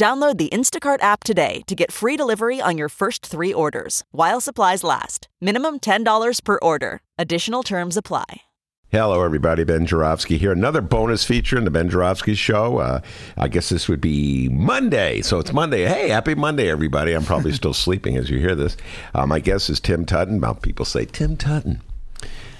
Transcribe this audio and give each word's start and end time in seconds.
Download 0.00 0.38
the 0.38 0.48
Instacart 0.48 1.02
app 1.02 1.24
today 1.24 1.60
to 1.66 1.74
get 1.74 1.92
free 1.92 2.16
delivery 2.16 2.58
on 2.58 2.78
your 2.78 2.88
first 2.88 3.26
three 3.26 3.52
orders 3.52 4.02
while 4.12 4.40
supplies 4.40 4.82
last. 4.82 5.28
Minimum 5.42 5.80
$10 5.80 6.42
per 6.42 6.58
order. 6.62 7.02
Additional 7.18 7.62
terms 7.62 7.98
apply. 7.98 8.40
Hello, 8.88 9.22
everybody. 9.22 9.62
Ben 9.62 9.84
Joravsky 9.84 10.38
here. 10.38 10.52
Another 10.52 10.80
bonus 10.80 11.26
feature 11.26 11.58
in 11.58 11.64
the 11.64 11.70
Ben 11.70 11.90
Joravsky 11.90 12.34
Show. 12.34 12.78
Uh, 12.78 13.00
I 13.36 13.48
guess 13.48 13.68
this 13.68 13.88
would 13.88 14.00
be 14.00 14.48
Monday. 14.48 15.20
So 15.20 15.38
it's 15.38 15.52
Monday. 15.52 15.84
Hey, 15.84 16.08
happy 16.08 16.34
Monday, 16.34 16.70
everybody. 16.70 17.12
I'm 17.12 17.24
probably 17.24 17.52
still 17.52 17.74
sleeping 17.84 18.16
as 18.16 18.30
you 18.30 18.38
hear 18.38 18.54
this. 18.54 18.78
Uh, 19.14 19.26
my 19.26 19.38
guest 19.38 19.68
is 19.68 19.80
Tim 19.80 20.06
Tuten. 20.06 20.40
Well, 20.40 20.54
people 20.54 20.86
say 20.86 21.04
Tim 21.04 21.36
Tuten. 21.36 21.82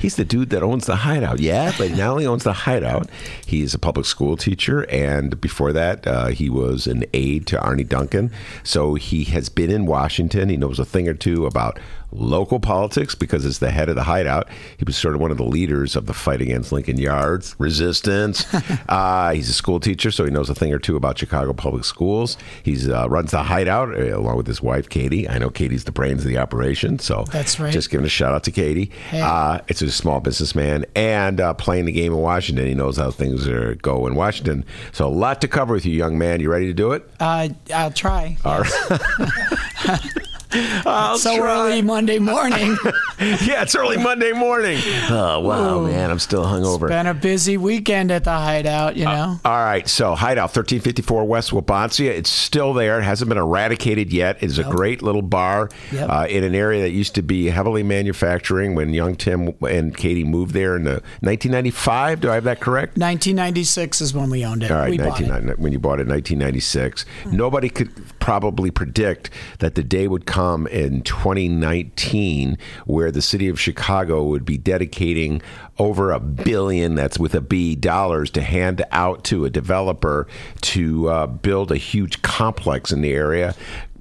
He's 0.00 0.16
the 0.16 0.24
dude 0.24 0.50
that 0.50 0.62
owns 0.62 0.86
the 0.86 0.96
hideout. 0.96 1.40
Yeah, 1.40 1.72
but 1.76 1.90
now 1.96 2.16
he 2.16 2.26
owns 2.26 2.44
the 2.44 2.52
hideout. 2.52 3.08
He's 3.44 3.74
a 3.74 3.78
public 3.78 4.06
school 4.06 4.36
teacher, 4.36 4.88
and 4.90 5.40
before 5.40 5.72
that, 5.72 6.06
uh, 6.06 6.28
he 6.28 6.48
was 6.48 6.86
an 6.86 7.04
aide 7.12 7.46
to 7.48 7.56
Arnie 7.58 7.88
Duncan. 7.88 8.30
So 8.64 8.94
he 8.94 9.24
has 9.24 9.48
been 9.48 9.70
in 9.70 9.86
Washington. 9.86 10.48
He 10.48 10.56
knows 10.56 10.78
a 10.78 10.84
thing 10.84 11.06
or 11.06 11.14
two 11.14 11.46
about 11.46 11.78
local 12.12 12.60
politics 12.60 13.14
because 13.14 13.44
as 13.44 13.58
the 13.58 13.70
head 13.70 13.88
of 13.88 13.94
the 13.94 14.02
hideout, 14.02 14.48
he 14.76 14.84
was 14.84 14.96
sort 14.96 15.14
of 15.14 15.20
one 15.20 15.30
of 15.30 15.36
the 15.36 15.44
leaders 15.44 15.96
of 15.96 16.06
the 16.06 16.14
fight 16.14 16.40
against 16.40 16.72
Lincoln 16.72 16.98
Yards 16.98 17.54
resistance. 17.58 18.46
uh, 18.88 19.30
he's 19.32 19.48
a 19.48 19.52
school 19.52 19.80
teacher, 19.80 20.10
so 20.10 20.24
he 20.24 20.30
knows 20.30 20.50
a 20.50 20.54
thing 20.54 20.72
or 20.72 20.78
two 20.78 20.96
about 20.96 21.18
Chicago 21.18 21.52
public 21.52 21.84
schools. 21.84 22.36
He 22.62 22.90
uh, 22.90 23.06
runs 23.08 23.30
the 23.30 23.42
hideout 23.42 23.94
uh, 23.94 24.16
along 24.16 24.36
with 24.36 24.46
his 24.46 24.62
wife, 24.62 24.88
Katie. 24.88 25.28
I 25.28 25.38
know 25.38 25.50
Katie's 25.50 25.84
the 25.84 25.92
brains 25.92 26.22
of 26.22 26.28
the 26.28 26.38
operation, 26.38 26.98
so 26.98 27.24
That's 27.30 27.58
right. 27.60 27.72
Just 27.72 27.90
giving 27.90 28.06
a 28.06 28.10
shout 28.10 28.34
out 28.34 28.44
to 28.44 28.50
Katie. 28.50 28.90
Hey. 29.10 29.20
Uh, 29.20 29.60
it's 29.68 29.82
a 29.82 29.90
small 29.90 30.20
businessman 30.20 30.86
and 30.94 31.40
uh, 31.40 31.54
playing 31.54 31.84
the 31.84 31.92
game 31.92 32.12
in 32.12 32.18
Washington. 32.18 32.66
He 32.66 32.74
knows 32.74 32.96
how 32.96 33.10
things 33.10 33.46
are, 33.48 33.74
go 33.76 34.06
in 34.06 34.14
Washington. 34.14 34.64
So 34.92 35.06
a 35.06 35.08
lot 35.08 35.40
to 35.42 35.48
cover 35.48 35.74
with 35.74 35.86
you, 35.86 35.92
young 35.92 36.18
man. 36.18 36.40
You 36.40 36.50
ready 36.50 36.66
to 36.66 36.74
do 36.74 36.92
it? 36.92 37.08
Uh, 37.20 37.48
I'll 37.74 37.90
try. 37.90 38.36
All 38.44 38.60
right. 38.60 40.00
I'll 40.52 41.18
so 41.18 41.36
try. 41.36 41.68
early 41.68 41.82
Monday 41.82 42.18
morning. 42.18 42.76
yeah, 43.20 43.62
it's 43.62 43.74
early 43.74 43.96
Monday 43.96 44.32
morning. 44.32 44.78
Oh 45.08 45.40
wow, 45.40 45.78
Ooh. 45.80 45.86
man, 45.86 46.10
I'm 46.10 46.18
still 46.18 46.44
hungover. 46.44 46.88
Been 46.88 47.06
a 47.06 47.14
busy 47.14 47.56
weekend 47.56 48.10
at 48.10 48.24
the 48.24 48.32
hideout, 48.32 48.96
you 48.96 49.04
know. 49.04 49.38
All 49.44 49.64
right, 49.64 49.88
so 49.88 50.14
Hideout 50.14 50.44
1354 50.54 51.24
West 51.24 51.50
Wabansia. 51.52 52.10
It's 52.10 52.30
still 52.30 52.74
there. 52.74 52.98
It 52.98 53.04
hasn't 53.04 53.28
been 53.28 53.38
eradicated 53.38 54.12
yet. 54.12 54.42
It's 54.42 54.58
a 54.58 54.64
great 54.64 55.02
little 55.02 55.22
bar 55.22 55.68
Yep. 55.92 56.08
uh, 56.10 56.26
in 56.28 56.42
an 56.44 56.54
area 56.54 56.82
that 56.82 56.90
used 56.90 57.14
to 57.14 57.22
be 57.22 57.46
heavily 57.46 57.82
manufacturing 57.82 58.74
when 58.74 58.92
young 58.92 59.14
Tim 59.14 59.54
and 59.62 59.96
Katie 59.96 60.24
moved 60.24 60.52
there 60.52 60.74
in 60.76 60.84
the 60.84 61.02
1995. 61.20 62.20
Do 62.20 62.30
I 62.30 62.34
have 62.34 62.44
that 62.44 62.60
correct? 62.60 62.96
1996 62.98 64.00
is 64.00 64.14
when 64.14 64.30
we 64.30 64.44
owned 64.44 64.62
it. 64.62 64.70
All 64.70 64.78
right, 64.78 64.90
we 64.90 64.98
bought 64.98 65.20
it. 65.20 65.58
when 65.58 65.72
you 65.72 65.78
bought 65.78 66.00
it 66.00 66.02
in 66.02 66.08
1996. 66.08 67.04
Nobody 67.26 67.68
could 67.68 67.90
probably 68.18 68.70
predict 68.70 69.30
that 69.60 69.74
the 69.74 69.82
day 69.82 70.08
would 70.08 70.26
come 70.26 70.39
in 70.68 71.02
2019 71.02 72.58
where 72.86 73.10
the 73.10 73.22
city 73.22 73.48
of 73.48 73.60
Chicago 73.60 74.24
would 74.24 74.44
be 74.44 74.58
dedicating 74.58 75.42
over 75.78 76.12
a 76.12 76.20
billion, 76.20 76.94
that's 76.94 77.18
with 77.18 77.34
a 77.34 77.40
B, 77.40 77.74
dollars 77.74 78.30
to 78.32 78.42
hand 78.42 78.84
out 78.92 79.24
to 79.24 79.44
a 79.44 79.50
developer 79.50 80.26
to 80.62 81.08
uh, 81.08 81.26
build 81.26 81.72
a 81.72 81.76
huge 81.76 82.22
complex 82.22 82.92
in 82.92 83.00
the 83.00 83.12
area 83.12 83.54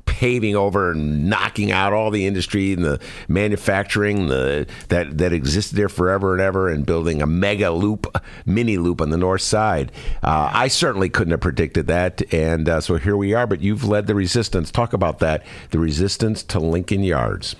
paving 0.10 0.56
over 0.56 0.92
and 0.92 1.30
knocking 1.30 1.72
out 1.72 1.94
all 1.94 2.10
the 2.10 2.26
industry 2.26 2.74
and 2.74 2.84
the 2.84 3.00
manufacturing 3.28 4.28
the 4.28 4.66
that 4.88 5.18
that 5.20 5.32
existed 5.32 5.76
there 5.76 5.88
forever 5.88 6.34
and 6.34 6.42
ever 6.42 6.68
and 6.68 6.86
building 6.86 7.22
a 7.22 7.28
mega 7.28 7.70
loop 7.70 8.08
mini 8.46 8.78
loop 8.78 9.02
on 9.02 9.12
the 9.12 9.18
north 9.18 9.42
side 9.42 9.92
uh, 10.24 10.50
i 10.52 10.68
certainly 10.68 11.10
couldn't 11.10 11.32
have 11.32 11.40
predicted 11.40 11.86
that 11.88 12.22
and 12.34 12.68
uh, 12.68 12.82
so 12.82 12.96
here 12.96 13.16
we 13.16 13.34
are 13.34 13.46
but 13.46 13.62
you've 13.62 13.84
led 13.84 14.08
the 14.08 14.16
resistance 14.16 14.72
talk 14.72 14.94
about 14.94 15.20
that 15.20 15.46
the 15.70 15.80
resistance 15.80 16.42
to 16.44 16.60
lincoln 16.60 17.04
yards 17.04 17.56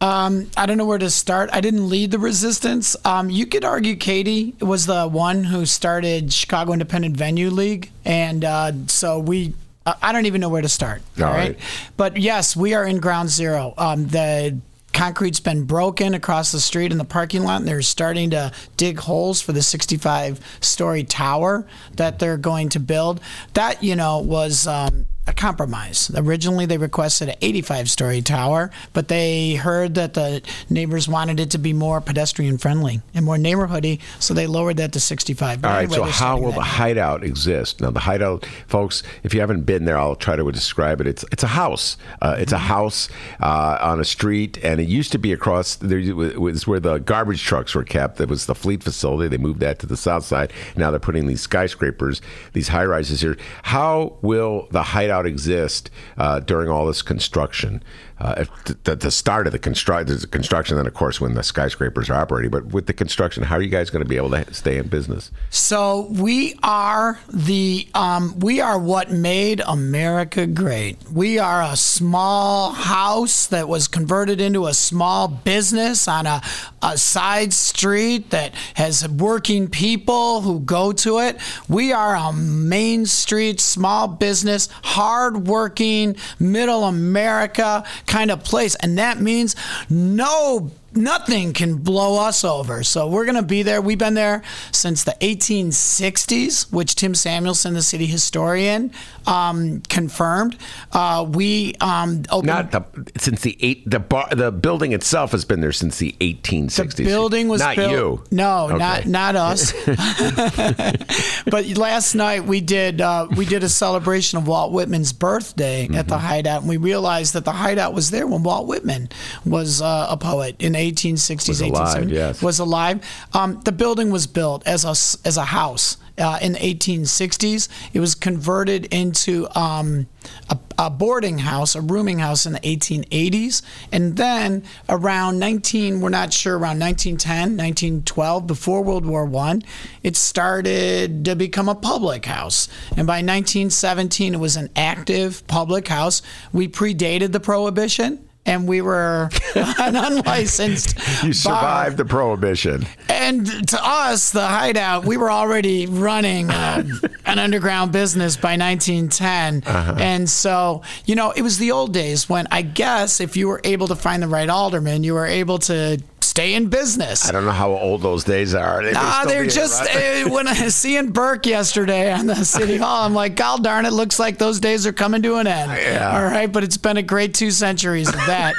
Um, 0.00 0.50
I 0.58 0.66
don't 0.66 0.76
know 0.76 0.84
where 0.84 0.98
to 0.98 1.08
start. 1.08 1.48
I 1.54 1.62
didn't 1.62 1.88
lead 1.88 2.10
the 2.10 2.18
resistance. 2.18 2.96
Um, 3.06 3.30
you 3.30 3.46
could 3.46 3.64
argue 3.64 3.96
Katie 3.96 4.54
was 4.60 4.84
the 4.84 5.08
one 5.08 5.44
who 5.44 5.64
started 5.64 6.32
Chicago 6.34 6.74
Independent 6.74 7.16
Venue 7.16 7.48
League, 7.48 7.90
and 8.04 8.44
uh, 8.44 8.72
so 8.88 9.18
we. 9.18 9.54
I 9.86 9.94
I 10.02 10.12
don't 10.12 10.26
even 10.26 10.40
know 10.40 10.48
where 10.48 10.62
to 10.62 10.68
start. 10.68 11.02
All 11.18 11.24
all 11.24 11.30
right. 11.30 11.50
right. 11.50 11.58
But 11.96 12.16
yes, 12.16 12.56
we 12.56 12.74
are 12.74 12.84
in 12.84 12.98
ground 12.98 13.30
zero. 13.30 13.72
Um, 13.78 14.08
the 14.08 14.58
concrete's 14.92 15.40
been 15.40 15.64
broken 15.64 16.14
across 16.14 16.52
the 16.52 16.60
street 16.60 16.90
in 16.90 16.98
the 16.98 17.04
parking 17.04 17.44
lot, 17.44 17.60
and 17.60 17.68
they're 17.68 17.82
starting 17.82 18.30
to 18.30 18.50
dig 18.76 18.98
holes 18.98 19.40
for 19.42 19.52
the 19.52 19.62
65 19.62 20.40
story 20.60 21.04
tower 21.04 21.66
that 21.96 22.18
they're 22.18 22.38
going 22.38 22.70
to 22.70 22.80
build. 22.80 23.20
That, 23.54 23.82
you 23.82 23.94
know, 23.96 24.18
was. 24.18 24.66
Um, 24.66 25.06
a 25.28 25.32
compromise. 25.32 26.10
Originally, 26.14 26.66
they 26.66 26.78
requested 26.78 27.28
an 27.28 27.34
85 27.42 27.90
story 27.90 28.22
tower, 28.22 28.70
but 28.92 29.08
they 29.08 29.54
heard 29.54 29.94
that 29.96 30.14
the 30.14 30.42
neighbors 30.70 31.08
wanted 31.08 31.40
it 31.40 31.50
to 31.50 31.58
be 31.58 31.72
more 31.72 32.00
pedestrian 32.00 32.58
friendly 32.58 33.00
and 33.14 33.24
more 33.24 33.36
neighborhoody, 33.36 34.00
so 34.20 34.34
they 34.34 34.46
lowered 34.46 34.76
that 34.76 34.92
to 34.92 35.00
65. 35.00 35.60
But 35.62 35.68
All 35.68 35.74
right, 35.74 35.82
anyway, 35.90 35.96
so 35.96 36.12
how 36.12 36.38
will 36.38 36.52
the 36.52 36.60
hideout 36.60 37.24
exist? 37.24 37.80
Now, 37.80 37.90
the 37.90 38.00
hideout, 38.00 38.46
folks, 38.68 39.02
if 39.22 39.34
you 39.34 39.40
haven't 39.40 39.62
been 39.62 39.84
there, 39.84 39.98
I'll 39.98 40.14
try 40.16 40.36
to 40.36 40.52
describe 40.52 41.00
it. 41.00 41.06
It's 41.06 41.24
it's 41.32 41.42
a 41.42 41.48
house. 41.48 41.96
Uh, 42.20 42.36
it's 42.38 42.52
a 42.52 42.56
Mm-hmm. 42.56 42.66
house 42.66 43.08
uh, 43.40 43.78
on 43.80 44.00
a 44.00 44.04
street, 44.04 44.58
and 44.62 44.80
it 44.80 44.88
used 44.88 45.12
to 45.12 45.18
be 45.18 45.32
across. 45.32 45.76
There 45.76 46.14
was 46.14 46.66
where 46.66 46.80
the 46.80 46.98
garbage 46.98 47.42
trucks 47.42 47.74
were 47.74 47.84
kept. 47.84 48.16
That 48.18 48.28
was 48.28 48.46
the 48.46 48.54
fleet 48.54 48.82
facility. 48.82 49.28
They 49.28 49.38
moved 49.38 49.60
that 49.60 49.78
to 49.80 49.86
the 49.86 49.96
south 49.96 50.24
side. 50.24 50.52
Now 50.76 50.90
they're 50.90 51.00
putting 51.00 51.26
these 51.26 51.40
skyscrapers, 51.40 52.20
these 52.52 52.68
high 52.68 52.84
rises 52.84 53.20
here. 53.22 53.36
How 53.62 54.16
will 54.20 54.68
the 54.70 54.82
hideout 54.82 55.15
exist 55.24 55.90
uh, 56.18 56.40
during 56.40 56.68
all 56.68 56.86
this 56.86 57.00
construction? 57.00 57.82
Uh, 58.18 58.46
the, 58.84 59.10
start 59.10 59.46
of 59.46 59.52
the 59.52 59.58
there's 60.06 60.22
the 60.22 60.26
construction, 60.26 60.78
then 60.78 60.86
of 60.86 60.94
course 60.94 61.20
when 61.20 61.34
the 61.34 61.42
skyscrapers 61.42 62.08
are 62.08 62.14
operating. 62.14 62.50
But 62.50 62.66
with 62.66 62.86
the 62.86 62.94
construction, 62.94 63.42
how 63.42 63.56
are 63.56 63.62
you 63.62 63.68
guys 63.68 63.90
going 63.90 64.02
to 64.02 64.08
be 64.08 64.16
able 64.16 64.30
to 64.30 64.54
stay 64.54 64.78
in 64.78 64.88
business? 64.88 65.30
So 65.50 66.08
we 66.10 66.58
are 66.62 67.20
the 67.28 67.86
um, 67.94 68.38
we 68.38 68.58
are 68.62 68.78
what 68.78 69.10
made 69.10 69.60
America 69.66 70.46
great. 70.46 70.96
We 71.12 71.38
are 71.38 71.62
a 71.62 71.76
small 71.76 72.72
house 72.72 73.48
that 73.48 73.68
was 73.68 73.86
converted 73.86 74.40
into 74.40 74.66
a 74.66 74.72
small 74.72 75.28
business 75.28 76.08
on 76.08 76.24
a, 76.24 76.40
a 76.80 76.96
side 76.96 77.52
street 77.76 78.30
that 78.30 78.54
has 78.74 79.06
working 79.06 79.68
people 79.68 80.40
who 80.40 80.60
go 80.60 80.92
to 80.92 81.18
it. 81.18 81.36
We 81.68 81.92
are 81.92 82.16
a 82.16 82.32
main 82.32 83.04
street 83.04 83.60
small 83.60 84.08
business, 84.08 84.70
hardworking, 84.82 86.16
middle 86.38 86.84
America 86.84 87.84
kind 88.06 88.30
of 88.30 88.42
place, 88.42 88.76
and 88.76 88.96
that 88.96 89.20
means 89.20 89.56
no 89.90 90.70
nothing 90.96 91.52
can 91.52 91.76
blow 91.76 92.18
us 92.26 92.44
over. 92.44 92.82
So 92.82 93.06
we're 93.08 93.24
going 93.24 93.36
to 93.36 93.42
be 93.42 93.62
there. 93.62 93.80
We've 93.80 93.98
been 93.98 94.14
there 94.14 94.42
since 94.72 95.04
the 95.04 95.14
1860s, 95.20 96.72
which 96.72 96.94
Tim 96.94 97.14
Samuelson, 97.14 97.74
the 97.74 97.82
city 97.82 98.06
historian, 98.06 98.92
um, 99.26 99.80
confirmed. 99.88 100.56
Uh, 100.92 101.26
we 101.28 101.74
um, 101.80 102.22
opened. 102.30 102.46
Not 102.46 102.70
the 102.72 102.84
since 103.18 103.42
the 103.42 103.56
eight 103.60 103.88
the 103.88 103.98
bar 103.98 104.28
the 104.30 104.50
building 104.52 104.92
itself 104.92 105.32
has 105.32 105.44
been 105.44 105.60
there 105.60 105.72
since 105.72 105.98
the 105.98 106.14
1860s. 106.20 106.94
the 106.96 107.04
building 107.04 107.48
was 107.48 107.60
not 107.60 107.76
built. 107.76 107.90
you. 107.92 108.24
No, 108.30 108.66
Okay. 108.70 108.78
not 108.78 109.06
not 109.06 109.36
us. 109.36 109.72
but 111.46 111.66
last 111.76 112.14
night 112.14 112.44
we 112.44 112.60
did 112.60 113.00
uh, 113.00 113.26
we 113.36 113.44
did 113.44 113.62
a 113.62 113.68
celebration 113.68 114.38
of 114.38 114.46
Walt 114.46 114.72
Whitman's 114.72 115.12
birthday 115.12 115.84
at 115.84 115.90
Mm-hmm. 115.90 116.08
the 116.08 116.18
Hideout, 116.18 116.60
and 116.60 116.68
we 116.68 116.76
realized 116.76 117.34
that 117.34 117.44
the 117.44 117.52
Hideout 117.52 117.94
was 117.94 118.10
there 118.10 118.26
when 118.26 118.42
Walt 118.42 118.66
Whitman 118.66 119.08
was 119.44 119.80
uh, 119.82 120.06
a 120.10 120.16
poet 120.16 120.56
in 120.60 120.76
1860s, 120.92 121.48
Was 121.48 121.60
alive, 121.60 122.04
1870s, 122.04 122.10
yes. 122.10 122.42
was 122.42 122.58
alive. 122.58 123.26
Um, 123.32 123.60
the 123.64 123.72
building 123.72 124.10
was 124.10 124.26
built 124.26 124.66
as 124.66 124.84
a 124.84 124.90
as 125.26 125.36
a 125.36 125.44
house. 125.44 125.96
Uh, 126.18 126.38
in 126.40 126.52
the 126.54 126.58
1860s, 126.58 127.68
it 127.92 128.00
was 128.00 128.14
converted 128.14 128.86
into 128.86 129.46
um, 129.54 130.06
a, 130.48 130.58
a 130.78 130.88
boarding 130.88 131.36
house, 131.36 131.74
a 131.74 131.80
rooming 131.82 132.20
house 132.20 132.46
in 132.46 132.54
the 132.54 132.60
1880s, 132.60 133.60
and 133.92 134.16
then 134.16 134.62
around 134.88 135.38
19, 135.38 136.00
we're 136.00 136.08
not 136.08 136.32
sure, 136.32 136.54
around 136.54 136.78
1910, 136.78 137.58
1912, 137.58 138.46
before 138.46 138.82
World 138.82 139.04
War 139.04 139.26
One, 139.26 139.62
it 140.02 140.16
started 140.16 141.22
to 141.26 141.36
become 141.36 141.68
a 141.68 141.74
public 141.74 142.24
house. 142.24 142.66
And 142.96 143.06
by 143.06 143.20
1917, 143.20 144.32
it 144.32 144.40
was 144.40 144.56
an 144.56 144.70
active 144.74 145.46
public 145.46 145.88
house. 145.88 146.22
We 146.50 146.66
predated 146.66 147.32
the 147.32 147.40
prohibition. 147.40 148.25
And 148.46 148.66
we 148.66 148.80
were 148.80 149.28
an 149.54 149.96
unlicensed. 149.96 150.96
You 151.22 151.28
bar. 151.28 151.32
survived 151.34 151.96
the 151.96 152.04
prohibition. 152.04 152.86
And 153.08 153.68
to 153.68 153.78
us, 153.82 154.30
the 154.30 154.46
hideout, 154.46 155.04
we 155.04 155.16
were 155.16 155.30
already 155.30 155.86
running 155.86 156.50
um, 156.50 157.00
an 157.26 157.38
underground 157.38 157.92
business 157.92 158.36
by 158.36 158.56
1910. 158.56 159.62
Uh-huh. 159.66 159.96
And 159.98 160.28
so, 160.28 160.82
you 161.04 161.14
know, 161.14 161.32
it 161.32 161.42
was 161.42 161.58
the 161.58 161.72
old 161.72 161.92
days 161.92 162.28
when 162.28 162.46
I 162.50 162.62
guess 162.62 163.20
if 163.20 163.36
you 163.36 163.48
were 163.48 163.60
able 163.64 163.88
to 163.88 163.96
find 163.96 164.22
the 164.22 164.28
right 164.28 164.48
alderman, 164.48 165.04
you 165.04 165.14
were 165.14 165.26
able 165.26 165.58
to 165.60 166.00
stay 166.36 166.52
in 166.52 166.66
business. 166.68 167.26
I 167.26 167.32
don't 167.32 167.46
know 167.46 167.50
how 167.50 167.70
old 167.70 168.02
those 168.02 168.22
days 168.22 168.54
are. 168.54 168.82
They 168.84 168.92
Ah, 168.94 169.20
still 169.22 169.30
they're 169.30 169.46
just 169.46 169.82
uh, 169.82 170.28
when 170.28 170.46
I 170.46 170.52
seeing 170.68 171.10
Burke 171.10 171.46
yesterday 171.46 172.12
on 172.12 172.26
the 172.26 172.34
city 172.44 172.76
hall. 172.82 173.04
I'm 173.06 173.14
like, 173.14 173.36
God 173.36 173.64
darn 173.64 173.86
it, 173.86 173.92
looks 173.94 174.18
like 174.18 174.36
those 174.36 174.60
days 174.60 174.86
are 174.86 174.92
coming 174.92 175.22
to 175.22 175.36
an 175.36 175.46
end. 175.46 175.72
Yeah. 175.72 176.14
All 176.14 176.22
right, 176.24 176.52
but 176.52 176.62
it's 176.62 176.76
been 176.76 176.98
a 176.98 177.02
great 177.02 177.32
two 177.32 177.50
centuries 177.50 178.08
of 178.10 178.16
that. 178.26 178.54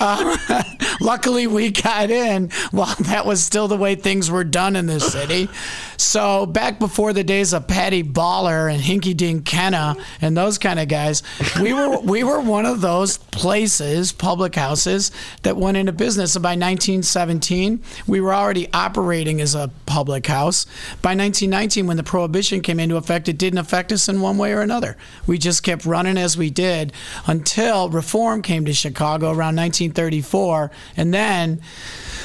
um, 0.00 0.38
luckily, 1.02 1.46
we 1.46 1.70
got 1.70 2.08
in 2.10 2.48
while 2.70 2.94
that 3.00 3.26
was 3.26 3.44
still 3.44 3.68
the 3.68 3.76
way 3.76 3.94
things 3.94 4.30
were 4.30 4.44
done 4.44 4.74
in 4.74 4.86
this 4.86 5.12
city. 5.12 5.50
So 5.98 6.46
back 6.46 6.78
before 6.78 7.12
the 7.12 7.24
days 7.24 7.52
of 7.52 7.66
Paddy 7.66 8.02
Bauler 8.02 8.68
and 8.68 8.80
Hinky 8.80 9.16
Dink 9.16 9.44
Kenna 9.44 9.96
and 10.20 10.36
those 10.36 10.56
kind 10.56 10.78
of 10.78 10.86
guys, 10.86 11.24
we 11.60 11.72
were 11.72 11.98
we 12.02 12.22
were 12.22 12.40
one 12.40 12.66
of 12.66 12.80
those 12.80 13.18
places, 13.18 14.12
public 14.12 14.54
houses 14.54 15.10
that 15.42 15.56
went 15.56 15.76
into 15.76 15.92
business. 15.92 16.36
And 16.36 16.42
by 16.42 16.50
1917, 16.50 17.82
we 18.06 18.20
were 18.20 18.32
already 18.32 18.72
operating 18.72 19.40
as 19.40 19.56
a 19.56 19.70
public 19.86 20.28
house. 20.28 20.66
By 21.02 21.16
1919, 21.16 21.88
when 21.88 21.96
the 21.96 22.04
prohibition 22.04 22.60
came 22.60 22.78
into 22.78 22.96
effect, 22.96 23.28
it 23.28 23.36
didn't 23.36 23.58
affect 23.58 23.90
us 23.90 24.08
in 24.08 24.20
one 24.20 24.38
way 24.38 24.52
or 24.52 24.60
another. 24.60 24.96
We 25.26 25.36
just 25.36 25.64
kept 25.64 25.84
running 25.84 26.16
as 26.16 26.36
we 26.36 26.48
did 26.48 26.92
until 27.26 27.88
reform 27.88 28.42
came 28.42 28.64
to 28.66 28.72
Chicago 28.72 29.26
around 29.26 29.56
1934, 29.56 30.70
and 30.96 31.12
then 31.12 31.60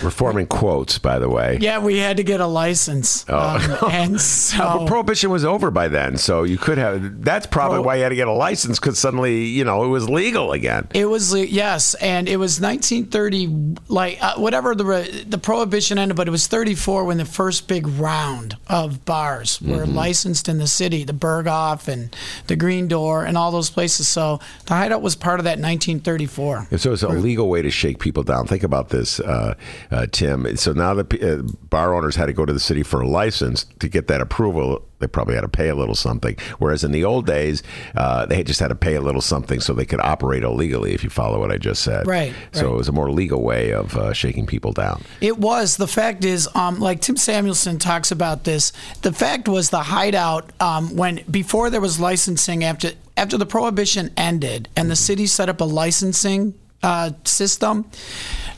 Reforming 0.01 0.47
quotes, 0.47 0.97
by 0.97 1.19
the 1.19 1.29
way. 1.29 1.57
yeah, 1.61 1.79
we 1.79 1.97
had 1.97 2.17
to 2.17 2.23
get 2.23 2.39
a 2.39 2.47
license. 2.47 3.27
Um, 3.29 3.61
and 3.91 4.19
so 4.53 4.85
prohibition 4.87 5.29
was 5.29 5.45
over 5.45 5.71
by 5.71 5.87
then, 5.87 6.17
so 6.17 6.43
you 6.43 6.57
could 6.57 6.77
have. 6.77 7.23
That's 7.23 7.45
probably 7.45 7.77
Pro- 7.77 7.83
why 7.85 7.95
you 7.97 8.03
had 8.03 8.09
to 8.09 8.15
get 8.15 8.27
a 8.27 8.33
license 8.33 8.79
because 8.79 8.97
suddenly, 8.99 9.45
you 9.45 9.63
know, 9.63 9.83
it 9.83 9.87
was 9.87 10.09
legal 10.09 10.51
again. 10.51 10.87
It 10.93 11.05
was 11.05 11.33
le- 11.33 11.45
yes, 11.45 11.93
and 11.95 12.27
it 12.27 12.37
was 12.37 12.59
1930, 12.59 13.77
like 13.87 14.17
uh, 14.23 14.35
whatever 14.35 14.75
the 14.75 14.85
re- 14.85 15.23
the 15.27 15.37
prohibition 15.37 15.97
ended, 15.97 16.17
but 16.17 16.27
it 16.27 16.31
was 16.31 16.47
34 16.47 17.05
when 17.05 17.17
the 17.17 17.25
first 17.25 17.67
big 17.67 17.87
round 17.87 18.57
of 18.67 19.05
bars 19.05 19.61
were 19.61 19.85
licensed 19.85 20.47
in 20.49 20.57
the 20.57 20.67
city, 20.67 21.03
the 21.03 21.13
Berghoff 21.13 21.87
and 21.87 22.15
the 22.47 22.55
Green 22.55 22.87
Door 22.87 23.25
and 23.25 23.37
all 23.37 23.51
those 23.51 23.69
places. 23.69 24.07
So 24.07 24.39
the 24.65 24.73
Hideout 24.73 25.01
was 25.01 25.15
part 25.15 25.39
of 25.39 25.43
that 25.45 25.59
1934. 25.59 26.67
And 26.71 26.79
so 26.81 26.93
it's 26.93 27.03
a 27.03 27.09
legal 27.09 27.49
way 27.49 27.61
to 27.61 27.71
shake 27.71 27.99
people 27.99 28.23
down. 28.23 28.47
Think 28.47 28.63
about 28.63 28.89
this, 28.89 29.19
uh, 29.19 29.55
uh, 29.93 30.07
Tim. 30.11 30.57
So 30.57 30.73
now 30.73 30.93
the 30.93 31.03
uh, 31.03 31.41
bar 31.69 31.93
owners 31.93 32.15
had 32.15 32.25
to 32.25 32.33
go 32.33 32.45
to 32.45 32.53
the 32.53 32.59
city 32.59 32.83
for 32.83 33.01
a 33.01 33.07
license 33.07 33.65
to 33.79 33.87
get 33.87 34.07
that 34.07 34.21
approval. 34.21 34.83
They 34.99 35.07
probably 35.07 35.35
had 35.35 35.41
to 35.41 35.49
pay 35.49 35.69
a 35.69 35.75
little 35.75 35.95
something. 35.95 36.37
Whereas 36.59 36.83
in 36.83 36.91
the 36.91 37.03
old 37.03 37.25
days, 37.25 37.61
uh, 37.95 38.25
they 38.25 38.43
just 38.43 38.59
had 38.59 38.69
to 38.69 38.75
pay 38.75 38.95
a 38.95 39.01
little 39.01 39.21
something 39.21 39.59
so 39.59 39.73
they 39.73 39.85
could 39.85 39.99
operate 39.99 40.43
illegally. 40.43 40.93
If 40.93 41.03
you 41.03 41.09
follow 41.09 41.39
what 41.39 41.51
I 41.51 41.57
just 41.57 41.83
said, 41.83 42.07
Right, 42.07 42.33
So 42.53 42.67
right. 42.67 42.73
it 42.73 42.77
was 42.77 42.87
a 42.87 42.93
more 42.93 43.11
legal 43.11 43.43
way 43.43 43.71
of 43.73 43.95
uh, 43.97 44.13
shaking 44.13 44.45
people 44.45 44.71
down. 44.71 45.03
It 45.21 45.37
was. 45.37 45.77
The 45.77 45.87
fact 45.87 46.23
is, 46.23 46.47
um, 46.55 46.79
like 46.79 47.01
Tim 47.01 47.17
Samuelson 47.17 47.79
talks 47.79 48.11
about 48.11 48.45
this. 48.45 48.71
The 49.01 49.13
fact 49.13 49.47
was 49.47 49.69
the 49.69 49.83
hideout 49.83 50.51
um, 50.61 50.95
when 50.95 51.21
before 51.29 51.69
there 51.69 51.81
was 51.81 51.99
licensing 51.99 52.63
after 52.63 52.91
after 53.15 53.37
the 53.37 53.45
prohibition 53.45 54.11
ended 54.17 54.67
and 54.75 54.89
the 54.89 54.95
city 54.95 55.27
set 55.27 55.47
up 55.47 55.61
a 55.61 55.63
licensing 55.63 56.55
uh, 56.83 57.11
system. 57.23 57.89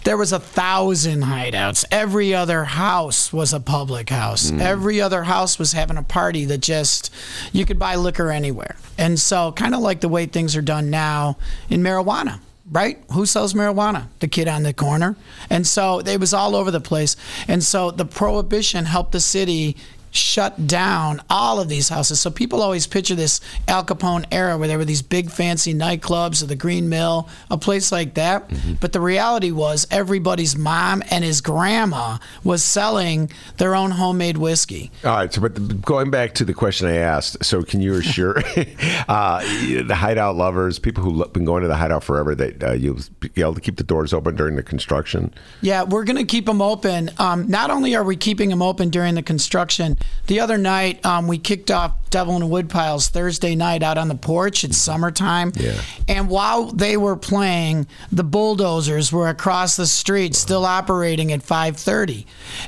There 0.04 0.18
was 0.18 0.34
a 0.34 0.40
thousand 0.40 1.24
hideouts. 1.24 1.86
Every 1.92 2.34
other 2.34 2.64
house 2.64 3.32
was 3.32 3.54
a 3.54 3.60
public 3.60 4.10
house. 4.10 4.52
Every 4.52 5.02
other 5.02 5.24
house 5.24 5.58
was 5.58 5.72
having 5.72 5.98
a 5.98 6.04
party 6.04 6.46
that 6.46 6.60
just 6.60 7.14
you 7.54 7.66
could 7.66 7.80
buy 7.80 7.96
liquor 7.96 8.30
anywhere. 8.30 8.76
And 8.98 9.20
so, 9.20 9.52
kind 9.52 9.74
of 9.74 9.82
like 9.82 10.02
the 10.02 10.10
way 10.10 10.26
things 10.26 10.56
are 10.56 10.62
done 10.62 10.90
now 10.90 11.38
in 11.70 11.82
marijuana 11.82 12.40
right? 12.72 12.98
Who 13.12 13.26
sells 13.26 13.54
marijuana? 13.54 14.08
The 14.20 14.28
kid 14.28 14.48
on 14.48 14.64
the 14.64 14.74
corner. 14.74 15.16
And 15.50 15.68
so 15.68 16.00
it 16.00 16.20
was 16.20 16.34
all 16.34 16.56
over 16.56 16.72
the 16.72 16.82
place. 16.82 17.16
And 17.48 17.64
so 17.64 17.92
the 17.92 18.06
prohibition 18.06 18.86
helped 18.86 19.12
the 19.12 19.20
city 19.20 19.78
shut 20.16 20.68
down 20.68 21.22
all 21.30 21.60
of 21.60 21.70
these 21.70 21.90
houses. 21.90 22.20
So 22.20 22.30
people 22.30 22.62
always 22.62 22.88
picture 22.88 23.16
this 23.16 23.42
Al 23.68 23.84
Capone 23.84 24.26
era 24.32 24.58
where 24.58 24.68
there 24.68 24.78
were 24.78 24.86
these 24.86 25.02
big 25.02 25.30
fancy 25.30 25.74
nightclubs 25.74 26.42
or 26.42 26.48
the 26.48 26.56
Green 26.56 26.90
Mill, 26.90 27.28
a 27.50 27.58
place 27.58 27.92
like 27.92 28.16
that. 28.16 28.50
But 28.80 28.94
the 28.94 29.02
reality 29.02 29.52
was 29.52 29.88
everybody's 29.92 30.58
mom 30.58 31.04
and 31.10 31.24
his 31.24 31.42
grandma 31.42 32.18
was 32.44 32.64
selling 32.64 33.32
their 33.58 33.76
own 33.76 33.92
homemade 33.92 34.38
whiskey. 34.38 34.92
All 35.04 35.16
right. 35.16 35.34
So, 35.34 35.42
but 35.42 35.82
going 35.82 36.12
back 36.12 36.34
to 36.36 36.46
the 36.46 36.54
question 36.54 36.88
I 36.88 36.98
asked, 36.98 37.44
so 37.44 37.64
can 37.64 37.82
you 37.82 37.96
assure 37.96 38.38
uh, 39.08 39.42
the 39.42 39.96
hideout 39.96 40.36
lovers, 40.36 40.80
people 40.80 41.04
who've 41.04 41.32
been 41.34 41.46
going 41.46 41.62
to 41.62 41.68
the 41.68 41.76
hideout 41.76 42.04
forever, 42.04 42.36
that 42.36 42.64
uh, 42.64 42.72
you'll 42.74 43.00
be 43.20 43.30
able 43.38 43.56
to 43.56 43.62
keep 43.62 43.78
the 43.78 43.84
doors 43.84 44.14
open 44.14 44.36
during 44.36 44.56
the 44.56 44.64
construction? 44.64 45.34
Yeah, 45.62 45.84
we're 45.84 46.04
going 46.04 46.18
to 46.18 46.26
keep 46.26 46.46
them 46.46 46.62
open. 46.62 47.12
Um, 47.18 47.48
not 47.48 47.72
only 47.72 47.96
are 47.96 48.04
we 48.04 48.16
keeping 48.16 48.50
them 48.50 48.62
open 48.62 48.90
during 48.90 49.16
the 49.16 49.24
construction, 49.24 49.98
the 50.28 50.40
other 50.40 50.58
night 50.58 51.06
um, 51.06 51.28
we 51.28 51.38
kicked 51.38 51.70
off 51.70 51.94
Devil 52.10 52.36
and 52.36 52.46
Woodpiles 52.46 53.10
Thursday 53.10 53.56
night 53.56 53.84
out 53.84 53.98
on 53.98 54.08
the 54.08 54.16
porch. 54.16 54.64
It's 54.64 54.78
summertime. 54.78 55.52
Yeah. 55.56 55.80
And 56.08 56.30
while 56.30 56.68
they 56.72 56.98
were 56.98 57.16
playing, 57.16 57.88
the 58.12 58.24
bulldozers 58.24 59.12
were 59.12 59.28
across 59.30 59.76
the 59.76 59.88
street, 59.88 60.36
still 60.36 60.66
operating 60.66 61.32
at 61.32 61.42
5:30, 61.42 62.26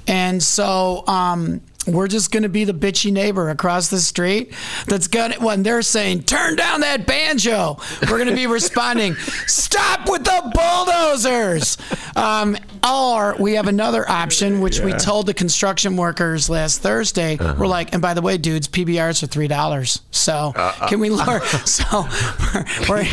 and 0.08 0.42
so. 0.42 1.06
Um, 1.08 1.62
we're 1.88 2.08
just 2.08 2.32
going 2.32 2.44
to 2.44 2.50
be 2.50 2.64
the 2.64 2.74
bitchy 2.74 3.12
neighbor 3.12 3.50
across 3.50 3.90
the 3.90 4.00
street 4.00 4.54
that's 4.88 5.08
going 5.08 5.32
to, 5.32 5.40
when 5.40 5.64
they're 5.64 5.82
saying, 5.82 6.24
turn 6.24 6.56
down 6.56 6.82
that 6.82 7.06
banjo, 7.08 7.78
we're 8.04 8.18
going 8.18 8.28
to 8.28 8.36
be 8.36 8.48
responding, 8.58 9.16
stop 9.48 10.10
with 10.10 10.24
the 10.24 10.52
bulldozers. 10.54 11.78
Um, 12.16 12.58
or 12.88 13.36
we 13.40 13.54
have 13.54 13.68
another 13.68 14.10
option, 14.10 14.62
which 14.62 14.80
we 14.80 14.92
told 14.94 15.26
the 15.26 15.34
construction 15.34 15.98
workers 15.98 16.50
last 16.50 16.82
Thursday. 16.82 17.38
We're 17.38 17.68
like, 17.68 17.94
and 17.94 18.02
by 18.02 18.14
the 18.14 18.22
way, 18.22 18.38
dudes, 18.38 18.68
PBRs 18.68 19.24
are 19.24 19.28
$3. 19.28 20.02
So 20.12 20.54
can 20.88 21.00
we 21.00 21.10
lower? 21.10 21.42
So 21.68 22.08
we're, 22.54 22.66
we're 22.90 23.04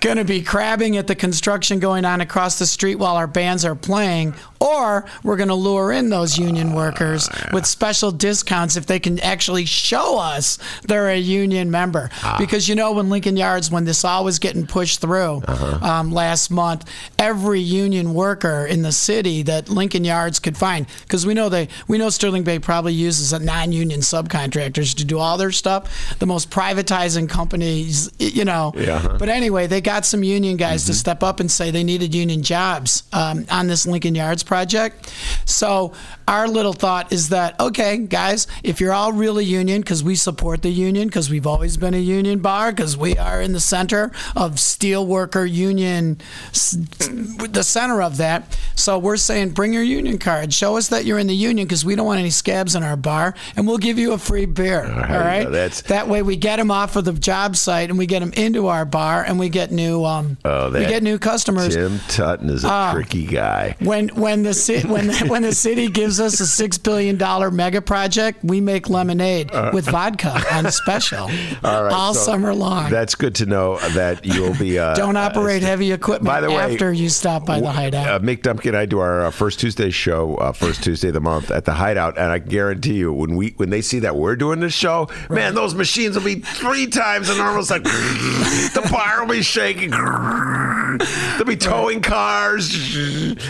going 0.00 0.16
to 0.18 0.24
be 0.24 0.42
crabbing 0.42 0.96
at 0.96 1.06
the 1.06 1.14
construction 1.14 1.78
going 1.78 2.04
on 2.04 2.20
across 2.20 2.58
the 2.58 2.66
street 2.66 2.96
while 2.96 3.16
our 3.16 3.26
bands 3.26 3.64
are 3.64 3.74
playing, 3.74 4.34
or 4.60 5.04
we're 5.22 5.36
going 5.36 5.48
to 5.48 5.54
lure 5.54 5.92
in 5.92 6.08
those 6.08 6.38
union 6.38 6.72
workers 6.72 7.28
with 7.52 7.66
special 7.66 8.10
discounts 8.10 8.76
if 8.76 8.86
they 8.86 8.98
can 8.98 9.18
actually 9.20 9.64
show 9.64 10.18
us 10.18 10.58
they're 10.82 11.08
a 11.08 11.16
union 11.16 11.70
member. 11.70 12.10
Because 12.38 12.68
you 12.68 12.74
know, 12.74 12.92
when 12.92 13.10
Lincoln 13.10 13.36
Yards, 13.36 13.70
when 13.70 13.84
this 13.84 14.04
all 14.04 14.24
was 14.24 14.38
getting 14.38 14.66
pushed 14.66 15.00
through 15.00 15.42
um, 15.82 16.12
last 16.12 16.50
month, 16.50 16.90
every 17.18 17.60
union 17.60 18.14
worker 18.14 18.66
in 18.66 18.82
the 18.82 18.92
city 18.92 19.42
that 19.42 19.68
Lincoln 19.68 20.04
Yards 20.04 20.38
could 20.38 20.56
find, 20.56 20.86
because 21.02 21.26
we 21.26 21.34
know 21.34 21.48
they, 21.48 21.68
we 21.88 21.98
know 21.98 22.10
Sterling 22.10 22.44
Bay 22.44 22.58
probably 22.58 22.92
uses 22.92 23.32
a 23.32 23.38
non-union 23.38 24.00
subcontractors 24.00 24.94
to 24.96 25.04
do 25.04 25.18
all 25.18 25.36
their 25.36 25.52
stuff. 25.52 26.18
The 26.18 26.26
most 26.26 26.50
privatizing 26.50 27.28
companies, 27.28 28.10
you 28.18 28.44
know. 28.44 28.72
Yeah. 28.76 29.16
But 29.18 29.28
anyway, 29.28 29.66
they 29.66 29.80
got 29.80 30.04
some 30.04 30.22
union 30.22 30.56
guys 30.56 30.84
to 30.86 30.94
step 30.94 31.22
up 31.22 31.40
and 31.40 31.50
say 31.50 31.70
they 31.70 31.84
needed 31.84 32.14
union 32.14 32.42
jobs 32.42 33.04
um, 33.12 33.46
on 33.50 33.66
this 33.66 33.86
Lincoln 33.86 34.14
Yards 34.14 34.42
project. 34.46 35.12
So 35.44 35.92
our 36.28 36.48
little 36.48 36.72
thought 36.72 37.12
is 37.12 37.28
that 37.30 37.58
okay, 37.60 37.98
guys, 37.98 38.46
if 38.62 38.80
you're 38.80 38.92
all 38.92 39.12
really 39.12 39.44
union, 39.44 39.80
because 39.80 40.02
we 40.02 40.14
support 40.14 40.62
the 40.62 40.70
union, 40.70 41.08
because 41.08 41.30
we've 41.30 41.46
always 41.46 41.76
been 41.76 41.94
a 41.94 41.98
union 41.98 42.40
bar, 42.40 42.72
because 42.72 42.96
we 42.96 43.16
are 43.16 43.40
in 43.40 43.52
the 43.52 43.60
center 43.60 44.12
of 44.34 44.52
steelworker 44.52 45.50
union, 45.50 46.18
the 46.52 47.62
center 47.62 48.02
of 48.02 48.16
that. 48.18 48.58
So 48.74 48.98
we're 48.98 49.16
saying, 49.16 49.50
bring 49.50 49.72
your 49.72 49.82
union 49.82 50.18
card. 50.18 50.52
Show 50.52 50.76
us 50.76 50.88
that 50.88 51.04
you're 51.04 51.18
in 51.18 51.26
the 51.26 51.36
union, 51.36 51.66
because 51.66 51.84
we 51.84 51.94
don't 51.94 52.06
want 52.06 52.20
any 52.20 52.30
scabs 52.30 52.74
in 52.74 52.82
our 52.82 52.96
bar, 52.96 53.34
and 53.56 53.66
we'll 53.66 53.78
give 53.78 53.98
you 53.98 54.12
a 54.12 54.18
free 54.18 54.46
beer. 54.46 54.84
All 54.84 55.00
right. 55.00 55.10
All 55.10 55.20
right? 55.20 55.50
That's... 55.50 55.82
That 55.82 56.08
way 56.08 56.22
we 56.22 56.36
get 56.36 56.56
them 56.56 56.70
off 56.70 56.96
of 56.96 57.04
the 57.04 57.12
job 57.12 57.56
site 57.56 57.90
and 57.90 57.98
we 57.98 58.06
get 58.06 58.20
them 58.20 58.32
into 58.34 58.66
our 58.66 58.84
bar 58.84 59.24
and 59.24 59.38
we 59.38 59.48
get 59.48 59.70
new 59.70 60.04
um, 60.04 60.36
oh, 60.44 60.70
we 60.70 60.80
get 60.80 61.02
new 61.02 61.18
customers. 61.18 61.74
Tim 61.74 61.98
Tuten 62.00 62.50
is 62.50 62.64
a 62.64 62.68
uh, 62.68 62.92
tricky 62.92 63.26
guy. 63.26 63.76
When 63.80 64.08
when 64.08 64.42
the 64.42 64.54
city 64.54 64.86
when 64.86 65.10
when 65.28 65.42
the 65.42 65.54
city 65.54 65.88
gives 65.88 66.15
us 66.20 66.40
a 66.40 66.46
six 66.46 66.78
billion 66.78 67.16
dollar 67.16 67.50
mega 67.50 67.82
project, 67.82 68.44
we 68.44 68.60
make 68.60 68.88
lemonade 68.88 69.50
uh, 69.52 69.70
with 69.72 69.86
vodka 69.86 70.40
on 70.52 70.70
special 70.70 71.24
all, 71.64 71.84
right, 71.84 71.92
all 71.92 72.14
so 72.14 72.32
summer 72.32 72.54
long. 72.54 72.90
That's 72.90 73.14
good 73.14 73.34
to 73.36 73.46
know 73.46 73.78
that 73.90 74.24
you'll 74.24 74.56
be. 74.56 74.78
Uh, 74.78 74.94
Don't 74.94 75.16
operate 75.16 75.62
uh, 75.62 75.66
heavy 75.66 75.92
equipment 75.92 76.26
by 76.26 76.40
the 76.40 76.50
way, 76.50 76.56
after 76.56 76.92
you 76.92 77.08
stop 77.08 77.46
by 77.46 77.60
the 77.60 77.70
hideout. 77.70 78.08
Uh, 78.08 78.18
Mick 78.20 78.42
Dumke 78.42 78.66
and 78.66 78.76
I 78.76 78.86
do 78.86 78.98
our 78.98 79.26
uh, 79.26 79.30
first 79.30 79.60
Tuesday 79.60 79.90
show, 79.90 80.36
first 80.54 80.82
Tuesday 80.82 81.08
of 81.08 81.14
the 81.14 81.20
month 81.20 81.50
at 81.50 81.64
the 81.64 81.74
hideout, 81.74 82.16
and 82.18 82.30
I 82.30 82.38
guarantee 82.38 82.94
you, 82.94 83.12
when 83.12 83.36
we 83.36 83.54
when 83.56 83.70
they 83.70 83.80
see 83.80 83.98
that 84.00 84.16
we're 84.16 84.36
doing 84.36 84.60
this 84.60 84.74
show, 84.74 85.08
right. 85.28 85.30
man, 85.30 85.54
those 85.54 85.74
machines 85.74 86.16
will 86.16 86.24
be 86.24 86.36
three 86.36 86.86
times 86.86 87.28
the 87.28 87.36
normal. 87.36 87.56
Like 87.70 87.82
the 87.84 88.86
bar 88.90 89.24
will 89.24 89.32
be 89.32 89.42
shaking. 89.42 89.90
They'll 89.90 91.44
be 91.44 91.56
towing 91.56 92.02
cars. 92.02 92.96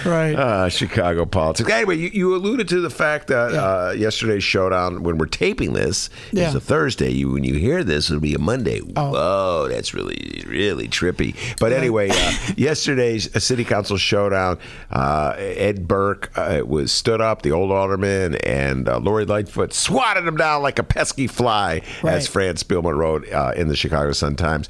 Right. 0.05 0.35
Uh, 0.35 0.69
Chicago 0.69 1.27
politics. 1.27 1.71
Anyway, 1.71 1.97
you, 1.97 2.11
you 2.13 2.35
alluded 2.37 2.56
to 2.65 2.81
the 2.81 2.91
fact 2.91 3.29
that 3.29 3.53
yeah. 3.53 3.61
uh, 3.61 3.91
yesterday's 3.93 4.45
showdown, 4.45 5.03
when 5.03 5.19
we're 5.19 5.27
taping 5.27 5.73
this, 5.73 6.11
yeah. 6.33 6.49
is 6.49 6.55
a 6.55 6.61
Thursday. 6.61 7.11
You, 7.11 7.33
when 7.33 7.45
you 7.45 7.55
hear 7.55 7.85
this, 7.85 8.11
it'll 8.11 8.21
be 8.21 8.35
a 8.35 8.39
Monday. 8.39 8.81
Oh. 8.97 9.11
Whoa, 9.11 9.69
that's 9.69 9.95
really, 9.95 10.43
really 10.47 10.89
trippy. 10.89 11.37
But 11.59 11.73
anyway, 11.73 12.11
uh, 12.11 12.33
yesterday's 12.57 13.43
city 13.43 13.65
council 13.65 13.97
showdown, 13.97 14.59
uh, 14.91 15.35
Ed 15.37 15.87
Burke 15.87 16.33
uh, 16.37 16.63
was 16.65 16.93
stood 16.93 17.21
up, 17.21 17.43
the 17.43 17.53
old 17.53 17.71
alderman, 17.71 18.37
and 18.37 18.89
uh, 18.89 18.99
Lori 18.99 19.25
Lightfoot 19.25 19.73
swatted 19.73 20.27
him 20.27 20.37
down 20.37 20.63
like 20.63 20.79
a 20.79 20.85
pesky 20.85 21.27
fly, 21.27 21.83
right. 22.03 22.15
as 22.15 22.27
Fran 22.27 22.55
Spielman 22.55 22.97
wrote 22.97 23.25
in 23.57 23.69
the 23.69 23.77
Chicago 23.77 24.13
Sun 24.13 24.37
Times. 24.37 24.69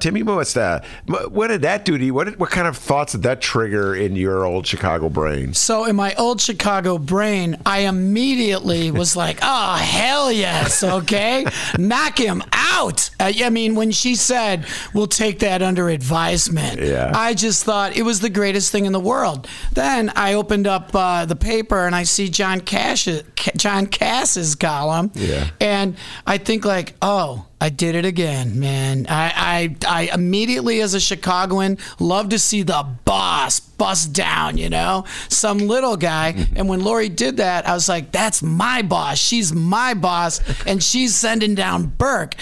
Timmy, 0.00 0.22
what's 0.22 0.54
that? 0.54 0.84
What 1.06 1.48
did 1.48 1.62
that 1.62 1.84
do 1.84 1.98
to 1.98 2.04
you? 2.04 2.14
What, 2.14 2.24
did, 2.24 2.40
what 2.40 2.50
kind 2.50 2.66
of 2.66 2.76
thoughts 2.76 3.12
did 3.12 3.22
that 3.22 3.40
trigger 3.40 3.94
in 3.94 4.16
your 4.16 4.44
old 4.44 4.66
Chicago 4.66 5.08
brain? 5.08 5.54
So, 5.54 5.84
in 5.84 5.96
my 5.96 6.14
old 6.14 6.40
Chicago 6.40 6.98
brain, 6.98 7.17
I 7.66 7.80
immediately 7.80 8.90
was 8.98 9.16
like, 9.16 9.38
oh, 9.42 9.74
hell 9.74 10.30
yes, 10.30 10.82
okay? 10.82 11.44
Knock 11.78 12.18
him 12.18 12.42
out. 12.52 13.10
Uh, 13.20 13.32
I 13.44 13.50
mean, 13.50 13.74
when 13.74 13.90
she 13.90 14.14
said, 14.14 14.66
we'll 14.94 15.06
take 15.06 15.40
that 15.40 15.62
under 15.62 15.88
advisement, 15.88 16.80
yeah. 16.80 17.12
I 17.14 17.34
just 17.34 17.64
thought 17.64 17.96
it 17.96 18.02
was 18.02 18.20
the 18.20 18.30
greatest 18.30 18.72
thing 18.72 18.84
in 18.84 18.92
the 18.92 19.00
world. 19.00 19.46
Then 19.72 20.10
I 20.14 20.34
opened 20.34 20.66
up 20.66 20.94
uh, 20.94 21.24
the 21.24 21.36
paper 21.36 21.86
and 21.86 21.94
I 21.94 22.04
see 22.04 22.28
John 22.28 22.60
Cash, 22.60 23.08
John 23.56 23.86
Kass's 23.86 24.54
column. 24.54 25.10
Yeah. 25.14 25.48
And 25.60 25.96
I 26.26 26.38
think, 26.38 26.64
like, 26.64 26.94
oh, 27.02 27.46
I 27.60 27.70
did 27.70 27.96
it 27.96 28.04
again, 28.04 28.60
man. 28.60 29.06
I, 29.08 29.74
I, 29.84 30.08
I 30.08 30.14
immediately, 30.14 30.80
as 30.80 30.94
a 30.94 31.00
Chicagoan, 31.00 31.78
love 31.98 32.28
to 32.28 32.38
see 32.38 32.62
the 32.62 32.86
boss 33.04 33.58
bust 33.58 34.12
down, 34.12 34.58
you 34.58 34.68
know, 34.70 35.04
some 35.28 35.58
little 35.58 35.96
guy. 35.96 36.34
Mm-hmm. 36.34 36.56
And 36.56 36.68
when 36.68 36.84
Lori 36.84 37.08
did 37.08 37.38
that, 37.38 37.66
I 37.68 37.74
was 37.74 37.88
like, 37.88 38.12
that's 38.12 38.42
my 38.42 38.82
boss. 38.82 39.18
She's 39.18 39.52
my 39.52 39.94
boss. 39.94 40.40
And 40.66 40.82
she's 40.82 41.16
sending 41.16 41.54
down 41.54 41.86
Burke. 41.86 42.34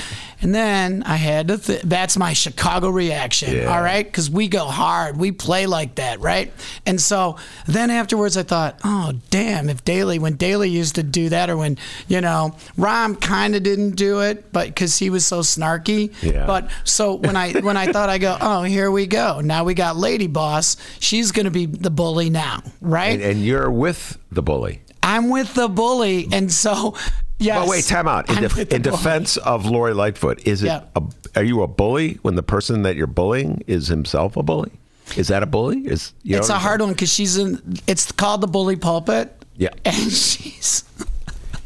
And 0.42 0.54
then 0.54 1.02
I 1.04 1.16
had 1.16 1.48
to, 1.48 1.58
th- 1.58 1.82
that's 1.82 2.16
my 2.16 2.32
Chicago 2.32 2.90
reaction, 2.90 3.56
yeah. 3.56 3.74
all 3.74 3.82
right? 3.82 4.04
Because 4.04 4.30
we 4.30 4.48
go 4.48 4.66
hard, 4.66 5.16
we 5.16 5.32
play 5.32 5.66
like 5.66 5.94
that, 5.94 6.20
right? 6.20 6.52
And 6.84 7.00
so 7.00 7.36
then 7.66 7.90
afterwards, 7.90 8.36
I 8.36 8.42
thought, 8.42 8.78
oh, 8.84 9.14
damn, 9.30 9.70
if 9.70 9.84
Daley, 9.84 10.18
when 10.18 10.36
Daley 10.36 10.68
used 10.68 10.96
to 10.96 11.02
do 11.02 11.30
that, 11.30 11.48
or 11.48 11.56
when, 11.56 11.78
you 12.06 12.20
know, 12.20 12.54
Rahm 12.76 13.20
kind 13.20 13.54
of 13.54 13.62
didn't 13.62 13.96
do 13.96 14.20
it, 14.20 14.52
but 14.52 14.66
because 14.68 14.98
he 14.98 15.08
was 15.08 15.24
so 15.24 15.40
snarky. 15.40 16.12
Yeah. 16.22 16.46
But 16.46 16.70
so 16.84 17.14
when 17.14 17.36
I, 17.36 17.52
when 17.52 17.76
I 17.76 17.90
thought, 17.90 18.10
I 18.10 18.18
go, 18.18 18.36
oh, 18.40 18.62
here 18.62 18.90
we 18.90 19.06
go. 19.06 19.40
Now 19.40 19.64
we 19.64 19.74
got 19.74 19.96
Lady 19.96 20.26
Boss. 20.26 20.76
She's 21.00 21.32
going 21.32 21.44
to 21.44 21.50
be 21.50 21.66
the 21.66 21.90
bully 21.90 22.28
now, 22.30 22.62
right? 22.80 23.14
And, 23.14 23.22
and 23.22 23.44
you're 23.44 23.70
with 23.70 24.18
the 24.30 24.42
bully. 24.42 24.82
I'm 25.02 25.30
with 25.30 25.54
the 25.54 25.68
bully. 25.68 26.28
And 26.32 26.52
so 26.52 26.94
Yes. 27.38 27.58
But 27.60 27.68
wait, 27.68 27.84
time 27.84 28.08
out. 28.08 28.30
In, 28.30 28.42
def- 28.42 28.72
in 28.72 28.82
defense 28.82 29.36
of 29.36 29.66
Lori 29.66 29.92
Lightfoot, 29.92 30.46
is 30.46 30.62
it? 30.62 30.66
Yeah. 30.68 30.84
A, 30.96 31.02
are 31.36 31.44
you 31.44 31.62
a 31.62 31.66
bully 31.66 32.14
when 32.22 32.34
the 32.34 32.42
person 32.42 32.82
that 32.82 32.96
you're 32.96 33.06
bullying 33.06 33.62
is 33.66 33.88
himself 33.88 34.36
a 34.36 34.42
bully? 34.42 34.72
Is 35.16 35.28
that 35.28 35.42
a 35.42 35.46
bully? 35.46 35.86
Is 35.86 36.12
you 36.22 36.36
it's 36.38 36.48
a 36.48 36.58
hard 36.58 36.80
one 36.80 36.90
because 36.92 37.12
she's 37.12 37.36
in. 37.36 37.78
It's 37.86 38.10
called 38.10 38.40
the 38.40 38.46
bully 38.46 38.76
pulpit. 38.76 39.44
Yeah, 39.56 39.68
and 39.84 39.94
she's. 40.12 40.84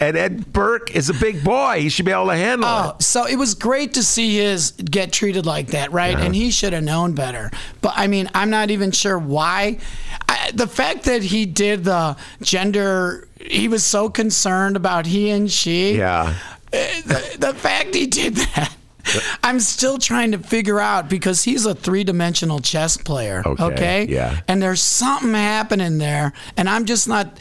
And 0.00 0.16
Ed 0.16 0.52
Burke 0.52 0.90
is 0.96 1.10
a 1.10 1.14
big 1.14 1.44
boy. 1.44 1.80
He 1.80 1.90
should 1.90 2.06
be 2.06 2.12
able 2.12 2.28
to 2.28 2.36
handle 2.36 2.68
oh, 2.68 2.96
it. 2.98 3.02
So 3.02 3.26
it 3.26 3.36
was 3.36 3.54
great 3.54 3.94
to 3.94 4.02
see 4.02 4.36
his 4.38 4.72
get 4.72 5.12
treated 5.12 5.46
like 5.46 5.68
that, 5.68 5.92
right? 5.92 6.16
Yeah. 6.16 6.24
And 6.24 6.34
he 6.34 6.50
should 6.50 6.72
have 6.72 6.82
known 6.82 7.14
better. 7.14 7.50
But 7.82 7.92
I 7.96 8.06
mean, 8.06 8.30
I'm 8.34 8.50
not 8.50 8.70
even 8.70 8.90
sure 8.90 9.18
why. 9.18 9.78
I, 10.28 10.50
the 10.54 10.66
fact 10.66 11.04
that 11.04 11.22
he 11.22 11.44
did 11.46 11.84
the 11.84 12.16
gender 12.40 13.28
he 13.40 13.68
was 13.68 13.84
so 13.84 14.08
concerned 14.10 14.76
about 14.76 15.06
he 15.06 15.30
and 15.30 15.50
she. 15.50 15.96
Yeah. 15.96 16.34
Eh, 16.72 17.00
the, 17.02 17.36
the 17.38 17.54
fact 17.54 17.94
he 17.94 18.06
did 18.06 18.36
that. 18.36 18.76
I'm 19.42 19.60
still 19.60 19.98
trying 19.98 20.32
to 20.32 20.38
figure 20.38 20.78
out 20.78 21.08
because 21.08 21.42
he's 21.42 21.66
a 21.66 21.74
three 21.74 22.04
dimensional 22.04 22.60
chess 22.60 22.96
player. 22.96 23.42
Okay, 23.44 23.64
okay. 23.64 24.06
Yeah. 24.08 24.40
And 24.46 24.62
there's 24.62 24.82
something 24.82 25.32
happening 25.32 25.98
there. 25.98 26.32
And 26.56 26.68
I'm 26.68 26.84
just 26.84 27.08
not 27.08 27.38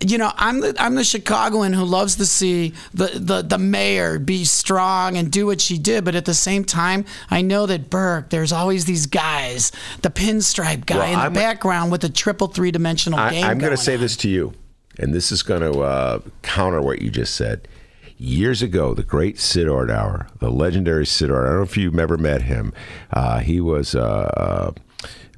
you 0.00 0.18
know, 0.18 0.32
I'm 0.36 0.60
the 0.60 0.74
I'm 0.78 0.94
the 0.94 1.04
Chicagoan 1.04 1.72
who 1.72 1.84
loves 1.84 2.16
to 2.16 2.26
see 2.26 2.74
the, 2.94 3.06
the 3.14 3.42
the 3.42 3.58
mayor 3.58 4.18
be 4.18 4.44
strong 4.44 5.16
and 5.16 5.30
do 5.30 5.46
what 5.46 5.60
she 5.60 5.78
did, 5.78 6.04
but 6.04 6.14
at 6.14 6.24
the 6.24 6.34
same 6.34 6.64
time, 6.64 7.04
I 7.30 7.42
know 7.42 7.66
that 7.66 7.90
Burke. 7.90 8.30
There's 8.30 8.52
always 8.52 8.84
these 8.84 9.06
guys, 9.06 9.72
the 10.02 10.10
pinstripe 10.10 10.86
guy 10.86 10.98
well, 10.98 11.06
in 11.06 11.18
the 11.18 11.24
I'm, 11.26 11.32
background 11.32 11.90
with 11.90 12.02
the 12.02 12.08
triple 12.08 12.48
three 12.48 12.70
dimensional 12.70 13.18
game. 13.30 13.44
I'm 13.44 13.58
going 13.58 13.72
to 13.72 13.76
say 13.76 13.96
this 13.96 14.16
to 14.18 14.28
you 14.28 14.54
and 14.98 15.14
this 15.14 15.32
is 15.32 15.42
going 15.42 15.60
to 15.60 15.80
uh, 15.80 16.20
counter 16.42 16.82
what 16.82 17.00
you 17.00 17.10
just 17.10 17.34
said. 17.34 17.68
Years 18.16 18.62
ago, 18.62 18.94
the 18.94 19.04
great 19.04 19.38
Sid 19.38 19.68
Ordower, 19.68 20.28
the 20.40 20.50
legendary 20.50 21.06
Sid 21.06 21.30
Ordower, 21.30 21.46
I 21.46 21.48
don't 21.50 21.56
know 21.58 21.62
if 21.62 21.76
you've 21.76 21.98
ever 21.98 22.18
met 22.18 22.42
him. 22.42 22.72
Uh, 23.12 23.38
he 23.38 23.60
was 23.60 23.94
uh, 23.94 24.72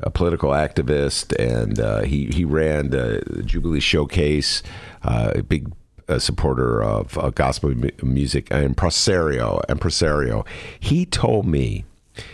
a 0.02 0.10
political 0.10 0.50
activist, 0.50 1.34
and 1.38 1.78
uh, 1.80 2.02
he 2.02 2.26
he 2.26 2.44
ran 2.44 2.90
the 2.90 3.42
Jubilee 3.44 3.80
Showcase, 3.80 4.62
uh, 5.02 5.32
a 5.36 5.42
big 5.42 5.72
uh, 6.08 6.18
supporter 6.18 6.82
of 6.82 7.34
gospel 7.34 7.74
music, 8.02 8.48
and 8.50 8.64
impresario. 8.64 9.60
Impresario. 9.68 10.44
He 10.78 11.06
told 11.06 11.46
me 11.46 11.84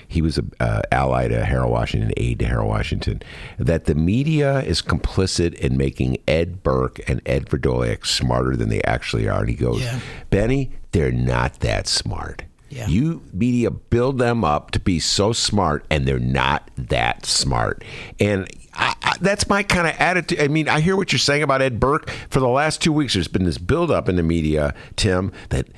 he 0.08 0.22
was 0.22 0.38
an 0.38 0.52
uh, 0.58 0.82
ally 0.90 1.28
to 1.28 1.44
Harold 1.44 1.70
Washington, 1.72 2.12
aide 2.16 2.38
to 2.40 2.46
Harold 2.46 2.68
Washington, 2.68 3.22
that 3.58 3.84
the 3.84 3.94
media 3.94 4.62
is 4.62 4.82
complicit 4.82 5.54
in 5.54 5.76
making 5.76 6.18
Ed 6.26 6.62
Burke 6.62 7.00
and 7.08 7.20
Ed 7.26 7.46
Vrdolyak 7.46 8.06
smarter 8.06 8.56
than 8.56 8.68
they 8.68 8.82
actually 8.82 9.28
are. 9.28 9.40
And 9.40 9.48
he 9.48 9.54
goes, 9.54 9.82
yeah. 9.82 10.00
Benny, 10.30 10.72
they're 10.92 11.12
not 11.12 11.60
that 11.60 11.86
smart. 11.86 12.44
Yeah. 12.68 12.88
You 12.88 13.22
media 13.32 13.70
build 13.70 14.18
them 14.18 14.44
up 14.44 14.72
to 14.72 14.80
be 14.80 14.98
so 14.98 15.32
smart, 15.32 15.84
and 15.90 16.06
they're 16.06 16.18
not 16.18 16.70
that 16.76 17.24
smart. 17.24 17.84
And 18.18 18.48
I, 18.74 18.94
I, 19.02 19.16
that's 19.20 19.48
my 19.48 19.62
kind 19.62 19.86
of 19.86 19.94
attitude. 19.98 20.40
I 20.40 20.48
mean, 20.48 20.68
I 20.68 20.80
hear 20.80 20.96
what 20.96 21.12
you're 21.12 21.18
saying 21.18 21.42
about 21.42 21.62
Ed 21.62 21.78
Burke. 21.78 22.10
For 22.28 22.40
the 22.40 22.48
last 22.48 22.82
two 22.82 22.92
weeks, 22.92 23.14
there's 23.14 23.28
been 23.28 23.44
this 23.44 23.58
buildup 23.58 24.08
in 24.08 24.16
the 24.16 24.22
media, 24.22 24.74
Tim, 24.96 25.32
that 25.50 25.68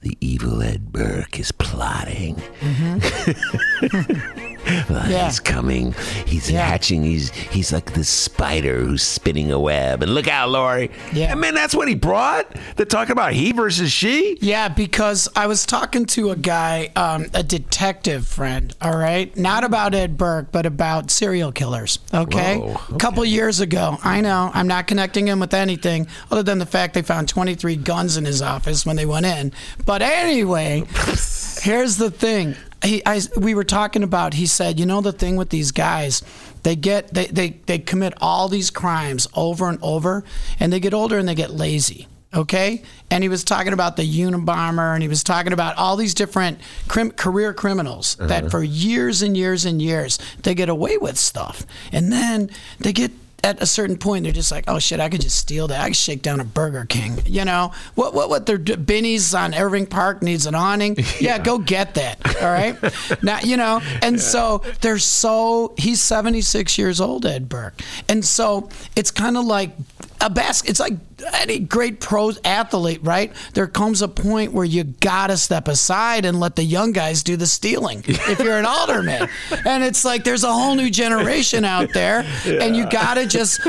the 0.00 0.16
evil 0.20 0.62
Ed 0.62 0.90
Burke 0.92 1.38
is 1.38 1.52
plotting. 1.52 2.36
Mm-hmm. 2.60 4.56
yeah. 4.90 5.26
He's 5.26 5.40
coming. 5.40 5.94
He's 6.26 6.50
yeah. 6.50 6.66
hatching. 6.66 7.02
He's 7.02 7.30
he's 7.30 7.72
like 7.72 7.92
this 7.92 8.08
spider 8.08 8.84
who's 8.84 9.02
spinning 9.02 9.50
a 9.50 9.58
web. 9.58 10.02
And 10.02 10.14
look 10.14 10.28
out, 10.28 10.50
Lori. 10.50 10.90
Yeah. 11.12 11.32
I 11.32 11.34
mean, 11.34 11.54
that's 11.54 11.74
what 11.74 11.88
he 11.88 11.94
brought. 11.94 12.54
They're 12.76 12.86
talking 12.86 13.12
about 13.12 13.32
he 13.32 13.52
versus 13.52 13.90
she. 13.90 14.38
Yeah, 14.40 14.68
because 14.68 15.28
I 15.34 15.46
was 15.46 15.66
talking 15.66 16.06
to 16.06 16.30
a 16.30 16.36
guy, 16.36 16.90
um, 16.96 17.26
a 17.34 17.42
detective 17.42 18.26
friend. 18.26 18.74
All 18.80 18.96
right, 18.96 19.36
not 19.36 19.64
about 19.64 19.94
Ed 19.94 20.16
Burke, 20.16 20.52
but 20.52 20.66
about 20.66 21.10
serial 21.10 21.52
killers. 21.52 21.98
Okay, 22.14 22.58
Whoa, 22.58 22.72
okay. 22.72 22.94
a 22.94 22.98
couple 22.98 23.24
years 23.24 23.60
ago. 23.60 23.98
I 24.02 24.20
know. 24.20 24.50
I'm 24.54 24.68
not 24.68 24.86
connecting 24.86 25.26
him 25.26 25.40
with 25.40 25.54
anything 25.54 26.06
other 26.30 26.42
than 26.42 26.58
the 26.58 26.66
fact 26.66 26.94
they 26.94 27.02
found 27.02 27.28
23 27.28 27.76
guns 27.76 28.16
in 28.16 28.24
his 28.24 28.42
office 28.42 28.86
when 28.86 28.96
they 28.96 29.06
went 29.06 29.26
in. 29.26 29.52
But 29.84 30.02
anyway, 30.02 30.84
here's 31.62 31.96
the 31.96 32.10
thing 32.10 32.56
he, 32.82 33.02
I, 33.04 33.20
we 33.36 33.54
were 33.54 33.64
talking 33.64 34.02
about. 34.02 34.34
He 34.34 34.46
said, 34.46 34.80
you 34.80 34.86
know, 34.86 35.00
the 35.00 35.12
thing 35.12 35.36
with 35.36 35.50
these 35.50 35.70
guys, 35.70 36.22
they 36.62 36.76
get 36.76 37.12
they, 37.12 37.26
they 37.26 37.50
they 37.66 37.78
commit 37.78 38.14
all 38.20 38.48
these 38.48 38.70
crimes 38.70 39.28
over 39.34 39.68
and 39.68 39.78
over, 39.82 40.24
and 40.58 40.72
they 40.72 40.80
get 40.80 40.94
older 40.94 41.18
and 41.18 41.28
they 41.28 41.34
get 41.34 41.50
lazy. 41.50 42.08
okay? 42.34 42.82
And 43.10 43.24
he 43.24 43.28
was 43.28 43.44
talking 43.44 43.72
about 43.72 43.96
the 43.96 44.02
Unabomber 44.02 44.94
and 44.94 45.02
he 45.02 45.08
was 45.08 45.24
talking 45.24 45.52
about 45.52 45.76
all 45.76 45.96
these 45.96 46.14
different 46.14 46.60
crim- 46.88 47.10
career 47.10 47.52
criminals 47.52 48.16
that 48.16 48.44
uh-huh. 48.44 48.50
for 48.50 48.62
years 48.62 49.22
and 49.22 49.36
years 49.36 49.64
and 49.64 49.82
years 49.82 50.18
they 50.42 50.54
get 50.54 50.68
away 50.68 50.96
with 50.96 51.18
stuff. 51.18 51.66
And 51.92 52.12
then 52.12 52.50
they 52.78 52.92
get 52.92 53.10
at 53.42 53.62
a 53.62 53.66
certain 53.66 53.96
point, 53.96 54.24
they're 54.24 54.32
just 54.32 54.52
like, 54.52 54.64
"Oh 54.68 54.78
shit, 54.78 55.00
I 55.00 55.08
could 55.08 55.20
just 55.20 55.36
steal 55.36 55.68
that. 55.68 55.80
I 55.80 55.88
could 55.88 55.96
shake 55.96 56.22
down 56.22 56.40
a 56.40 56.44
Burger 56.44 56.84
King." 56.84 57.18
You 57.26 57.44
know 57.44 57.72
what? 57.94 58.14
What? 58.14 58.28
What? 58.28 58.46
Their 58.46 58.58
Benny's 58.58 59.34
on 59.34 59.54
Irving 59.54 59.86
Park 59.86 60.22
needs 60.22 60.46
an 60.46 60.54
awning. 60.54 60.96
Yeah, 61.20 61.38
go 61.38 61.58
get 61.58 61.94
that. 61.94 62.18
All 62.42 62.48
right. 62.50 62.76
now 63.22 63.40
you 63.40 63.56
know, 63.58 63.82
and 64.00 64.18
so 64.18 64.62
they're 64.80 64.98
so. 64.98 65.74
He's 65.76 66.00
seventy 66.00 66.40
six 66.40 66.78
years 66.78 67.00
old, 67.00 67.26
Ed 67.26 67.48
Burke, 67.48 67.80
and 68.08 68.24
so 68.24 68.68
it's 68.96 69.10
kind 69.10 69.36
of 69.36 69.44
like 69.44 69.72
a 70.20 70.28
basket. 70.30 70.70
It's 70.70 70.80
like 70.80 70.94
any 71.34 71.58
great 71.58 72.00
pro 72.00 72.32
athlete, 72.44 73.00
right? 73.02 73.32
There 73.54 73.66
comes 73.66 74.02
a 74.02 74.08
point 74.08 74.52
where 74.52 74.64
you 74.64 74.84
gotta 74.84 75.36
step 75.36 75.68
aside 75.68 76.24
and 76.24 76.38
let 76.40 76.56
the 76.56 76.62
young 76.64 76.92
guys 76.92 77.22
do 77.22 77.36
the 77.36 77.46
stealing. 77.46 78.02
if 78.06 78.38
you're 78.40 78.58
an 78.58 78.66
alderman, 78.66 79.28
and 79.66 79.82
it's 79.84 80.04
like 80.04 80.24
there's 80.24 80.44
a 80.44 80.52
whole 80.52 80.74
new 80.74 80.90
generation 80.90 81.64
out 81.64 81.92
there, 81.92 82.24
and 82.46 82.76
you 82.76 82.88
gotta 82.90 83.26
just 83.26 83.60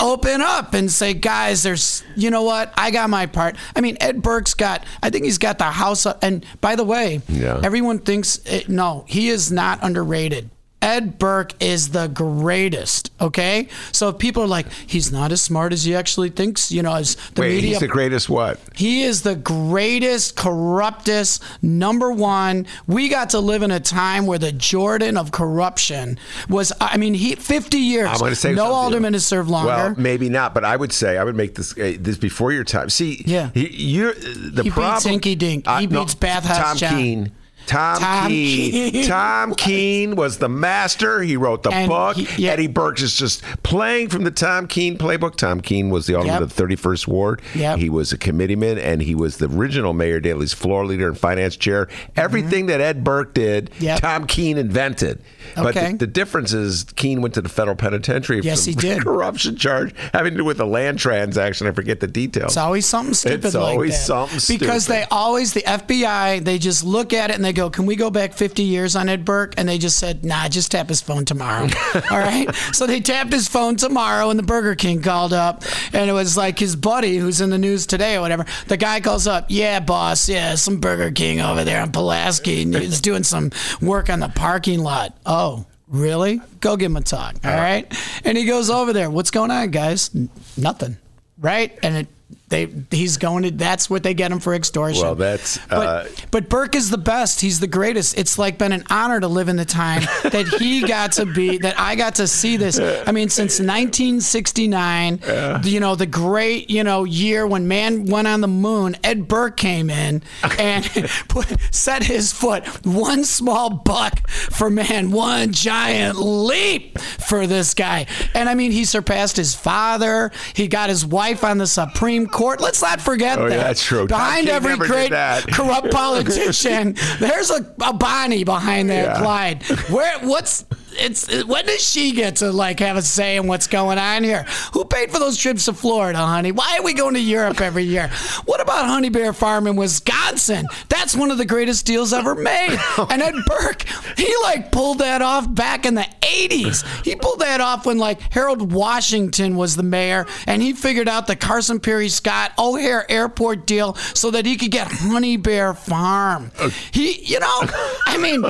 open 0.00 0.40
up 0.40 0.74
and 0.74 0.90
say, 0.90 1.14
guys, 1.14 1.62
there's, 1.62 2.02
you 2.16 2.30
know 2.30 2.42
what? 2.42 2.72
I 2.76 2.90
got 2.90 3.08
my 3.10 3.26
part. 3.26 3.56
I 3.76 3.80
mean, 3.80 3.96
Ed 4.00 4.22
Burke's 4.22 4.54
got. 4.54 4.84
I 5.02 5.10
think 5.10 5.24
he's 5.24 5.38
got 5.38 5.58
the 5.58 5.64
house. 5.64 6.06
Up, 6.06 6.18
and 6.22 6.44
by 6.60 6.76
the 6.76 6.84
way, 6.84 7.20
Yeah. 7.28 7.60
everyone 7.62 7.98
thinks 8.00 8.38
it, 8.46 8.68
no, 8.68 9.04
he 9.06 9.28
is 9.28 9.52
not 9.52 9.78
underrated. 9.82 10.50
Ed 10.82 11.18
Burke 11.18 11.54
is 11.62 11.90
the 11.90 12.08
greatest. 12.08 13.10
Okay, 13.20 13.68
so 13.92 14.08
if 14.08 14.18
people 14.18 14.42
are 14.42 14.46
like, 14.48 14.66
he's 14.86 15.12
not 15.12 15.30
as 15.32 15.40
smart 15.40 15.72
as 15.72 15.84
he 15.84 15.94
actually 15.94 16.28
thinks, 16.30 16.72
you 16.72 16.82
know, 16.82 16.94
as 16.94 17.14
the 17.34 17.40
Wait, 17.42 17.54
media. 17.54 17.68
he's 17.70 17.78
the 17.78 17.86
greatest 17.88 18.28
what? 18.28 18.58
He 18.74 19.04
is 19.04 19.22
the 19.22 19.36
greatest, 19.36 20.36
corruptest, 20.36 21.42
number 21.62 22.10
one. 22.10 22.66
We 22.88 23.08
got 23.08 23.30
to 23.30 23.38
live 23.38 23.62
in 23.62 23.70
a 23.70 23.78
time 23.80 24.26
where 24.26 24.38
the 24.38 24.50
Jordan 24.52 25.16
of 25.16 25.30
corruption 25.30 26.18
was, 26.48 26.72
I 26.80 26.96
mean, 26.96 27.14
he 27.14 27.36
50 27.36 27.78
years. 27.78 28.08
I'm 28.10 28.18
going 28.18 28.30
to 28.32 28.36
say 28.36 28.52
no 28.52 28.66
alderman 28.72 29.12
has 29.12 29.24
served 29.24 29.48
longer. 29.48 29.68
Well, 29.68 29.94
maybe 29.96 30.28
not, 30.28 30.52
but 30.52 30.64
I 30.64 30.76
would 30.76 30.92
say 30.92 31.16
I 31.16 31.24
would 31.24 31.36
make 31.36 31.54
this 31.54 31.72
uh, 31.78 31.96
this 32.00 32.18
before 32.18 32.50
your 32.52 32.64
time. 32.64 32.90
See, 32.90 33.22
Yeah. 33.24 33.50
he, 33.54 33.68
you're 33.68 34.14
the 34.14 34.62
He 34.64 34.70
beats 34.70 34.74
problem. 34.74 35.14
Hinky 35.20 35.38
Dink. 35.38 35.68
He 35.68 35.86
beats 35.86 36.14
Bathhouse 36.16 36.58
Tom 36.58 36.76
John. 36.76 36.96
Keane. 36.98 37.32
Tom, 37.66 37.98
Tom 38.00 38.28
Keane. 38.28 38.92
Keane 38.92 39.06
Tom 39.06 39.54
Keane 39.56 40.16
was 40.16 40.38
the 40.38 40.48
master. 40.48 41.22
He 41.22 41.36
wrote 41.36 41.62
the 41.62 41.70
And 41.70 41.88
book. 41.88 42.16
he- 42.16 42.44
yeah. 42.44 42.52
Eddie 42.52 42.66
Burks 42.66 43.02
is 43.02 43.14
just 43.16 43.42
playing 43.62 44.08
from 44.08 44.24
the 44.24 44.30
Tom 44.30 44.66
Keane 44.66 44.98
playbook. 44.98 45.36
Tom 45.36 45.60
Keane 45.60 45.90
was 45.90 46.06
the 46.06 46.14
alderman 46.14 46.34
Yep. 46.34 46.42
of 46.42 46.56
the 46.56 46.62
31st 46.62 47.08
Ward. 47.08 47.42
Yep. 47.54 47.78
He 47.78 47.88
was 47.88 48.12
a 48.12 48.18
committeeman, 48.18 48.78
and 48.78 49.00
he 49.02 49.14
was 49.14 49.36
the 49.38 49.48
original 49.48 49.92
Mayor 49.92 50.20
Daley's 50.20 50.52
floor 50.52 50.84
leader 50.86 51.08
and 51.08 51.18
finance 51.18 51.56
chair. 51.56 51.88
Everything 52.16 52.66
that 52.66 52.80
Ed 52.80 53.04
Burke 53.04 53.34
did, 53.34 53.70
Mm-hmm. 53.70 53.84
Yep. 53.84 54.00
Tom 54.00 54.26
Keane 54.26 54.58
invented. 54.58 55.22
But 55.56 55.76
Okay. 55.76 55.92
the, 55.92 55.98
the 55.98 56.06
difference 56.06 56.52
is 56.52 56.84
Keane 56.96 57.20
went 57.22 57.34
to 57.34 57.42
the 57.42 57.48
federal 57.48 57.76
penitentiary 57.76 58.40
for 58.40 58.46
Yes, 58.46 58.64
he 58.64 58.74
did. 58.74 59.02
corruption 59.04 59.56
charge 59.56 59.94
having 60.12 60.32
to 60.32 60.38
do 60.38 60.44
with 60.44 60.60
a 60.60 60.64
land 60.64 60.98
transaction. 60.98 61.66
I 61.66 61.72
forget 61.72 62.00
the 62.00 62.06
details. 62.06 62.52
It's 62.52 62.56
always 62.56 62.86
something 62.86 63.14
stupid 63.14 63.44
It's 63.46 63.54
like 63.54 63.62
always 63.74 63.92
that. 63.92 64.28
something 64.30 64.58
Because 64.58 64.86
they 64.86 65.04
always, 65.10 65.52
the 65.52 65.62
FBI, 65.62 66.44
they 66.44 66.58
just 66.58 66.84
look 66.84 67.12
at 67.12 67.30
it 67.30 67.36
and 67.36 67.44
they 67.44 67.52
go, 67.52 67.70
Can 67.70 67.86
we 67.86 67.96
go 67.96 68.10
back 68.10 68.32
50 68.32 68.62
years 68.62 68.96
on 68.96 69.08
Ed 69.08 69.24
Burke? 69.24 69.54
And 69.56 69.68
they 69.68 69.78
just 69.78 69.98
said, 69.98 70.24
Nah, 70.24 70.48
just 70.48 70.70
tap 70.72 70.88
his 70.88 71.00
phone 71.00 71.24
tomorrow. 71.24 71.68
All 72.10 72.18
right. 72.18 72.52
So 72.72 72.86
they 72.86 73.00
tapped 73.00 73.32
his 73.32 73.48
phone 73.48 73.76
tomorrow 73.76 74.30
and 74.30 74.38
the 74.38 74.42
Burger 74.44 74.74
King 74.74 75.02
called 75.02 75.32
up 75.32 75.62
and 75.92 76.08
it 76.08 76.12
was 76.12 76.36
like 76.36 76.58
his 76.58 76.76
buddy 76.76 77.16
who's 77.16 77.40
in 77.40 77.50
the 77.50 77.58
news 77.58 77.86
today 77.86 78.16
or 78.16 78.20
whatever. 78.20 78.44
The 78.68 78.76
guy 78.76 79.00
calls 79.00 79.26
up, 79.26 79.46
Yeah, 79.48 79.80
boss. 79.80 80.28
Yeah, 80.28 80.54
some 80.54 80.78
Burger 80.80 81.10
King 81.10 81.40
over 81.40 81.64
there 81.64 81.80
on 81.82 81.92
Pulaski. 81.92 82.62
And 82.62 82.74
he's 82.74 83.00
doing 83.00 83.22
some 83.22 83.50
work 83.80 84.08
on 84.10 84.20
the 84.20 84.28
parking 84.28 84.80
lot. 84.80 85.16
Oh. 85.32 85.64
Really? 85.88 86.40
Go 86.60 86.76
give 86.76 86.90
him 86.90 86.96
a 86.96 87.02
talk. 87.02 87.36
All 87.44 87.50
right. 87.54 87.86
And 88.24 88.36
he 88.36 88.44
goes 88.44 88.70
over 88.70 88.92
there. 88.92 89.10
What's 89.10 89.30
going 89.30 89.50
on, 89.50 89.70
guys? 89.70 90.10
N- 90.14 90.30
nothing. 90.56 90.96
Right? 91.38 91.78
And 91.82 91.96
it 91.96 92.06
they 92.52 92.68
he's 92.90 93.16
going 93.16 93.44
to 93.44 93.50
that's 93.50 93.88
what 93.88 94.02
they 94.02 94.14
get 94.14 94.30
him 94.30 94.38
for 94.38 94.54
extortion. 94.54 95.02
Well, 95.02 95.14
that's, 95.14 95.58
but, 95.68 95.76
uh, 95.76 96.04
but 96.30 96.48
Burke 96.48 96.76
is 96.76 96.90
the 96.90 96.98
best. 96.98 97.40
He's 97.40 97.58
the 97.58 97.66
greatest. 97.66 98.18
It's 98.18 98.38
like 98.38 98.58
been 98.58 98.72
an 98.72 98.84
honor 98.90 99.18
to 99.18 99.26
live 99.26 99.48
in 99.48 99.56
the 99.56 99.64
time 99.64 100.02
that 100.22 100.46
he 100.58 100.86
got 100.86 101.12
to 101.12 101.24
be 101.24 101.58
that 101.58 101.80
I 101.80 101.96
got 101.96 102.16
to 102.16 102.28
see 102.28 102.58
this. 102.58 102.78
I 102.78 103.10
mean, 103.10 103.30
since 103.30 103.58
1969, 103.58 105.20
you 105.64 105.80
know, 105.80 105.94
the 105.94 106.06
great, 106.06 106.68
you 106.68 106.84
know, 106.84 107.04
year 107.04 107.46
when 107.46 107.66
man 107.66 108.04
went 108.04 108.28
on 108.28 108.42
the 108.42 108.48
moon, 108.48 108.96
Ed 109.02 109.26
Burke 109.26 109.56
came 109.56 109.88
in 109.88 110.22
and 110.58 110.84
put, 111.28 111.46
set 111.72 112.04
his 112.04 112.32
foot 112.32 112.66
one 112.84 113.24
small 113.24 113.70
buck 113.70 114.28
for 114.28 114.68
man, 114.68 115.10
one 115.10 115.52
giant 115.52 116.18
leap 116.18 116.98
for 116.98 117.46
this 117.46 117.72
guy. 117.72 118.06
And 118.34 118.48
I 118.48 118.54
mean, 118.54 118.72
he 118.72 118.84
surpassed 118.84 119.38
his 119.38 119.54
father. 119.54 120.30
He 120.54 120.68
got 120.68 120.90
his 120.90 121.06
wife 121.06 121.44
on 121.44 121.56
the 121.56 121.66
Supreme 121.66 122.26
Court. 122.26 122.41
Let's 122.60 122.82
not 122.82 123.00
forget 123.00 123.38
Oh, 123.38 123.48
that. 123.48 123.56
yeah, 123.56 123.62
that's 123.64 123.82
true. 123.84 124.06
Behind 124.06 124.46
King 124.46 124.54
every 124.54 124.76
great 124.76 125.10
corrupt 125.52 125.90
politician, 125.90 126.96
there's 127.18 127.50
a, 127.50 127.64
a 127.82 127.92
Bonnie 127.92 128.44
behind 128.44 128.90
that 128.90 129.04
Yeah. 129.16 129.18
Clyde. 129.18 129.62
Where 129.90 130.18
what's 130.20 130.64
it's 130.94 131.44
when 131.46 131.64
does 131.64 131.80
she 131.82 132.12
get 132.12 132.36
to 132.36 132.52
like 132.52 132.80
have 132.80 132.98
a 132.98 133.02
say 133.02 133.36
in 133.36 133.46
what's 133.46 133.66
going 133.66 133.96
on 133.98 134.24
here? 134.24 134.44
Who 134.74 134.84
paid 134.84 135.10
for 135.10 135.18
those 135.18 135.38
trips 135.38 135.64
to 135.64 135.72
Florida, 135.72 136.18
honey? 136.18 136.52
Why 136.52 136.76
are 136.78 136.82
we 136.82 136.92
going 136.92 137.14
to 137.14 137.20
Europe 137.20 137.60
every 137.62 137.84
year? 137.84 138.08
What 138.44 138.60
about 138.60 138.84
Honey 138.84 139.08
Bear 139.08 139.32
Farm 139.32 139.66
in 139.66 139.76
Wisconsin? 139.76 140.66
That's 140.90 141.16
one 141.16 141.30
of 141.30 141.38
the 141.38 141.46
greatest 141.46 141.86
deals 141.86 142.12
ever 142.12 142.34
made. 142.34 142.78
And 143.10 143.22
Ed 143.22 143.34
Burke, 143.46 143.84
he 144.18 144.32
like 144.42 144.70
pulled 144.70 144.98
that 144.98 145.22
off 145.22 145.52
back 145.52 145.86
in 145.86 145.94
the 145.94 146.06
80s. 146.32 147.04
He 147.04 147.14
pulled 147.16 147.40
that 147.40 147.60
off 147.60 147.86
when 147.86 147.98
like 147.98 148.20
Harold 148.32 148.72
Washington 148.72 149.56
was 149.56 149.76
the 149.76 149.82
mayor 149.82 150.26
and 150.46 150.62
he 150.62 150.72
figured 150.72 151.08
out 151.08 151.26
the 151.26 151.36
Carson 151.36 151.80
Pirie 151.80 152.10
Scott 152.10 152.52
O'Hare 152.58 153.10
Airport 153.10 153.66
deal 153.66 153.94
so 154.14 154.30
that 154.30 154.46
he 154.46 154.56
could 154.56 154.70
get 154.70 154.88
Honey 154.90 155.36
Bear 155.36 155.74
Farm. 155.74 156.50
He, 156.92 157.20
you 157.24 157.40
know, 157.40 157.60
I 158.06 158.18
mean, 158.18 158.44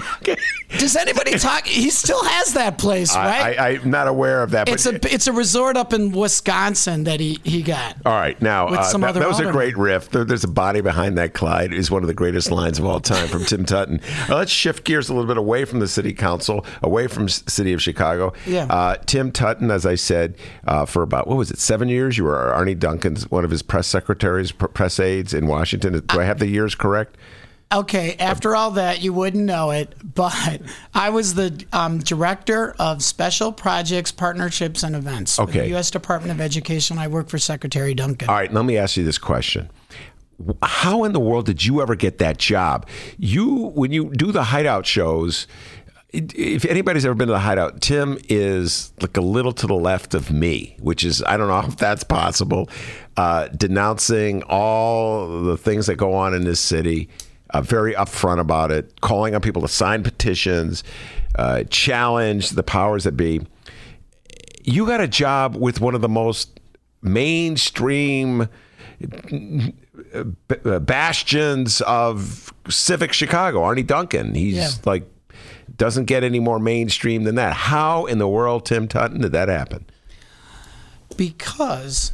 does 0.78 0.96
anybody 0.96 1.32
talk? 1.38 1.66
He 1.66 1.90
still 1.90 2.22
has 2.24 2.54
that 2.54 2.78
place, 2.78 3.14
right? 3.14 3.58
I, 3.58 3.68
I'm 3.70 3.90
not 3.90 4.08
aware 4.08 4.42
of 4.42 4.50
that. 4.52 4.68
it's 4.68 4.86
a 4.86 4.94
it's 5.12 5.26
a 5.26 5.32
resort 5.32 5.76
up 5.76 5.92
in 5.92 6.12
Wisconsin 6.12 7.04
that 7.04 7.20
he 7.20 7.38
he 7.44 7.62
got. 7.62 7.96
All 8.06 8.12
right, 8.12 8.40
now 8.40 8.68
uh, 8.68 8.70
that, 8.98 9.14
that 9.14 9.28
was 9.28 9.40
a 9.40 9.50
great 9.52 9.76
riff. 9.76 10.10
There, 10.10 10.24
there's 10.24 10.44
a 10.44 10.48
body 10.48 10.80
behind 10.80 11.18
that. 11.18 11.34
Clyde 11.34 11.72
is 11.72 11.90
one 11.90 12.02
of 12.02 12.08
the 12.08 12.14
greatest 12.14 12.50
lines 12.50 12.78
of 12.78 12.84
all 12.84 13.00
time 13.00 13.28
from 13.28 13.44
Tim 13.44 13.64
Tuten. 13.64 14.02
Uh, 14.30 14.36
let's 14.36 14.50
shift 14.52 14.84
gears 14.84 15.08
a 15.08 15.14
little 15.14 15.26
bit 15.28 15.36
away 15.38 15.64
from 15.64 15.80
the 15.80 15.88
city 15.88 16.12
council, 16.12 16.64
away 16.82 17.06
from 17.06 17.24
s- 17.24 17.42
city 17.72 17.74
of 17.74 17.82
Chicago. 17.82 18.32
Yeah. 18.46 18.66
Uh, 18.66 18.96
Tim 19.06 19.32
Tuten, 19.32 19.70
as 19.70 19.86
I 19.86 19.94
said, 19.94 20.36
uh, 20.66 20.84
for 20.84 21.02
about 21.02 21.26
what 21.26 21.36
was 21.36 21.50
it, 21.50 21.58
seven 21.58 21.88
years? 21.88 22.18
You 22.18 22.24
were 22.24 22.52
Arnie 22.56 22.78
Duncan's 22.78 23.30
one 23.30 23.44
of 23.44 23.50
his 23.50 23.62
press 23.62 23.86
secretaries, 23.86 24.52
pr- 24.52 24.66
press 24.66 25.00
aides 25.00 25.32
in 25.34 25.46
Washington. 25.46 25.98
Do 26.06 26.20
I 26.20 26.24
have 26.24 26.38
the 26.38 26.48
years 26.48 26.74
correct? 26.74 27.16
Okay, 27.72 28.16
after 28.18 28.54
all 28.54 28.72
that, 28.72 29.00
you 29.00 29.14
wouldn't 29.14 29.44
know 29.44 29.70
it, 29.70 29.94
but 30.14 30.60
I 30.94 31.08
was 31.08 31.32
the 31.34 31.64
um, 31.72 32.00
director 32.00 32.74
of 32.78 33.02
special 33.02 33.50
projects, 33.50 34.12
partnerships, 34.12 34.82
and 34.82 34.94
events 34.94 35.38
Okay. 35.40 35.60
the 35.60 35.68
U.S. 35.68 35.90
Department 35.90 36.32
of 36.32 36.40
Education. 36.42 36.98
I 36.98 37.08
work 37.08 37.30
for 37.30 37.38
Secretary 37.38 37.94
Duncan. 37.94 38.28
All 38.28 38.34
right, 38.34 38.52
let 38.52 38.66
me 38.66 38.76
ask 38.76 38.98
you 38.98 39.04
this 39.04 39.16
question. 39.16 39.70
How 40.62 41.04
in 41.04 41.12
the 41.12 41.20
world 41.20 41.46
did 41.46 41.64
you 41.64 41.80
ever 41.80 41.94
get 41.94 42.18
that 42.18 42.36
job? 42.36 42.86
You, 43.16 43.70
when 43.74 43.90
you 43.90 44.10
do 44.10 44.32
the 44.32 44.42
hideout 44.44 44.84
shows, 44.84 45.46
if 46.12 46.64
anybody's 46.66 47.04
ever 47.06 47.14
been 47.14 47.28
to 47.28 47.32
the 47.32 47.38
hideout, 47.40 47.80
Tim 47.80 48.18
is 48.28 48.92
like 49.00 49.16
a 49.16 49.20
little 49.22 49.52
to 49.52 49.66
the 49.66 49.74
left 49.74 50.14
of 50.14 50.30
me, 50.30 50.76
which 50.80 51.04
is, 51.04 51.22
I 51.24 51.36
don't 51.36 51.48
know 51.48 51.60
if 51.68 51.76
that's 51.76 52.04
possible, 52.04 52.68
uh, 53.16 53.48
denouncing 53.48 54.42
all 54.44 55.42
the 55.42 55.56
things 55.56 55.86
that 55.86 55.96
go 55.96 56.14
on 56.14 56.34
in 56.34 56.44
this 56.44 56.60
city, 56.60 57.08
uh, 57.50 57.62
very 57.62 57.94
upfront 57.94 58.40
about 58.40 58.70
it, 58.70 59.00
calling 59.00 59.34
on 59.34 59.40
people 59.40 59.62
to 59.62 59.68
sign 59.68 60.02
petitions, 60.02 60.84
uh, 61.36 61.64
challenge 61.70 62.50
the 62.50 62.62
powers 62.62 63.04
that 63.04 63.16
be 63.16 63.40
you 64.64 64.86
got 64.86 65.00
a 65.00 65.08
job 65.08 65.56
with 65.56 65.80
one 65.80 65.92
of 65.92 66.02
the 66.02 66.08
most 66.08 66.60
mainstream 67.02 68.42
uh, 68.42 70.24
uh, 70.64 70.78
bastions 70.78 71.80
of 71.80 72.52
civic 72.68 73.12
Chicago, 73.12 73.62
Arnie 73.62 73.86
Duncan. 73.86 74.34
He's 74.34 74.54
Yeah. 74.54 74.68
like 74.84 75.04
doesn't 75.76 76.04
get 76.04 76.24
any 76.24 76.40
more 76.40 76.58
mainstream 76.58 77.24
than 77.24 77.34
that. 77.36 77.54
How 77.54 78.06
in 78.06 78.18
the 78.18 78.28
world, 78.28 78.66
Tim 78.66 78.88
Tuten, 78.88 79.22
did 79.22 79.32
that 79.32 79.48
happen? 79.48 79.86
because 81.16 82.12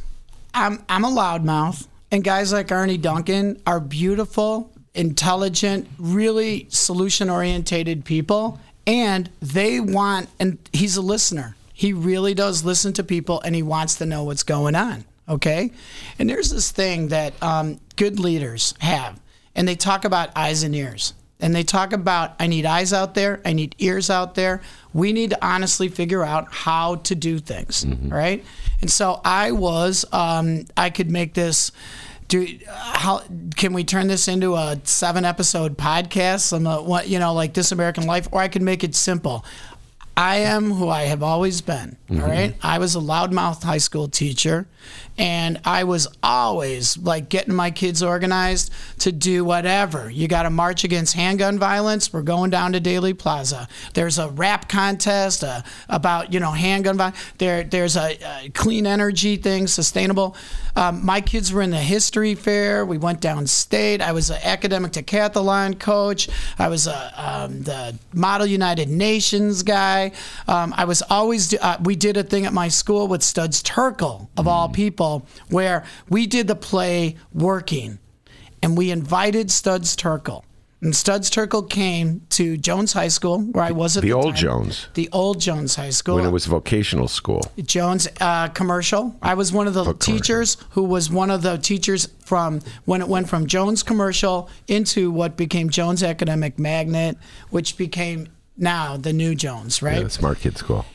I'm 0.53 0.83
I'm 0.89 1.03
a 1.03 1.09
loudmouth, 1.09 1.87
and 2.11 2.23
guys 2.23 2.53
like 2.53 2.67
Arnie 2.67 3.01
Duncan 3.01 3.61
are 3.65 3.79
beautiful, 3.79 4.71
intelligent, 4.93 5.87
really 5.97 6.67
solution 6.69 7.29
orientated 7.29 8.05
people, 8.05 8.59
and 8.85 9.29
they 9.41 9.79
want. 9.79 10.29
And 10.39 10.57
he's 10.73 10.97
a 10.97 11.01
listener. 11.01 11.55
He 11.73 11.93
really 11.93 12.33
does 12.33 12.63
listen 12.63 12.93
to 12.93 13.03
people, 13.03 13.41
and 13.41 13.55
he 13.55 13.63
wants 13.63 13.95
to 13.95 14.05
know 14.05 14.23
what's 14.25 14.43
going 14.43 14.75
on. 14.75 15.05
Okay, 15.27 15.71
and 16.17 16.29
there's 16.29 16.49
this 16.49 16.71
thing 16.71 17.09
that 17.09 17.33
um, 17.41 17.79
good 17.95 18.19
leaders 18.19 18.73
have, 18.79 19.19
and 19.55 19.67
they 19.67 19.75
talk 19.75 20.05
about 20.05 20.29
eyes 20.35 20.63
and 20.63 20.75
ears. 20.75 21.13
And 21.39 21.55
they 21.55 21.63
talk 21.63 21.93
about, 21.93 22.35
I 22.39 22.47
need 22.47 22.65
eyes 22.65 22.91
out 22.91 23.13
there, 23.15 23.39
I 23.45 23.53
need 23.53 23.75
ears 23.79 24.09
out 24.09 24.35
there. 24.35 24.61
We 24.93 25.13
need 25.13 25.29
to 25.29 25.45
honestly 25.45 25.87
figure 25.87 26.23
out 26.23 26.53
how 26.53 26.95
to 26.95 27.15
do 27.15 27.39
things, 27.39 27.85
right? 27.85 28.43
And 28.81 28.91
so 28.91 29.21
I 29.23 29.51
was, 29.51 30.05
um, 30.11 30.65
I 30.75 30.89
could 30.89 31.09
make 31.09 31.33
this 31.33 31.71
do 32.29 32.47
how 32.67 33.23
can 33.55 33.73
we 33.73 33.83
turn 33.83 34.07
this 34.07 34.27
into 34.27 34.53
a 34.55 34.79
seven 34.83 35.25
episode 35.25 35.75
podcast 35.77 36.41
some 36.41 36.67
uh, 36.67 36.79
what 36.79 37.09
you 37.09 37.17
know 37.17 37.33
like 37.33 37.55
this 37.55 37.71
american 37.71 38.05
life 38.05 38.27
or 38.31 38.39
i 38.39 38.47
could 38.47 38.61
make 38.61 38.83
it 38.83 38.93
simple 38.93 39.43
i 40.17 40.37
am 40.37 40.71
who 40.71 40.89
i 40.89 41.03
have 41.03 41.23
always 41.23 41.61
been 41.61 41.97
all 42.11 42.17
right 42.17 42.55
i 42.61 42.77
was 42.77 42.95
a 42.95 42.99
loudmouth 42.99 43.63
high 43.63 43.77
school 43.77 44.07
teacher 44.07 44.67
and 45.17 45.59
i 45.65 45.83
was 45.83 46.07
always 46.23 46.97
like 46.97 47.29
getting 47.29 47.53
my 47.53 47.71
kids 47.71 48.01
organized 48.01 48.71
to 48.97 49.11
do 49.11 49.43
whatever 49.45 50.09
you 50.09 50.27
got 50.27 50.43
to 50.43 50.49
march 50.49 50.83
against 50.83 51.13
handgun 51.13 51.59
violence 51.59 52.11
we're 52.11 52.21
going 52.21 52.49
down 52.49 52.73
to 52.73 52.79
Daley 52.79 53.13
Plaza 53.13 53.67
there's 53.93 54.17
a 54.17 54.29
rap 54.29 54.69
contest 54.69 55.43
uh, 55.43 55.61
about 55.87 56.33
you 56.33 56.39
know 56.39 56.51
handgun 56.51 56.97
violence 56.97 57.17
there 57.37 57.63
there's 57.63 57.95
a, 57.95 58.17
a 58.45 58.49
clean 58.49 58.85
energy 58.87 59.35
thing 59.35 59.67
sustainable 59.67 60.35
um, 60.79 61.05
my 61.05 61.19
kids 61.19 61.51
were 61.51 61.61
in 61.61 61.71
the 61.71 61.77
history 61.77 62.35
fair. 62.35 62.85
We 62.85 62.97
went 62.97 63.19
downstate. 63.19 63.99
I 63.99 64.13
was 64.13 64.29
an 64.29 64.39
academic 64.43 64.93
decathlon 64.93 65.77
coach. 65.77 66.29
I 66.57 66.69
was 66.69 66.87
a, 66.87 67.13
um, 67.17 67.63
the 67.63 67.97
Model 68.13 68.47
United 68.47 68.87
Nations 68.87 69.61
guy. 69.61 69.98
Um, 70.47 70.73
I 70.75 70.85
was 70.85 71.01
always, 71.09 71.53
uh, 71.53 71.77
we 71.83 71.95
did 71.95 72.17
a 72.17 72.23
thing 72.23 72.45
at 72.45 72.53
my 72.53 72.69
school 72.69 73.07
with 73.07 73.23
Studs 73.23 73.61
Terkel, 73.63 74.27
of 74.37 74.47
all 74.47 74.69
people, 74.69 75.25
where 75.49 75.83
we 76.09 76.27
did 76.27 76.47
the 76.47 76.55
play 76.55 77.15
Working. 77.33 77.99
And 78.61 78.77
we 78.77 78.91
invited 78.91 79.49
Studs 79.51 79.95
Terkel. 79.95 80.43
And 80.81 80.95
Studs 80.95 81.29
Terkel 81.29 81.69
came 81.69 82.21
to 82.29 82.55
Jones 82.55 82.93
High 82.93 83.09
School, 83.09 83.41
where 83.41 83.65
I 83.65 83.71
was 83.71 83.97
at 83.97 84.01
The 84.01 84.09
the, 84.09 84.13
old 84.13 84.35
time. 84.35 84.43
Jones. 84.43 84.87
The 84.93 85.09
old 85.11 85.41
Jones 85.41 85.75
High 85.75 85.89
School. 85.89 86.15
When 86.15 86.25
it 86.25 86.31
was 86.31 86.45
vocational 86.45 87.09
school. 87.09 87.41
Jones 87.57 88.07
uh, 88.21 88.47
commercial. 88.49 89.13
I 89.21 89.33
was 89.33 89.51
one 89.51 89.67
of 89.67 89.73
the 89.73 89.93
teachers 89.95 90.55
who 90.71 90.83
was 90.85 91.09
one 91.09 91.31
of 91.31 91.41
the 91.41 91.57
teachers 91.57 92.07
from 92.23 92.61
when 92.85 93.01
it 93.01 93.09
went 93.09 93.27
from 93.27 93.45
Jones 93.47 93.83
commercial 93.83 94.49
into 94.69 95.11
what 95.11 95.35
became 95.35 95.69
Jones 95.69 96.01
Academic 96.01 96.57
Magnet, 96.57 97.17
which 97.49 97.75
became 97.75 98.29
now 98.59 98.97
the 98.97 99.13
new 99.13 99.35
Jones, 99.35 99.81
right? 99.81 100.01
Yeah, 100.01 100.07
smart 100.07 100.39
kid 100.39 100.57
school. 100.57 100.85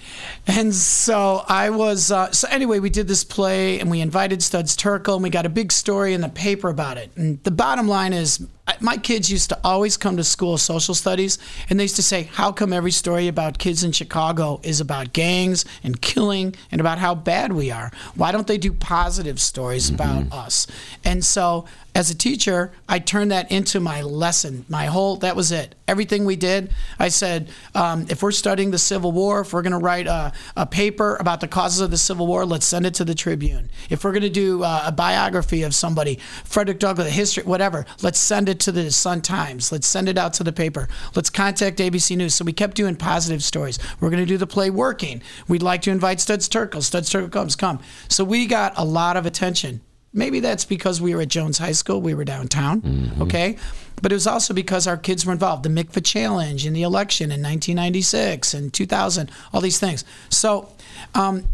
And 0.46 0.74
so 0.74 1.42
I 1.48 1.70
was, 1.70 2.11
uh, 2.11 2.31
so 2.33 2.48
anyway, 2.50 2.79
we 2.79 2.90
did 2.90 3.09
this 3.09 3.24
play 3.24 3.81
and 3.81 3.90
we 3.90 4.00
invited 4.00 4.42
Studs 4.42 4.77
Terkel 4.77 5.14
and 5.14 5.22
we 5.22 5.31
got 5.31 5.46
a 5.46 5.50
big 5.50 5.72
story 5.72 6.14
in 6.14 6.20
the 6.20 6.29
paper 6.29 6.68
about 6.68 6.98
it. 6.98 7.11
And 7.16 7.42
the 7.44 7.50
bottom 7.50 7.88
line 7.88 8.12
is, 8.12 8.46
my 8.81 8.96
kids 8.96 9.31
used 9.31 9.50
to 9.50 9.59
always 9.62 9.96
come 9.96 10.16
to 10.16 10.24
school 10.24 10.57
social 10.59 10.94
studies 10.94 11.38
and 11.68 11.79
they 11.79 11.85
used 11.85 11.96
to 11.96 12.03
say, 12.03 12.24
How 12.24 12.53
come 12.53 12.72
every 12.72 12.90
story 12.90 13.29
about 13.29 13.59
kids 13.59 13.85
in 13.85 13.92
Chicago 13.92 14.61
is 14.62 14.81
about 14.81 15.12
gangs 15.12 15.64
and 15.83 16.00
killing 16.00 16.55
and 16.70 16.81
about 16.81 16.98
how 16.98 17.14
bad 17.14 17.53
we 17.53 17.70
are? 17.70 17.90
Why 18.14 18.33
don't 18.33 18.46
they 18.46 18.59
do 18.59 18.72
positive 18.72 19.40
stories 19.40 19.90
about 19.90 20.33
us? 20.33 20.66
And 21.05 21.24
so 21.24 21.66
as 21.96 22.11
a 22.11 22.14
teacher, 22.14 22.72
I 22.88 22.98
turned 22.98 23.31
that 23.31 23.53
into 23.53 23.79
my 23.79 24.03
lesson. 24.03 24.64
My 24.68 24.87
whole, 24.87 25.16
that 25.18 25.37
was 25.37 25.53
it. 25.53 25.77
Everything 25.87 26.24
we 26.24 26.35
did, 26.35 26.72
I 26.98 27.09
said, 27.09 27.50
um, 27.72 28.07
if 28.09 28.20
we're 28.20 28.33
studying 28.33 28.72
the 28.72 28.79
Civil 28.79 29.12
War, 29.12 29.42
if 29.42 29.53
we're 29.53 29.62
going 29.62 29.72
to 29.74 29.79
write 29.79 30.09
a, 30.09 30.33
a 30.57 30.66
paper 30.66 31.16
about 31.20 31.40
the 31.40 31.46
causes 31.46 31.81
of 31.81 31.92
the 31.92 31.96
Civil 31.96 32.27
War, 32.27 32.44
let's 32.44 32.66
send 32.66 32.85
it 32.85 32.94
to 32.94 33.05
the 33.05 33.14
Tribune. 33.14 33.70
If 33.90 34.03
we're 34.03 34.11
going 34.11 34.22
to 34.22 34.31
do 34.31 34.64
uh, 34.64 34.85
a 34.87 34.92
biography 34.92 35.62
of 35.62 35.72
somebody, 35.72 36.16
Frederick 36.44 36.81
Douglass, 36.81 37.12
history, 37.12 37.44
whatever, 37.44 37.87
let's 38.03 38.18
send 38.18 38.48
it 38.48 38.54
to 38.61 38.73
the 38.73 38.90
Sun 38.90 39.23
Times. 39.23 39.71
Let's 39.73 39.87
send 39.87 40.09
it 40.09 40.19
out 40.19 40.35
to 40.35 40.45
the 40.45 40.53
paper. 40.53 40.88
Let's 41.14 41.31
contact 41.31 41.79
ABC 41.79 42.17
News. 42.17 42.35
So 42.35 42.45
we 42.45 42.53
kept 42.53 42.77
doing 42.77 42.97
positive 42.97 43.43
stories. 43.43 43.79
We're 44.01 44.11
going 44.11 44.23
to 44.23 44.27
do 44.27 44.38
the 44.38 44.47
play 44.47 44.71
Working. 44.71 45.23
We'd 45.49 45.62
like 45.62 45.83
to 45.83 45.90
invite 45.90 46.21
Studs 46.21 46.49
Terkel. 46.49 46.83
Studs 46.83 47.11
Terkel 47.11 47.31
comes, 47.31 47.57
come. 47.57 47.81
So 48.09 48.25
we 48.25 48.47
got 48.47 48.73
a 48.77 48.85
lot 48.85 49.17
of 49.17 49.27
attention. 49.27 49.81
Maybe 50.12 50.38
that's 50.38 50.64
because 50.64 51.01
we 51.01 51.12
were 51.14 51.23
at 51.23 51.29
Jones 51.29 51.59
High 51.59 51.73
School, 51.73 52.01
we 52.01 52.14
were 52.14 52.25
downtown, 52.25 53.12
okay? 53.21 53.57
But 54.01 54.12
it 54.12 54.14
was 54.14 54.29
also 54.29 54.55
because 54.55 54.87
our 54.87 54.97
kids 54.97 55.27
were 55.27 55.33
involved. 55.33 55.64
The 55.64 55.71
Mikva 55.71 56.05
Challenge 56.05 56.64
in 56.64 56.73
the 56.73 56.83
election 56.83 57.33
in 57.33 57.43
1996 57.43 58.55
and 58.55 58.73
2000, 58.73 59.29
all 59.53 59.61
these 59.61 59.81
things. 59.81 60.05
So 60.29 60.69
um, 61.17 61.49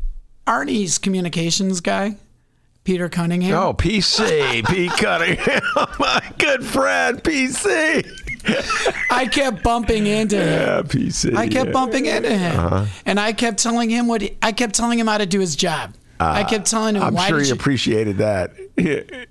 Arnie's 0.47 0.99
communications 0.99 1.81
guy, 1.81 2.17
Peter 2.91 3.09
Cunningham. 3.09 3.55
Oh, 3.57 3.73
PC, 3.73 4.67
P. 4.67 4.89
Cunningham, 4.99 5.61
my 6.01 6.21
good 6.39 6.65
friend, 6.67 7.23
PC. 7.23 8.05
I 9.09 9.29
kept 9.29 9.63
bumping 9.63 10.09
into 10.09 10.35
him. 10.35 10.49
Yeah, 10.61 10.83
PC. 10.83 11.37
I 11.37 11.45
kept 11.47 11.55
yeah. 11.55 11.61
Uh-huh. 11.61 11.71
bumping 11.73 12.07
into 12.07 12.37
him, 12.37 12.89
and 13.07 13.21
I 13.21 13.33
kept 13.33 13.59
telling 13.61 13.91
him 13.91 14.09
what 14.09 14.23
he, 14.23 14.37
I 14.43 14.51
kept 14.51 14.75
telling 14.75 14.99
him 14.99 15.07
how 15.07 15.19
to 15.19 15.27
do 15.27 15.39
his 15.39 15.55
job. 15.55 15.95
I 16.19 16.43
kept 16.43 16.67
telling 16.67 16.97
him 16.97 17.03
Uh, 17.03 17.07
I'm 17.07 17.15
why 17.15 17.29
sure 17.29 17.39
he 17.39 17.47
you, 17.47 17.55
appreciated 17.55 18.19
that. 18.19 18.55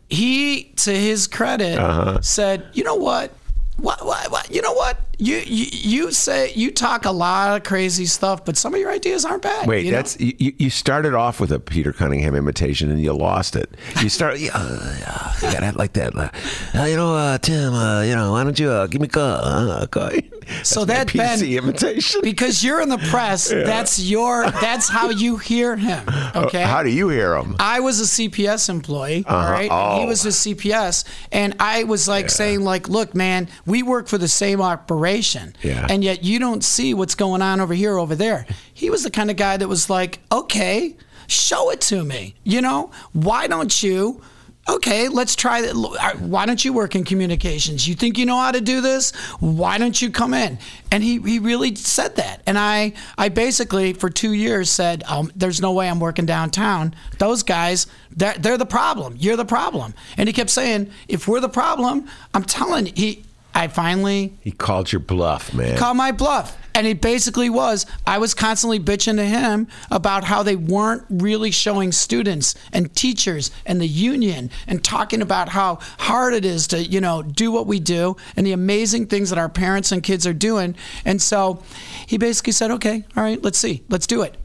he, 0.08 0.72
to 0.78 0.91
his 0.93 1.28
credit, 1.28 1.78
Uh-huh. 1.78 2.22
said, 2.22 2.63
"You 2.72 2.86
know 2.86 2.95
what? 2.95 3.32
What, 3.76 4.06
what, 4.06 4.32
what? 4.32 4.50
You 4.50 4.62
know 4.62 4.74
what? 4.74 4.98
You, 5.21 5.36
you, 5.45 5.65
you 5.71 6.12
say 6.12 6.53
you 6.53 6.71
talk 6.71 7.03
a 7.05 7.12
lot 7.12 7.58
of 7.58 7.63
crazy 7.63 8.05
stuff, 8.05 8.45
but 8.45 8.55
some 8.55 8.73
of 8.73 8.79
your 8.79 8.89
ideas 8.89 9.25
aren't 9.25 9.43
bad. 9.43 9.67
Wait, 9.67 9.86
you 9.86 9.91
know? 9.91 9.97
that's 9.97 10.19
you, 10.19 10.53
you- 10.58 10.69
started 10.69 11.13
off 11.13 11.41
with 11.41 11.51
a 11.51 11.60
Peter 11.60 11.91
Cunningham 11.91 12.36
imitation 12.36 12.89
and 12.89 13.01
you 13.01 13.12
lost 13.12 13.55
it. 13.58 13.69
You 14.01 14.08
start, 14.08 14.39
yeah, 14.39 14.51
uh, 14.53 14.95
yeah, 14.99 15.34
you 15.47 15.60
got 15.60 15.71
to 15.71 15.77
like 15.77 15.93
that. 15.93 16.15
Uh, 16.15 16.84
you 16.86 16.95
know, 16.95 17.13
uh, 17.15 17.38
Tim, 17.38 17.73
uh, 17.73 18.01
you 18.03 18.15
know, 18.15 18.32
why 18.32 18.43
don't 18.45 18.58
you 18.58 18.69
uh, 18.69 18.88
give 18.88 19.01
me 19.01 19.08
a 19.08 19.10
call? 19.10 19.39
Uh, 19.43 19.86
call. 19.88 20.10
So 20.63 20.86
that 20.86 21.08
PC 21.08 21.17
Ben- 21.17 21.43
imitation. 21.63 22.21
because 22.23 22.63
you're 22.63 22.82
in 22.82 22.89
the 22.89 22.97
press. 22.97 23.49
That's 23.49 23.99
your. 23.99 24.49
That's 24.49 24.88
how 24.89 25.10
you 25.10 25.38
hear 25.38 25.75
him. 25.75 26.08
Okay. 26.36 26.63
Uh, 26.63 26.67
How 26.67 26.82
do 26.82 26.89
you 26.89 27.10
hear 27.10 27.36
him? 27.36 27.55
I 27.60 27.82
was 27.82 27.99
a 27.99 28.05
CPS 28.05 28.69
employee, 28.69 29.25
all 29.27 29.51
right? 29.51 29.69
and 29.69 29.71
Oh. 29.71 29.99
he 29.99 30.05
was 30.08 30.25
a 30.25 30.29
CPS, 30.29 31.03
and 31.32 31.55
I 31.60 31.84
was 31.84 32.08
like 32.08 32.29
saying, 32.29 32.62
like, 32.62 32.88
look, 32.89 33.13
man, 33.13 33.47
we 33.65 33.84
work 33.84 34.08
for 34.08 34.17
the 34.17 34.27
same 34.27 34.62
operation, 34.62 35.09
Yeah. 35.62 35.88
and 35.89 36.04
yet 36.04 36.24
you 36.24 36.39
don't 36.39 36.63
see 36.63 36.93
what's 36.93 37.15
going 37.15 37.41
on 37.41 37.60
over 37.60 37.74
here, 37.74 37.98
over 37.98 38.15
there. 38.15 38.45
He 38.74 38.89
was 38.89 39.04
the 39.04 39.12
kind 39.12 39.30
of 39.30 39.38
guy 39.38 39.58
that 39.58 39.67
was 39.67 39.89
like, 39.89 40.19
okay, 40.32 40.95
show 41.28 41.69
it 41.72 41.82
to 41.82 42.04
me. 42.04 42.36
You 42.43 42.62
know, 42.62 42.91
why 43.13 43.48
don't 43.48 43.82
you? 43.84 44.22
Okay, 44.67 45.08
let's 45.08 45.36
try 45.36 45.62
that. 45.62 45.74
Why 46.19 46.45
don't 46.45 46.63
you 46.63 46.74
work 46.74 46.95
in 46.95 47.04
communications? 47.04 47.88
You 47.88 47.95
think 47.95 48.19
you 48.19 48.26
know 48.28 48.38
how 48.38 48.52
to 48.52 48.62
do 48.62 48.82
this? 48.82 49.15
Why 49.39 49.80
don't 49.80 50.00
you 50.00 50.12
come 50.12 50.36
in? 50.36 50.60
And 50.91 51.04
he, 51.04 51.19
he 51.19 51.39
really 51.39 51.74
said 51.74 52.17
that. 52.17 52.43
And 52.45 52.56
I, 52.56 52.93
I 53.17 53.30
basically, 53.30 53.93
for 53.93 54.12
two 54.12 54.34
years, 54.34 54.69
said, 54.69 55.04
um, 55.08 55.32
There's 55.36 55.60
no 55.60 55.72
way 55.72 55.89
I'm 55.89 56.00
working 56.00 56.28
downtown. 56.28 56.93
Those 57.17 57.41
guys, 57.41 57.88
they're, 58.15 58.36
they're 58.38 58.60
the 58.60 58.65
problem. 58.65 59.15
You're 59.17 59.38
the 59.38 59.45
problem. 59.45 59.95
And 60.17 60.30
he 60.30 60.34
kept 60.34 60.52
saying, 60.52 60.91
If 61.08 61.28
we're 61.28 61.39
the 61.39 61.50
problem, 61.50 62.08
I'm 62.36 62.43
telling 62.43 62.88
you, 62.88 62.93
he, 62.95 63.24
I 63.53 63.67
finally 63.67 64.38
He 64.41 64.51
called 64.51 64.91
your 64.91 64.99
bluff, 64.99 65.53
man. 65.53 65.77
called 65.77 65.97
my 65.97 66.12
bluff. 66.12 66.57
And 66.75 66.88
it 66.88 67.01
basically 67.01 67.49
was 67.49 67.85
I 68.07 68.19
was 68.19 68.33
constantly 68.33 68.79
bitching 68.79 69.17
to 69.17 69.25
him 69.25 69.67
about 69.91 70.23
how 70.23 70.43
they 70.43 70.55
weren't 70.55 71.03
really 71.09 71.51
showing 71.51 71.91
students 71.91 72.55
and 72.71 72.95
teachers 72.95 73.51
and 73.65 73.81
the 73.81 73.88
union 73.88 74.49
and 74.67 74.81
talking 74.83 75.21
about 75.21 75.49
how 75.49 75.79
hard 75.97 76.33
it 76.33 76.45
is 76.45 76.67
to, 76.67 76.81
you 76.81 77.01
know, 77.01 77.21
do 77.21 77.51
what 77.51 77.67
we 77.67 77.79
do 77.79 78.15
and 78.38 78.45
the 78.45 78.53
amazing 78.53 79.07
things 79.07 79.29
that 79.29 79.39
our 79.39 79.49
parents 79.49 79.91
and 79.91 80.03
kids 80.03 80.25
are 80.25 80.33
doing. 80.33 80.75
And 81.03 81.21
so 81.21 81.63
he 82.07 82.17
basically 82.17 82.53
said, 82.53 82.71
okay, 82.71 83.03
all 83.17 83.23
right, 83.23 83.43
let's 83.43 83.57
see, 83.57 83.83
let's 83.89 84.07
do 84.07 84.21
it. 84.21 84.38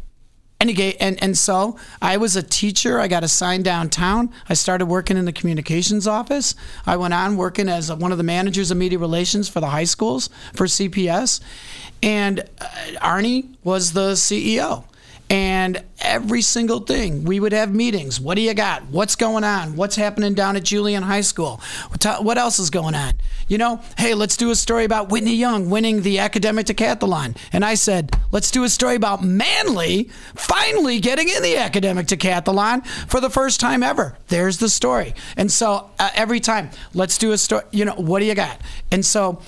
And, 0.71 0.97
and 1.01 1.23
and 1.23 1.39
so 1.39 1.79
I 2.01 2.17
was 2.17 2.37
a 2.37 2.43
teacher. 2.43 2.99
I 2.99 3.09
got 3.09 3.23
assigned 3.23 3.65
downtown. 3.65 4.31
I 4.49 4.55
started 4.55 4.87
working 4.87 5.17
in 5.17 5.25
the 5.25 5.33
communications 5.33 6.07
office. 6.07 6.55
I 6.87 6.97
went 6.97 7.13
on 7.13 7.37
working 7.37 7.69
as 7.69 7.93
one 7.93 8.13
of 8.13 8.19
the 8.19 8.25
managers 8.25 8.71
of 8.71 8.77
media 8.77 8.99
relations 8.99 9.49
for 9.49 9.61
the 9.61 9.69
high 9.69 9.85
schools 9.85 10.31
for 10.55 10.67
CPS, 10.67 11.41
and 12.03 12.41
uh, 12.41 12.65
Arnie 13.03 13.49
was 13.63 13.93
the 13.93 14.13
CEO. 14.13 14.85
And 15.31 15.83
every 16.01 16.43
single 16.43 16.81
thing, 16.81 17.25
we 17.25 17.41
would 17.41 17.53
have 17.53 17.75
meetings. 17.75 18.21
What 18.21 18.35
do 18.35 18.43
you 18.43 18.53
got? 18.55 18.85
What's 18.87 19.17
going 19.17 19.43
on? 19.43 19.75
What's 19.75 19.97
happening 19.97 20.35
down 20.35 20.55
at 20.55 20.63
Julian 20.63 21.03
High 21.03 21.23
School? 21.23 21.61
What 22.21 22.39
else 22.39 22.59
is 22.59 22.71
going 22.71 22.95
on? 22.95 23.15
You 23.49 23.59
know, 23.59 23.81
hey, 23.97 24.15
let's 24.15 24.37
do 24.37 24.51
a 24.51 24.55
story 24.55 24.85
about 24.85 25.09
Whitney 25.09 25.35
Young 25.35 25.71
winning 25.71 26.03
the 26.03 26.19
academic 26.19 26.67
decathlon. 26.67 27.37
And 27.53 27.65
I 27.65 27.75
said, 27.75 28.13
let's 28.33 28.51
do 28.51 28.65
a 28.65 28.69
story 28.69 28.97
about 28.97 29.25
Manly 29.25 30.05
finally 30.35 31.01
getting 31.01 31.29
in 31.29 31.43
the 31.43 31.57
academic 31.57 32.07
decathlon 32.07 32.87
for 33.09 33.21
the 33.21 33.31
first 33.31 33.61
time 33.61 33.83
ever. 33.83 34.17
There's 34.29 34.59
the 34.59 34.69
story. 34.69 35.15
And 35.37 35.51
so 35.51 35.91
uh, 35.99 36.11
every 36.15 36.41
time, 36.41 36.71
let's 36.93 37.19
do 37.19 37.33
a 37.33 37.39
story. 37.39 37.65
You 37.71 37.87
know, 37.87 37.95
what 37.95 38.21
do 38.21 38.27
you 38.27 38.35
got? 38.35 38.61
And 38.93 39.05
so 39.05 39.41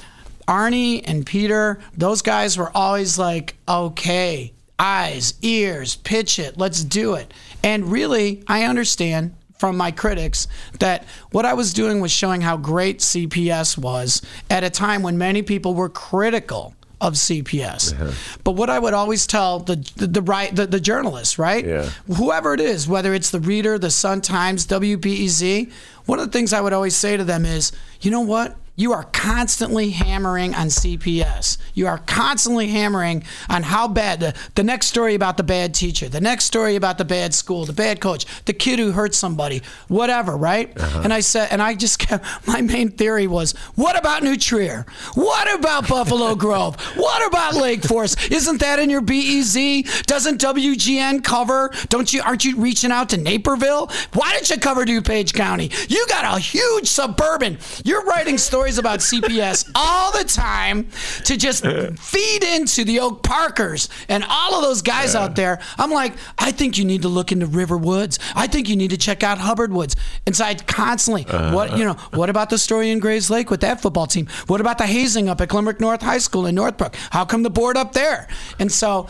Arnie 0.49 1.03
and 1.07 1.27
Peter, 1.27 1.81
those 1.97 2.23
guys 2.23 2.57
were 2.57 2.75
always 2.75 3.19
like, 3.19 3.57
okay, 3.69 4.53
eyes, 4.79 5.35
ears, 5.43 5.97
pitch 5.97 6.39
it, 6.39 6.59
let's 6.59 6.85
do 6.85 7.15
it. 7.15 7.33
And 7.63 7.91
really, 7.91 8.43
I 8.47 8.65
understand 8.65 9.35
from 9.59 9.77
my 9.77 9.91
critics 9.91 10.49
that 10.81 11.05
what 11.31 11.47
I 11.47 11.55
was 11.55 11.73
doing 11.73 12.01
was 12.01 12.13
showing 12.13 12.43
how 12.43 12.57
great 12.57 12.99
CPS 12.99 13.79
was 13.79 14.23
at 14.51 14.65
a 14.65 14.71
time 14.71 15.03
when 15.03 15.17
many 15.17 15.43
people 15.43 15.75
were 15.75 15.89
critical 15.89 16.75
of 17.01 17.15
CPS. 17.15 17.93
Uh-huh. 17.93 18.13
But 18.43 18.53
what 18.53 18.71
I 18.71 18.79
would 18.79 18.95
always 18.95 19.27
tell 19.27 19.59
the 19.59 19.77
the, 19.97 20.07
the 20.07 20.23
right 20.23 20.55
the, 20.55 20.67
the 20.67 20.81
journalists, 20.81 21.39
right? 21.39 21.65
Yeah. 21.65 21.91
Whoever 22.07 22.55
it 22.55 22.61
is, 22.61 22.89
whether 22.89 23.13
it's 23.13 23.31
the 23.31 23.41
Reader, 23.41 23.79
the 23.79 23.91
Sun 23.91 24.23
Times, 24.23 24.67
WBEZ, 24.67 25.71
one 26.07 26.19
of 26.19 26.27
the 26.27 26.33
things 26.33 26.53
I 26.53 26.61
would 26.61 26.73
always 26.73 26.97
say 26.97 27.17
to 27.17 27.25
them 27.25 27.45
is, 27.45 27.73
you 28.01 28.11
know 28.11 28.23
what? 28.23 28.57
You 28.77 28.93
are 28.93 29.05
constantly 29.05 29.91
hammering 29.91 30.55
on 30.55 30.67
CPS. 30.67 31.57
You 31.73 31.87
are 31.87 31.97
constantly 31.99 32.69
hammering 32.69 33.25
on 33.49 33.63
how 33.63 33.89
bad 33.89 34.21
the, 34.21 34.35
the 34.55 34.63
next 34.63 34.89
story 34.89 35.15
about 35.15 35.39
the 35.39 35.43
bad 35.43 35.75
teacher, 35.75 36.11
the 36.11 36.21
next 36.21 36.45
story 36.45 36.77
about 36.77 36.99
the 36.99 37.05
bad 37.07 37.33
school, 37.33 37.65
the 37.65 37.73
bad 37.73 38.01
coach, 38.01 38.27
the 38.45 38.53
kid 38.53 38.79
who 38.79 38.93
hurt 38.93 39.15
somebody, 39.15 39.63
whatever, 39.89 40.37
right? 40.37 40.79
Uh-huh. 40.79 41.01
And 41.05 41.13
I 41.13 41.21
said, 41.21 41.49
and 41.51 41.63
I 41.63 41.75
just 41.75 41.99
kept, 42.07 42.25
my 42.47 42.61
main 42.61 42.91
theory 42.91 43.27
was, 43.27 43.53
what 43.77 43.99
about 43.99 44.23
New 44.23 44.37
Trier? 44.37 44.85
What 45.15 45.59
about 45.59 45.89
Buffalo 45.89 46.35
Grove? 46.37 46.79
What 46.97 47.27
about 47.27 47.55
Lake 47.55 47.83
Forest? 47.83 48.31
Isn't 48.31 48.61
that 48.61 48.79
in 48.79 48.91
your 48.91 49.01
BEZ? 49.01 50.05
Doesn't 50.05 50.39
WGN 50.41 51.25
cover? 51.25 51.71
Don't 51.89 52.13
you, 52.13 52.21
aren't 52.23 52.45
you 52.45 52.57
reaching 52.59 52.91
out 52.91 53.09
to 53.11 53.17
Naperville? 53.17 53.91
Why 54.13 54.33
don't 54.33 54.49
you 54.51 54.59
cover 54.59 54.85
DuPage 54.85 55.33
County? 55.33 55.71
You 55.89 56.07
got 56.09 56.37
a 56.37 56.39
huge 56.39 56.89
suburban. 56.89 57.59
You're 57.83 58.05
writing 58.05 58.37
stories 58.37 58.66
about 58.79 59.01
CPS 59.01 59.71
all 59.75 60.13
the 60.13 60.25
time 60.25 60.89
to 61.25 61.37
just 61.37 61.65
feed 61.65 62.45
into 62.45 62.85
the 62.85 63.01
Oak 63.01 63.23
Parkers 63.23 63.89
and 64.09 64.25
all 64.29 64.55
of 64.55 64.63
those 64.63 64.83
guys 64.83 65.15
out 65.15 65.37
there. 65.37 65.61
I'm 65.79 65.91
like, 65.91 66.15
I 66.39 66.53
think 66.53 66.79
you 66.79 66.85
need 66.85 67.03
to 67.03 67.09
look 67.09 67.33
into 67.33 67.47
River 67.47 67.77
Woods. 67.77 68.19
I 68.35 68.47
think 68.47 68.69
you 68.69 68.77
need 68.77 68.91
to 68.91 68.99
check 68.99 69.23
out 69.23 69.39
Hubbard 69.39 69.73
Woods. 69.73 69.97
And 70.27 70.35
so 70.35 70.45
I 70.45 70.55
constantly, 70.55 71.25
uh-huh. 71.27 71.55
what 71.55 71.79
you 71.79 71.85
know, 71.85 71.95
what 72.15 72.31
about 72.31 72.51
the 72.51 72.59
story 72.59 72.91
in 72.91 72.99
Grays 72.99 73.31
Lake 73.31 73.51
with 73.51 73.61
that 73.61 73.81
football 73.81 74.07
team? 74.07 74.27
What 74.47 74.61
about 74.61 74.79
the 74.79 74.87
hazing 74.87 75.29
up 75.29 75.41
at 75.41 75.49
Glenbrook 75.49 75.81
North 75.81 76.03
High 76.03 76.19
School 76.19 76.47
in 76.47 76.55
Northbrook? 76.55 76.97
How 77.11 77.25
come 77.25 77.43
the 77.43 77.51
board 77.51 77.77
up 77.77 77.93
there? 77.93 78.29
And 78.59 78.71
so. 78.71 79.09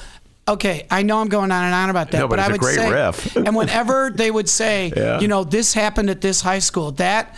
Okay, 0.48 0.86
I 0.92 1.02
know 1.02 1.20
I'm 1.20 1.28
going 1.28 1.50
on 1.50 1.64
and 1.64 1.74
on 1.74 1.90
about 1.90 2.12
that, 2.12 2.18
No, 2.20 2.28
but 2.28 2.36
but, 2.36 2.38
I 2.38 2.52
would 2.52 2.62
say, 2.62 2.88
riff. 2.88 3.34
and 3.46 3.56
whenever 3.56 4.12
they 4.14 4.30
would 4.30 4.48
say, 4.48 4.92
Yeah. 4.96 5.18
you 5.18 5.26
know, 5.26 5.42
this 5.42 5.74
happened 5.74 6.08
at 6.08 6.20
this 6.20 6.40
high 6.40 6.60
school, 6.60 6.92
that 6.92 7.36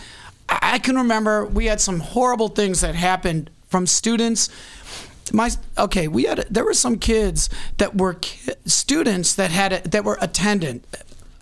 I 0.49 0.79
can 0.79 0.95
remember 0.95 1.45
we 1.45 1.65
had 1.65 1.81
some 1.81 1.99
horrible 1.99 2.49
things 2.49 2.81
that 2.81 2.95
happened 2.95 3.49
from 3.67 3.87
students. 3.87 4.49
My 5.31 5.51
okay, 5.77 6.07
we 6.07 6.23
had 6.23 6.45
there 6.49 6.65
were 6.65 6.73
some 6.73 6.97
kids 6.97 7.49
that 7.77 7.95
were 7.95 8.15
ki- 8.15 8.53
students 8.65 9.35
that 9.35 9.51
had 9.51 9.73
a, 9.73 9.87
that 9.89 10.03
were 10.03 10.17
attendant. 10.21 10.85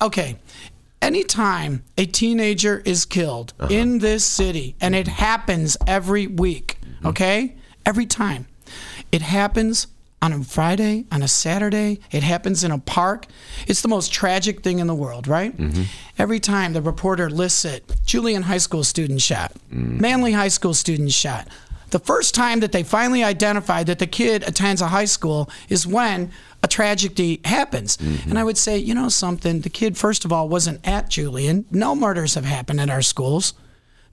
Okay, 0.01 0.37
anytime 1.01 1.83
a 1.97 2.05
teenager 2.05 2.81
is 2.85 3.05
killed 3.05 3.53
uh-huh. 3.59 3.73
in 3.73 3.99
this 3.99 4.25
city, 4.25 4.75
and 4.81 4.93
it 4.93 5.07
happens 5.07 5.77
every 5.87 6.27
week, 6.27 6.77
mm-hmm. 6.81 7.07
okay, 7.07 7.55
every 7.85 8.05
time, 8.05 8.47
it 9.11 9.21
happens 9.21 9.87
on 10.21 10.33
a 10.33 10.43
Friday, 10.43 11.05
on 11.11 11.21
a 11.21 11.27
Saturday. 11.27 11.99
It 12.11 12.23
happens 12.23 12.63
in 12.63 12.71
a 12.71 12.79
park. 12.79 13.27
It's 13.67 13.81
the 13.81 13.87
most 13.87 14.11
tragic 14.11 14.63
thing 14.63 14.79
in 14.79 14.87
the 14.87 14.95
world, 14.95 15.27
right? 15.27 15.55
Mm-hmm. 15.55 15.83
Every 16.17 16.39
time 16.39 16.73
the 16.73 16.81
reporter 16.81 17.29
lists 17.29 17.65
it, 17.65 17.83
Julian 18.05 18.43
High 18.43 18.57
School 18.57 18.83
student 18.83 19.21
shot, 19.21 19.53
mm. 19.71 19.99
Manly 19.99 20.31
High 20.31 20.47
School 20.47 20.73
student 20.73 21.11
shot. 21.11 21.47
The 21.91 21.99
first 21.99 22.35
time 22.35 22.59
that 22.59 22.73
they 22.73 22.83
finally 22.83 23.23
identify 23.23 23.83
that 23.83 23.99
the 23.99 24.07
kid 24.07 24.43
attends 24.45 24.81
a 24.81 24.87
high 24.87 25.05
school 25.05 25.49
is 25.69 25.87
when 25.87 26.31
a 26.61 26.67
tragedy 26.67 27.39
happens. 27.45 27.95
Mm-hmm. 27.97 28.29
And 28.29 28.39
I 28.39 28.43
would 28.43 28.57
say, 28.57 28.77
you 28.77 28.93
know 28.93 29.07
something, 29.07 29.61
the 29.61 29.69
kid, 29.69 29.97
first 29.97 30.25
of 30.25 30.33
all, 30.33 30.49
wasn't 30.49 30.85
at 30.85 31.09
Julian. 31.09 31.65
No 31.71 31.95
murders 31.95 32.33
have 32.33 32.43
happened 32.43 32.81
at 32.81 32.89
our 32.89 33.01
schools. 33.01 33.53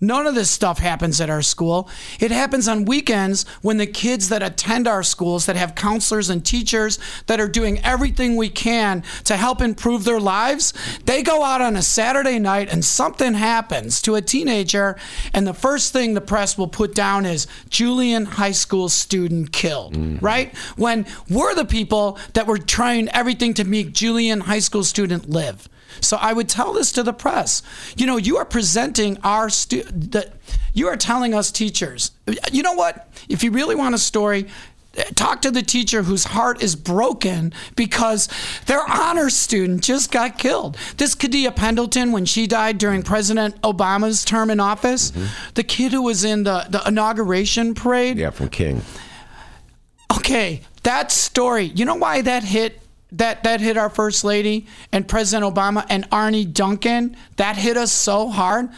None 0.00 0.26
of 0.26 0.35
this 0.35 0.50
stuff 0.50 0.78
happens 0.78 1.20
at 1.20 1.30
our 1.30 1.42
school. 1.42 1.88
It 2.20 2.30
happens 2.30 2.68
on 2.68 2.85
weekends 2.85 3.46
when 3.62 3.76
the 3.78 3.87
kids 3.87 4.28
that 4.28 4.42
attend 4.42 4.87
our 4.87 5.02
schools, 5.02 5.46
that 5.46 5.57
have 5.57 5.74
counselors 5.74 6.30
and 6.30 6.44
teachers 6.44 6.98
that 7.26 7.40
are 7.40 7.48
doing 7.48 7.78
everything 7.80 8.37
we 8.37 8.48
can 8.48 9.02
to 9.24 9.37
help 9.37 9.61
improve 9.61 10.04
their 10.04 10.20
lives, 10.20 10.72
they 11.04 11.22
go 11.22 11.42
out 11.42 11.61
on 11.61 11.76
a 11.76 11.83
Saturday 11.83 12.38
night 12.38 12.72
and 12.72 12.85
something 12.85 13.35
happens 13.35 14.02
to 14.02 14.14
a 14.14 14.22
teenager, 14.22 14.96
and 15.33 15.46
the 15.46 15.54
first 15.54 15.92
thing 15.92 16.14
the 16.14 16.20
press 16.20 16.59
will 16.59 16.68
put 16.68 16.94
down 16.94 17.26
is 17.26 17.46
Julian 17.68 18.24
High 18.24 18.52
School 18.52 18.88
student 18.88 19.52
killed, 19.52 19.94
mm-hmm. 19.94 20.24
right? 20.24 20.57
When 20.76 21.07
we're 21.28 21.54
the 21.54 21.64
people 21.64 22.18
that 22.35 22.46
were 22.46 22.59
trying 22.59 23.09
everything 23.11 23.54
to 23.54 23.64
make 23.64 23.92
Julian 23.92 24.40
High 24.40 24.59
School 24.59 24.85
student 24.85 25.28
live. 25.30 25.68
So 26.06 26.16
I 26.20 26.32
would 26.32 26.48
tell 26.48 26.72
this 26.72 26.92
to 26.92 27.02
the 27.02 27.12
press. 27.12 27.62
You 27.96 28.06
know, 28.06 28.16
you 28.16 28.36
are 28.36 28.44
presenting 28.44 29.18
our 29.22 29.48
stu- 29.50 29.84
that 29.84 30.34
you 30.72 30.88
are 30.88 30.96
telling 30.96 31.34
us 31.34 31.50
teachers. 31.50 32.10
You 32.52 32.62
know 32.62 32.74
what? 32.74 33.08
If 33.28 33.42
you 33.42 33.50
really 33.50 33.74
want 33.74 33.94
a 33.94 33.98
story, 33.98 34.48
talk 35.14 35.42
to 35.42 35.50
the 35.50 35.62
teacher 35.62 36.02
whose 36.02 36.24
heart 36.24 36.62
is 36.62 36.76
broken 36.76 37.52
because 37.76 38.28
their 38.66 38.82
honor 38.88 39.30
student 39.30 39.82
just 39.82 40.10
got 40.10 40.38
killed. 40.38 40.76
This 40.96 41.14
Hadiya 41.14 41.54
Pendleton, 41.54 42.12
when 42.12 42.24
she 42.24 42.46
died 42.46 42.78
during 42.78 43.02
President 43.02 43.60
Obama's 43.62 44.24
term 44.24 44.50
in 44.50 44.60
office, 44.60 45.10
mm-hmm. 45.10 45.26
the 45.54 45.62
kid 45.62 45.92
who 45.92 46.02
was 46.02 46.24
in 46.24 46.44
the, 46.44 46.66
the 46.70 46.82
inauguration 46.86 47.74
parade. 47.74 48.18
Yeah, 48.18 48.30
from 48.30 48.48
King. 48.48 48.82
Okay, 50.16 50.62
that 50.82 51.10
story. 51.10 51.64
You 51.64 51.84
know 51.84 51.96
why 51.96 52.22
that 52.22 52.44
hit 52.44 52.80
that 53.14 53.42
that 53.44 53.61
hit 53.61 53.77
our 53.77 53.90
first 53.90 54.24
lady 54.24 54.66
and 54.92 55.07
President 55.07 55.55
Obama 55.55 55.87
and 55.88 56.09
Arnie 56.11 56.53
Duncan? 56.53 57.16
That 57.37 57.57
hit 57.57 57.77
us 57.77 57.92
so 57.92 58.29
hard 58.29 58.68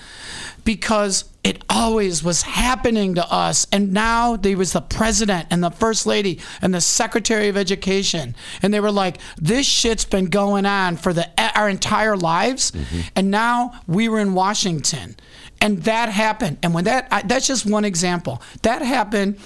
because 0.64 1.24
it 1.44 1.62
always 1.70 2.24
was 2.24 2.42
happening 2.42 3.14
to 3.14 3.32
us. 3.32 3.68
And 3.70 3.92
now 3.92 4.34
there 4.36 4.56
was 4.56 4.72
the 4.72 4.80
president 4.80 5.46
and 5.50 5.62
the 5.62 5.70
first 5.70 6.04
lady 6.04 6.40
and 6.60 6.74
the 6.74 6.80
secretary 6.80 7.48
of 7.48 7.56
education. 7.56 8.34
And 8.62 8.74
they 8.74 8.80
were 8.80 8.90
like 8.90 9.18
this 9.36 9.64
shit's 9.64 10.04
been 10.04 10.26
going 10.26 10.66
on 10.66 10.96
for 10.96 11.12
the 11.12 11.28
our 11.56 11.68
entire 11.68 12.16
lives. 12.16 12.72
Mm-hmm. 12.72 13.00
And 13.14 13.30
now 13.30 13.80
we 13.86 14.08
were 14.08 14.18
in 14.18 14.34
Washington. 14.34 15.16
And 15.60 15.84
that 15.84 16.10
happened. 16.10 16.58
And 16.62 16.74
when 16.74 16.84
that 16.84 17.08
I, 17.10 17.22
that's 17.22 17.46
just 17.46 17.64
one 17.64 17.84
example. 17.84 18.42
That 18.62 18.82
happened 18.82 19.38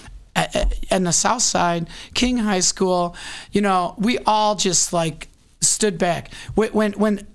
in 0.90 1.04
the 1.04 1.12
South 1.12 1.42
Side, 1.42 1.88
King 2.14 2.38
High 2.38 2.60
School, 2.60 3.16
you 3.52 3.60
know, 3.60 3.94
we 3.98 4.18
all 4.18 4.54
just 4.54 4.92
like 4.92 5.28
stood 5.60 5.98
back. 5.98 6.32
When, 6.54 6.70
when, 6.72 6.92
when, 6.92 7.26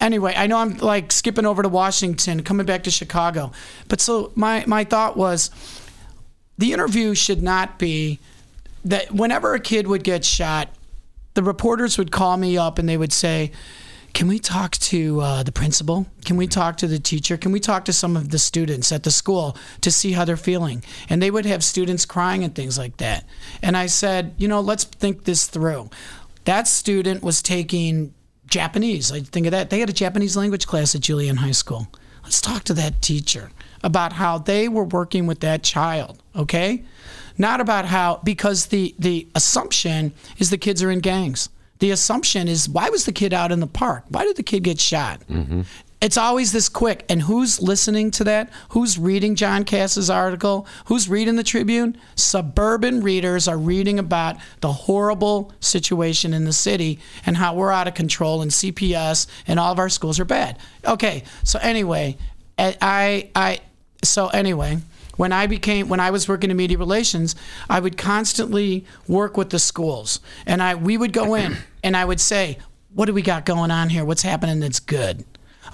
anyway, 0.00 0.34
I 0.36 0.46
know 0.46 0.58
I'm 0.58 0.76
like 0.78 1.12
skipping 1.12 1.46
over 1.46 1.62
to 1.62 1.68
Washington, 1.68 2.42
coming 2.42 2.66
back 2.66 2.84
to 2.84 2.90
Chicago, 2.90 3.52
but 3.88 4.00
so 4.00 4.32
my 4.34 4.64
my 4.66 4.84
thought 4.84 5.16
was, 5.16 5.50
the 6.58 6.72
interview 6.72 7.14
should 7.14 7.42
not 7.42 7.78
be 7.78 8.18
that 8.84 9.12
whenever 9.12 9.54
a 9.54 9.60
kid 9.60 9.86
would 9.86 10.04
get 10.04 10.24
shot, 10.24 10.68
the 11.34 11.42
reporters 11.42 11.96
would 11.98 12.10
call 12.10 12.36
me 12.36 12.58
up 12.58 12.78
and 12.78 12.88
they 12.88 12.96
would 12.96 13.12
say, 13.12 13.52
Can 14.14 14.28
we 14.28 14.38
talk 14.38 14.72
to 14.72 15.20
uh, 15.20 15.42
the 15.42 15.52
principal? 15.52 16.06
Can 16.24 16.36
we 16.36 16.46
talk 16.46 16.76
to 16.78 16.86
the 16.86 16.98
teacher? 16.98 17.36
Can 17.36 17.50
we 17.50 17.60
talk 17.60 17.84
to 17.86 17.92
some 17.92 18.16
of 18.16 18.30
the 18.30 18.38
students 18.38 18.92
at 18.92 19.04
the 19.04 19.10
school 19.10 19.56
to 19.80 19.90
see 19.90 20.12
how 20.12 20.24
they're 20.24 20.36
feeling? 20.36 20.84
And 21.08 21.22
they 21.22 21.30
would 21.30 21.46
have 21.46 21.64
students 21.64 22.04
crying 22.04 22.44
and 22.44 22.54
things 22.54 22.76
like 22.76 22.98
that. 22.98 23.24
And 23.62 23.76
I 23.76 23.86
said, 23.86 24.34
You 24.36 24.48
know, 24.48 24.60
let's 24.60 24.84
think 24.84 25.24
this 25.24 25.46
through. 25.46 25.90
That 26.44 26.68
student 26.68 27.22
was 27.22 27.42
taking 27.42 28.12
Japanese. 28.46 29.10
I 29.10 29.20
think 29.20 29.46
of 29.46 29.52
that. 29.52 29.70
They 29.70 29.80
had 29.80 29.88
a 29.88 29.94
Japanese 29.94 30.36
language 30.36 30.66
class 30.66 30.94
at 30.94 31.00
Julian 31.00 31.36
High 31.36 31.52
School. 31.52 31.88
Let's 32.22 32.40
talk 32.40 32.64
to 32.64 32.74
that 32.74 33.02
teacher 33.02 33.50
about 33.82 34.12
how 34.12 34.38
they 34.38 34.68
were 34.68 34.84
working 34.84 35.26
with 35.26 35.40
that 35.40 35.62
child, 35.62 36.22
okay? 36.36 36.84
Not 37.38 37.60
about 37.60 37.86
how 37.86 38.20
because 38.22 38.66
the 38.66 38.94
the 38.98 39.26
assumption 39.34 40.12
is 40.38 40.50
the 40.50 40.58
kids 40.58 40.82
are 40.82 40.90
in 40.90 41.00
gangs. 41.00 41.48
The 41.82 41.90
assumption 41.90 42.46
is 42.46 42.68
why 42.68 42.90
was 42.90 43.06
the 43.06 43.12
kid 43.12 43.34
out 43.34 43.50
in 43.50 43.58
the 43.58 43.66
park? 43.66 44.04
Why 44.08 44.22
did 44.22 44.36
the 44.36 44.44
kid 44.44 44.62
get 44.62 44.78
shot? 44.78 45.18
Mm-hmm. 45.28 45.62
It's 46.00 46.16
always 46.16 46.52
this 46.52 46.68
quick. 46.68 47.04
And 47.08 47.20
who's 47.20 47.60
listening 47.60 48.12
to 48.12 48.24
that? 48.24 48.50
Who's 48.68 49.00
reading 49.00 49.34
John 49.34 49.64
Kass's 49.64 50.08
article? 50.08 50.68
Who's 50.84 51.08
reading 51.08 51.34
the 51.34 51.42
Tribune? 51.42 51.98
Suburban 52.14 53.00
readers 53.00 53.48
are 53.48 53.58
reading 53.58 53.98
about 53.98 54.36
the 54.60 54.72
horrible 54.72 55.52
situation 55.58 56.32
in 56.32 56.44
the 56.44 56.52
city 56.52 57.00
and 57.26 57.36
how 57.36 57.56
we're 57.56 57.72
out 57.72 57.88
of 57.88 57.94
control 57.94 58.42
and 58.42 58.52
CPS 58.52 59.26
and 59.48 59.58
all 59.58 59.72
of 59.72 59.80
our 59.80 59.88
schools 59.88 60.20
are 60.20 60.24
bad. 60.24 60.58
Okay, 60.86 61.24
so 61.42 61.58
anyway, 61.60 62.16
I, 62.56 62.76
I, 62.80 63.30
I 63.34 63.60
so 64.04 64.28
anyway, 64.28 64.78
when 65.16 65.32
I 65.32 65.46
became 65.46 65.88
when 65.88 66.00
I 66.00 66.10
was 66.10 66.28
working 66.28 66.50
in 66.50 66.56
media 66.56 66.78
relations, 66.78 67.34
I 67.68 67.80
would 67.80 67.96
constantly 67.96 68.84
work 69.08 69.36
with 69.36 69.50
the 69.50 69.58
schools, 69.58 70.20
and 70.46 70.62
I 70.62 70.74
we 70.74 70.96
would 70.96 71.12
go 71.12 71.34
in 71.34 71.56
and 71.84 71.96
I 71.96 72.04
would 72.04 72.20
say, 72.20 72.58
"What 72.94 73.06
do 73.06 73.14
we 73.14 73.22
got 73.22 73.44
going 73.44 73.70
on 73.70 73.88
here? 73.88 74.04
What's 74.04 74.22
happening 74.22 74.60
that's 74.60 74.80
good?" 74.80 75.24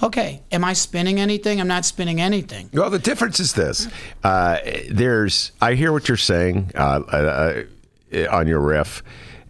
Okay, 0.02 0.42
am 0.52 0.64
I 0.64 0.74
spinning 0.74 1.18
anything? 1.18 1.60
I'm 1.60 1.66
not 1.66 1.84
spinning 1.84 2.20
anything. 2.20 2.70
Well, 2.72 2.90
the 2.90 2.98
difference 2.98 3.40
is 3.40 3.54
this: 3.54 3.88
uh, 4.22 4.58
there's. 4.90 5.52
I 5.60 5.74
hear 5.74 5.92
what 5.92 6.08
you're 6.08 6.16
saying 6.16 6.72
uh, 6.74 7.02
uh, 7.12 7.62
uh, 8.14 8.26
on 8.30 8.46
your 8.46 8.60
riff, 8.60 9.02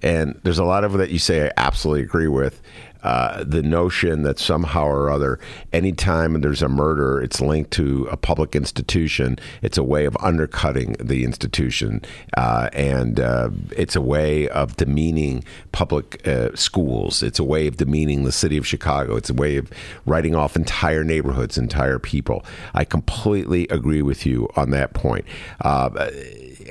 and 0.03 0.41
there's 0.45 0.59
a 0.59 0.65
lot 0.65 0.85
of 0.85 0.95
that 0.95 1.11
you 1.11 1.19
say 1.19 1.47
I 1.47 1.53
absolutely 1.57 2.03
agree 2.05 2.29
with. 2.29 2.61
Uh, 3.03 3.45
the 3.45 3.63
notion 3.63 4.23
that 4.23 4.39
somehow 4.39 4.85
or 4.85 5.09
other, 5.09 5.39
anytime 5.73 6.41
there's 6.41 6.63
a 6.63 6.69
murder, 6.69 7.21
it's 7.21 7.41
linked 7.41 7.71
to 7.71 8.09
a 8.11 8.17
public 8.17 8.57
institution. 8.57 9.39
It's 9.63 9.79
a 9.79 9.85
way 9.85 10.05
of 10.05 10.17
undercutting 10.21 10.95
the 10.99 11.25
institution, 11.25 12.03
uh, 12.37 12.71
and 12.73 13.21
uh, 13.21 13.51
it's 13.77 13.95
a 13.95 14.01
way 14.01 14.49
of 14.49 14.77
demeaning 14.77 15.45
public 15.71 16.27
uh, 16.27 16.55
schools. 16.57 17.23
It's 17.23 17.39
a 17.39 17.45
way 17.45 17.69
of 17.69 17.77
demeaning 17.77 18.25
the 18.25 18.33
city 18.33 18.57
of 18.57 18.67
Chicago. 18.67 19.17
It's 19.17 19.31
a 19.31 19.35
way 19.35 19.57
of 19.57 19.71
writing 20.05 20.35
off 20.35 20.57
entire 20.57 21.05
neighborhoods, 21.05 21.57
entire 21.57 21.99
people. 22.01 22.45
I 22.75 22.85
completely 22.85 23.69
agree 23.69 24.03
with 24.03 24.27
you 24.27 24.49
on 24.57 24.71
that 24.71 24.95
point. 24.95 25.25
Uh, 25.61 26.11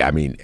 I 0.01 0.11
mean, 0.11 0.37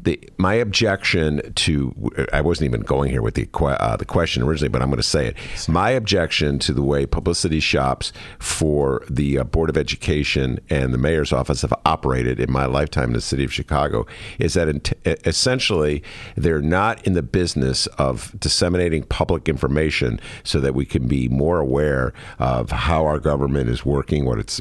the 0.00 0.18
my 0.38 0.54
objection 0.54 1.52
to 1.54 1.94
I 2.32 2.40
wasn't 2.40 2.68
even 2.68 2.82
going 2.82 3.10
here 3.10 3.22
with 3.22 3.34
the 3.34 3.48
uh, 3.58 3.96
the 3.96 4.04
question 4.04 4.42
originally, 4.42 4.68
but 4.68 4.82
I'm 4.82 4.88
going 4.88 4.96
to 4.96 5.02
say 5.02 5.26
it. 5.26 5.36
My 5.68 5.90
objection 5.90 6.58
to 6.60 6.72
the 6.72 6.82
way 6.82 7.06
publicity 7.06 7.60
shops 7.60 8.12
for 8.38 9.04
the 9.08 9.38
uh, 9.38 9.44
Board 9.44 9.70
of 9.70 9.76
Education 9.76 10.58
and 10.70 10.92
the 10.92 10.98
mayor's 10.98 11.32
office 11.32 11.62
have 11.62 11.74
operated 11.84 12.40
in 12.40 12.50
my 12.50 12.66
lifetime 12.66 13.10
in 13.10 13.12
the 13.14 13.20
city 13.20 13.44
of 13.44 13.52
Chicago 13.52 14.06
is 14.38 14.54
that 14.54 14.92
essentially 15.26 16.02
they're 16.36 16.62
not 16.62 17.04
in 17.06 17.12
the 17.12 17.22
business 17.22 17.86
of 17.98 18.38
disseminating 18.38 19.02
public 19.04 19.48
information 19.48 20.20
so 20.44 20.60
that 20.60 20.74
we 20.74 20.84
can 20.84 21.06
be 21.08 21.28
more 21.28 21.58
aware 21.58 22.12
of 22.38 22.70
how 22.70 23.04
our 23.04 23.18
government 23.18 23.68
is 23.68 23.84
working, 23.84 24.24
what 24.24 24.38
it's 24.38 24.60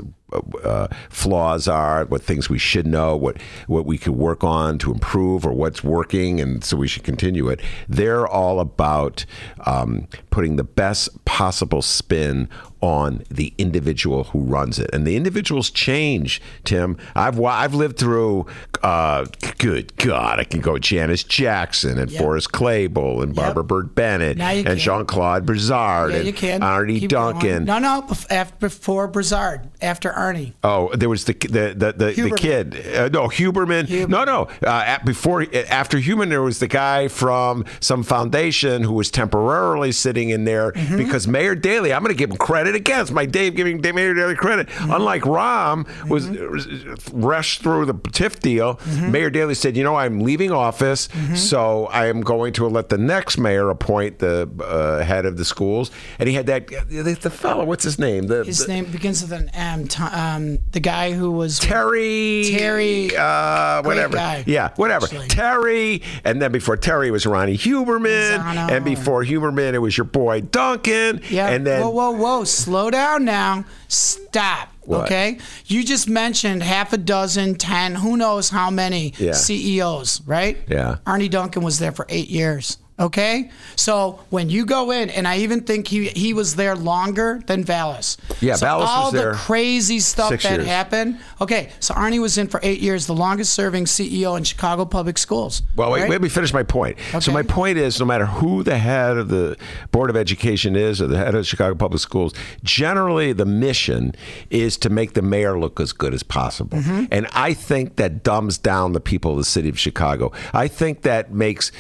uh, 0.64 0.88
flaws 1.10 1.68
are, 1.68 2.06
what 2.06 2.22
things 2.24 2.50
we 2.50 2.58
should 2.58 2.88
know, 2.88 3.16
what 3.16 3.38
what 3.68 3.86
we 3.86 3.98
could 3.98 4.14
work 4.14 4.44
on 4.44 4.78
to 4.80 4.92
improve, 4.92 5.46
or 5.46 5.54
what's 5.54 5.84
working, 5.84 6.40
and 6.40 6.64
so 6.64 6.78
we 6.78 6.88
should 6.88 7.04
continue 7.04 7.50
it. 7.50 7.60
They're 7.88 8.28
all 8.28 8.60
about 8.60 9.26
um, 9.66 10.08
putting 10.30 10.56
the 10.56 10.64
best 10.64 11.24
possible 11.26 11.82
spin 11.82 12.50
on 12.82 13.24
the 13.30 13.54
individual 13.58 14.26
who 14.26 14.42
runs 14.42 14.80
it. 14.80 14.90
And 14.92 15.06
the 15.06 15.16
individuals 15.16 15.70
change, 15.70 16.42
Tim. 16.64 16.98
I've 17.16 17.40
I've 17.40 17.74
lived 17.74 17.98
through 17.98 18.48
uh, 18.84 19.26
good 19.60 19.96
God, 19.98 20.40
I 20.40 20.44
can 20.44 20.62
go 20.62 20.78
Janice 20.78 21.24
Jackson 21.24 22.00
and 22.00 22.10
yep. 22.10 22.22
Forrest 22.22 22.52
Claypool 22.52 23.22
and 23.22 23.36
Barbara 23.36 23.64
yep. 23.64 23.68
Byrd 23.68 23.96
Bennett 23.96 24.40
and 24.40 24.80
Jean 24.80 25.06
Claude 25.06 25.46
Brizard 25.46 26.12
yeah, 26.12 26.54
and 26.54 26.64
Arnie 26.64 27.00
Keep 27.00 27.12
Duncan. 27.12 27.66
Going. 27.66 27.66
No, 27.66 27.80
no, 27.80 28.08
after, 28.30 28.56
before 28.60 29.08
Brizard, 29.08 29.70
after 29.82 30.12
Arnie. 30.12 30.54
Oh, 30.64 30.92
there 30.96 31.10
was 31.10 31.26
the 31.26 31.34
the 31.34 31.74
the, 31.76 31.94
the, 31.94 32.30
the 32.30 32.36
kid. 32.36 32.76
Uh, 32.96 33.10
no, 33.10 33.28
Huberman. 33.28 33.86
Huberman. 33.86 34.10
No, 34.10 34.24
no. 34.24 34.48
Uh, 34.68 34.98
before 35.06 35.46
after 35.70 35.98
Huberman, 35.98 36.30
there 36.30 36.42
was 36.42 36.60
the 36.60 36.68
guy 36.68 37.08
from 37.08 37.66
some 37.80 38.04
foundation 38.04 38.84
who 38.84 38.94
was 38.94 39.12
temporarily 39.12 39.92
sitting 39.92 40.30
in 40.30 40.46
there 40.46 40.72
mm-hmm. 40.72 40.98
because 40.98 41.28
Mayor 41.28 41.56
Daley. 41.56 41.94
I'm 41.94 42.02
going 42.02 42.16
to 42.16 42.18
give 42.18 42.32
him 42.32 42.38
credit 42.38 42.71
again. 42.76 43.02
It's 43.02 43.12
my 43.12 43.26
Dave 43.26 43.56
giving 43.56 43.82
Dave 43.82 43.96
Mayor 43.96 44.14
Daley 44.14 44.36
credit. 44.36 44.68
Mm-hmm. 44.68 44.92
Unlike 44.92 45.24
Rahm, 45.24 46.10
was 46.10 46.28
mm-hmm. 46.28 47.22
rushed 47.22 47.62
through 47.62 47.86
the 47.86 47.94
TIF 47.94 48.40
deal, 48.40 48.76
mm-hmm. 48.76 49.12
Mayor 49.12 49.30
Daley 49.30 49.56
said, 49.56 49.78
"You 49.78 49.84
know, 49.84 49.96
I'm 49.96 50.22
leaving 50.22 50.52
office, 50.52 51.08
mm-hmm. 51.08 51.36
so 51.36 51.88
I 51.88 52.08
am 52.08 52.22
going 52.22 52.54
to 52.54 52.68
let 52.68 52.90
the 52.90 52.98
next 52.98 53.38
mayor 53.38 53.70
appoint 53.70 54.20
the 54.20 54.50
uh, 54.64 55.04
head 55.04 55.26
of 55.26 55.38
the 55.38 55.46
schools." 55.46 55.92
And 56.20 56.28
he 56.28 56.36
had 56.36 56.48
that 56.48 56.68
the, 56.68 57.18
the 57.20 57.30
fellow. 57.30 57.66
What's 57.66 57.84
his 57.84 58.00
name? 58.00 58.28
The, 58.28 58.44
his 58.44 58.66
the, 58.66 58.74
name 58.74 58.86
begins 58.86 59.22
with 59.22 59.32
an 59.32 59.50
M. 59.54 59.88
Um, 60.12 60.60
the 60.72 60.80
guy 60.80 61.12
who 61.14 61.32
was 61.32 61.60
Terry. 61.60 62.46
Terry. 62.52 63.16
Uh, 63.16 63.82
whatever. 63.84 64.18
Guy, 64.18 64.44
yeah, 64.48 64.72
whatever. 64.76 65.06
Actually. 65.06 65.28
Terry, 65.28 66.02
and 66.24 66.42
then 66.42 66.52
before 66.52 66.78
Terry 66.78 67.12
was 67.12 67.26
Ronnie 67.26 67.58
Huberman, 67.58 68.40
Zano. 68.40 68.72
and 68.72 68.86
before 68.86 69.24
Huberman 69.24 69.74
it 69.74 69.80
was 69.80 69.98
your 69.98 70.06
boy 70.06 70.42
Duncan. 70.42 71.22
Yeah. 71.30 71.50
And 71.50 71.66
then 71.66 71.82
whoa, 71.82 71.90
whoa, 71.90 72.12
whoa! 72.12 72.44
Slow 72.64 72.90
down 72.92 73.26
now. 73.26 73.66
Stop. 73.88 74.70
What? 74.82 75.04
Okay, 75.04 75.38
you 75.68 75.84
just 75.84 76.10
mentioned 76.10 76.64
half 76.64 76.92
a 76.92 76.98
dozen, 76.98 77.56
ten, 77.56 77.96
who 77.96 78.18
knows 78.18 78.50
how 78.50 78.70
many 78.72 79.14
Yeah. 79.20 79.34
CEOs, 79.34 80.22
right? 80.26 80.58
Yeah. 80.68 80.98
Arnie 81.06 81.30
Duncan 81.30 81.62
was 81.64 81.78
there 81.80 81.92
for 81.92 82.06
eight 82.10 82.30
years. 82.30 82.78
Okay, 83.02 83.50
so 83.76 84.20
when 84.30 84.50
you 84.50 84.66
go 84.66 84.92
in, 84.92 85.10
and 85.10 85.28
I 85.28 85.40
even 85.40 85.62
think 85.62 85.88
he 85.88 86.10
he 86.10 86.34
was 86.34 86.56
there 86.56 86.76
longer 86.76 87.42
than 87.48 87.64
Vallas. 87.64 88.18
Yeah, 88.40 88.56
so 88.56 88.68
Vallas 88.68 88.84
was 88.84 88.90
all 88.90 89.12
there 89.12 89.32
the 89.32 89.38
crazy 89.38 90.00
stuff 90.00 90.30
six 90.30 90.44
that 90.44 90.58
years. 90.60 90.68
happened. 90.68 91.20
Okay, 91.42 91.72
so 91.80 91.96
Arnie 91.96 92.22
was 92.22 92.38
in 92.38 92.48
for 92.48 92.60
eight 92.64 92.80
years, 92.80 93.08
the 93.08 93.16
longest 93.16 93.54
serving 93.54 93.86
CEO 93.86 94.38
in 94.38 94.44
Chicago 94.44 94.86
public 94.86 95.18
schools. 95.18 95.64
Well, 95.76 95.92
wait, 95.92 96.02
right? 96.02 96.10
let 96.12 96.22
me 96.22 96.30
finish 96.30 96.54
my 96.54 96.64
point. 96.64 96.98
So 97.20 97.32
my 97.32 97.44
point 97.44 97.78
is, 97.78 98.00
no 98.00 98.06
matter 98.06 98.26
who 98.26 98.62
the 98.64 98.78
head 98.78 99.18
of 99.18 99.30
the 99.30 99.58
Board 99.92 100.10
of 100.10 100.16
Education 100.16 100.76
is 100.76 101.02
or 101.02 101.08
the 101.08 101.18
head 101.18 101.34
of 101.34 101.48
Chicago 101.48 101.76
Public 101.76 102.02
Schools, 102.02 102.34
generally 102.64 103.34
the 103.34 103.46
mission 103.46 104.14
is 104.50 104.78
to 104.78 104.90
make 104.90 105.14
the 105.14 105.22
mayor 105.22 105.60
look 105.60 105.80
as 105.80 105.92
good 105.92 106.14
as 106.14 106.24
possible. 106.24 106.78
Mm-hmm. 106.78 107.06
And 107.12 107.28
I 107.34 107.54
think 107.54 107.96
that 107.96 108.24
dumbs 108.24 108.58
down 108.58 108.94
the 108.94 109.00
people 109.00 109.32
of 109.32 109.38
the 109.38 109.44
city 109.44 109.70
of 109.70 109.80
Chicago. 109.80 110.32
I 110.54 110.68
think 110.68 111.02
that 111.02 111.34
makes, 111.34 111.72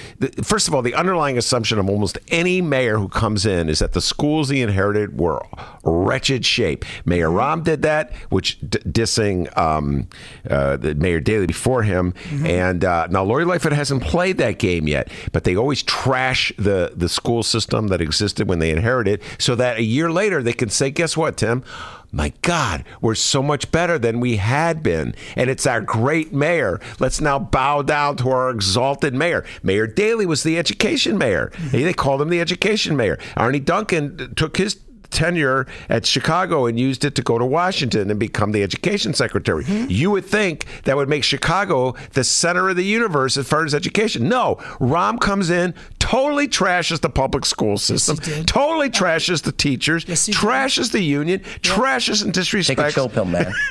first 0.43 0.67
of 0.67 0.73
all, 0.73 0.81
the 0.81 0.95
underlying 1.11 1.37
assumption 1.37 1.77
of 1.77 1.89
almost 1.89 2.17
any 2.29 2.61
mayor 2.61 2.97
who 2.97 3.09
comes 3.09 3.45
in 3.45 3.67
is 3.67 3.79
that 3.79 3.91
the 3.91 3.99
schools 3.99 4.47
he 4.47 4.61
inherited 4.61 5.19
were 5.19 5.45
wretched 5.83 6.45
shape. 6.45 6.85
Mayor 7.03 7.27
Rahm 7.27 7.65
did 7.65 7.81
that, 7.81 8.13
which 8.29 8.57
d- 8.61 8.79
dissing 8.79 9.55
um, 9.57 10.07
uh, 10.49 10.77
the 10.77 10.95
Mayor 10.95 11.19
Daley 11.19 11.47
before 11.47 11.83
him. 11.83 12.13
And 12.45 12.85
uh, 12.85 13.07
now 13.07 13.23
Lori 13.23 13.43
Lightfoot 13.43 13.73
hasn't 13.73 14.03
played 14.03 14.37
that 14.37 14.57
game 14.57 14.87
yet, 14.87 15.11
but 15.33 15.43
they 15.43 15.57
always 15.57 15.83
trash 15.83 16.53
the 16.57 16.93
the 16.95 17.09
school 17.09 17.43
system 17.43 17.89
that 17.89 17.99
existed 18.01 18.47
when 18.47 18.59
they 18.59 18.71
inherited, 18.71 19.21
so 19.37 19.55
that 19.55 19.77
a 19.77 19.83
year 19.83 20.09
later 20.11 20.41
they 20.41 20.53
can 20.53 20.69
say, 20.69 20.91
"Guess 20.91 21.17
what, 21.17 21.35
Tim." 21.35 21.63
My 22.11 22.33
God, 22.41 22.83
we're 22.99 23.15
so 23.15 23.41
much 23.41 23.71
better 23.71 23.97
than 23.97 24.19
we 24.19 24.35
had 24.35 24.83
been. 24.83 25.15
And 25.35 25.49
it's 25.49 25.65
our 25.65 25.79
great 25.79 26.33
mayor. 26.33 26.81
Let's 26.99 27.21
now 27.21 27.39
bow 27.39 27.83
down 27.83 28.17
to 28.17 28.29
our 28.29 28.49
exalted 28.49 29.13
mayor. 29.13 29.45
Mayor 29.63 29.87
Daley 29.87 30.25
was 30.25 30.43
the 30.43 30.57
education 30.57 31.17
mayor. 31.17 31.51
They 31.71 31.93
called 31.93 32.21
him 32.21 32.29
the 32.29 32.41
education 32.41 32.97
mayor. 32.97 33.17
Arnie 33.37 33.63
Duncan 33.63 34.35
took 34.35 34.57
his 34.57 34.77
tenure 35.11 35.67
at 35.89 36.05
Chicago 36.05 36.65
and 36.65 36.79
used 36.79 37.05
it 37.05 37.15
to 37.15 37.21
go 37.21 37.37
to 37.37 37.45
Washington 37.45 38.09
and 38.09 38.19
become 38.19 38.51
the 38.51 38.63
education 38.63 39.13
secretary. 39.13 39.63
Mm-hmm. 39.65 39.85
You 39.89 40.11
would 40.11 40.25
think 40.25 40.65
that 40.85 40.95
would 40.95 41.09
make 41.09 41.23
Chicago 41.23 41.95
the 42.13 42.23
center 42.23 42.69
of 42.69 42.75
the 42.75 42.83
universe 42.85 43.37
as 43.37 43.47
far 43.47 43.65
as 43.65 43.75
education. 43.75 44.27
No, 44.29 44.55
Rahm 44.79 45.19
comes 45.19 45.49
in, 45.49 45.73
totally 45.99 46.47
trashes 46.47 47.01
the 47.01 47.09
public 47.09 47.45
school 47.45 47.77
system, 47.77 48.15
did. 48.17 48.47
totally 48.47 48.89
trashes 48.89 49.43
the 49.43 49.51
teachers, 49.51 50.05
Yes, 50.07 50.25
he 50.25 50.31
did. 50.31 50.39
trashes 50.41 50.91
the 50.91 51.01
union, 51.01 51.39
trashes 51.61 52.23
and 52.23 52.33
Take 52.33 52.43
a 52.43 52.47
disrespects. 52.83 52.91
chill 52.93 53.09
pill, 53.09 53.25
man. 53.25 53.51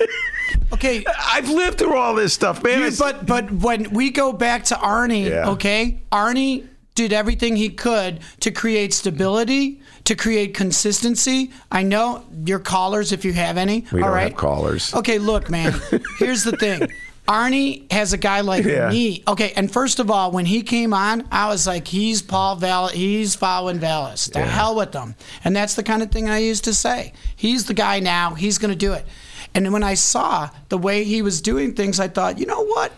Okay, 0.73 1.05
I've 1.33 1.49
lived 1.49 1.79
through 1.79 1.97
all 1.97 2.15
this 2.15 2.33
stuff, 2.33 2.63
man. 2.63 2.81
You- 2.81 2.91
but 2.99 3.27
but 3.27 3.51
when 3.51 3.91
we 3.91 4.11
go 4.11 4.33
back 4.33 4.65
to 4.65 4.75
Arnie, 4.77 5.29
Yeah. 5.29 5.51
okay, 5.51 6.01
Arnie 6.13 6.67
did 6.95 7.13
everything 7.13 7.57
he 7.57 7.69
could 7.69 8.21
to 8.41 8.51
create 8.51 8.93
stability, 8.93 9.81
to 10.05 10.17
create 10.17 10.55
consistency. 10.55 11.51
I 11.71 11.83
know 11.83 12.25
your 12.45 12.59
callers, 12.59 13.13
if 13.13 13.25
you 13.25 13.33
have 13.33 13.57
any. 13.57 13.85
We 13.93 14.01
all 14.03 14.09
don't 14.09 14.15
right? 14.15 14.29
have 14.31 14.37
callers. 14.37 14.95
Okay, 14.95 15.19
look, 15.19 15.51
man. 15.51 15.75
here's 16.19 16.45
the 16.45 16.57
thing. 16.57 16.89
Arnie 17.29 17.91
has 17.93 18.13
a 18.13 18.17
guy 18.19 18.41
like 18.41 18.65
Yeah. 18.65 18.89
me. 18.91 19.23
Okay, 19.29 19.53
and 19.55 19.71
first 19.71 20.01
of 20.01 20.11
all, 20.11 20.33
when 20.33 20.47
he 20.47 20.63
came 20.63 20.93
on, 20.93 21.29
I 21.31 21.49
was 21.49 21.67
like, 21.67 21.87
he's 21.87 22.23
Paul 22.23 22.57
Val, 22.57 22.89
he's 22.89 23.37
following 23.37 23.79
Vallas. 23.79 24.27
The 24.27 24.41
hell 24.41 24.75
with 24.75 24.91
them. 24.93 25.15
And 25.45 25.55
that's 25.55 25.75
the 25.75 25.85
kind 25.85 26.03
of 26.03 26.11
thing 26.11 26.29
I 26.29 26.39
used 26.39 26.65
to 26.65 26.75
say. 26.75 27.13
He's 27.37 27.67
the 27.67 27.75
guy 27.75 28.01
now. 28.01 28.35
He's 28.35 28.59
going 28.59 28.73
to 28.73 28.77
do 28.77 28.95
it. 28.95 29.07
And 29.55 29.73
when 29.73 29.85
I 29.85 29.95
saw 29.95 30.51
the 30.71 30.79
way 30.79 31.05
he 31.05 31.23
was 31.23 31.41
doing 31.41 31.75
things, 31.75 32.01
I 32.01 32.09
thought, 32.09 32.39
you 32.39 32.47
know 32.47 32.65
what? 32.65 32.93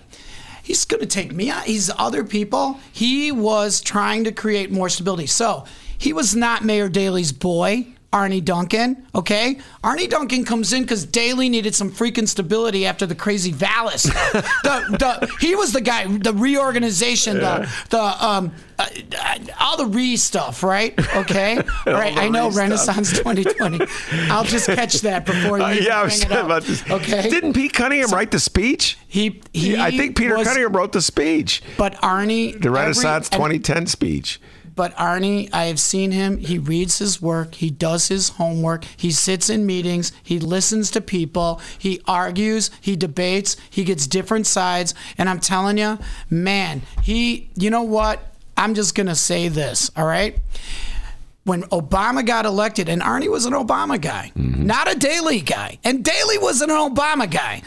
He's 0.63 0.85
going 0.85 1.01
to 1.01 1.07
take 1.07 1.33
me 1.33 1.51
out. 1.51 1.65
He's 1.65 1.91
other 1.99 2.25
people. 2.25 2.79
He 2.93 3.33
was 3.33 3.81
trying 3.81 4.25
to 4.25 4.33
create 4.33 4.71
more 4.71 4.89
stability. 4.89 5.27
So 5.27 5.65
he 6.03 6.13
was 6.13 6.35
not 6.35 6.65
Mayor 6.65 6.89
Daley's 6.89 7.33
boy. 7.33 7.87
Arnie 8.13 8.45
Duncan, 8.45 9.07
okay? 9.15 9.59
Arnie 9.83 10.07
Duncan 10.09 10.45
comes 10.45 10.75
in 10.75 10.83
because 10.83 11.07
Daley 11.07 11.49
needed 11.49 11.75
some 11.75 11.91
freaking 11.91 12.29
stability 12.29 12.85
after 12.85 13.07
the 13.07 13.15
crazy 13.15 13.53
Vallas. 13.53 14.03
the, 14.03 14.85
the, 14.99 15.35
he 15.41 15.55
was 15.55 15.73
the 15.73 15.81
guy, 15.81 16.07
the 16.19 16.35
reorganization, 16.35 17.39
the, 17.39 17.67
the 17.89 17.99
um, 17.99 18.53
uh, 18.79 18.87
uh, 19.19 19.39
all 19.59 19.79
the 19.79 19.87
re 19.87 20.19
stuff, 20.19 20.63
right? 20.63 20.93
Okay, 21.17 21.57
right. 21.87 22.15
I 22.19 22.29
know 22.29 22.49
re 22.49 22.53
stuff. 22.53 22.97
Renaissance 22.97 23.13
2020. 23.13 23.87
I'll 24.31 24.45
just 24.45 24.67
catch 24.67 25.01
that 25.01 25.25
before 25.25 25.57
you. 25.59 25.65
Uh, 25.65 25.71
yeah, 25.71 26.01
I 26.01 26.05
was 26.05 26.23
about 26.23 26.65
to. 26.65 26.93
Okay. 26.97 27.31
Didn't 27.31 27.55
Pete 27.55 27.73
Cunningham 27.73 28.11
write 28.11 28.31
the 28.31 28.41
speech? 28.41 28.99
he? 29.09 29.41
He. 29.55 29.79
I 29.79 29.91
think 29.91 30.19
Peter 30.19 30.37
was, 30.37 30.47
Cunningham 30.47 30.77
wrote 30.77 30.93
the 30.93 31.01
speech, 31.01 31.63
But 31.79 31.95
Arnie, 32.03 32.61
the 32.61 32.71
Renaissance 32.71 33.31
every- 33.33 33.55
and- 33.55 33.65
2010 33.65 33.87
speech. 33.87 34.39
But 34.75 34.97
Arnie, 34.97 35.51
I 35.53 35.65
have 35.65 35.79
seen 35.79 36.13
him. 36.13 36.39
He 36.39 36.59
reads 36.59 36.99
his 36.99 37.21
work. 37.21 37.57
He 37.57 37.71
does 37.71 38.09
his 38.09 38.31
homework. 38.31 38.85
He 38.97 39.11
sits 39.11 39.51
in 39.51 39.67
meetings. 39.67 40.13
He 40.23 40.39
listens 40.39 40.91
to 40.93 41.01
people. 41.01 41.61
He 41.79 42.01
argues. 42.07 42.71
He 42.81 42.97
debates. 42.97 43.57
He 43.69 43.85
gets 43.85 44.07
different 44.07 44.47
sides. 44.47 44.95
And 45.19 45.29
I'm 45.29 45.41
telling 45.41 45.79
you, 45.79 45.99
man, 46.31 46.83
he, 47.03 47.51
you 47.55 47.71
know 47.71 47.83
what? 47.83 48.35
I'm 48.57 48.75
just 48.75 48.95
going 48.95 49.09
to 49.09 49.15
say 49.15 49.49
this, 49.49 49.91
all 49.97 50.07
right? 50.07 50.39
When 51.45 51.63
Obama 51.65 52.25
got 52.25 52.47
elected, 52.47 52.89
and 52.89 53.03
Arnie 53.03 53.29
was 53.29 53.47
an 53.47 53.53
Obama 53.53 54.01
guy, 54.01 54.31
mm-hmm. 54.37 54.65
not 54.65 54.91
a 54.91 54.97
Daley 54.97 55.41
guy, 55.41 55.79
and 55.83 56.05
Daley 56.05 56.39
was 56.39 56.63
an 56.63 56.69
Obama 56.71 57.29
guy. 57.29 57.63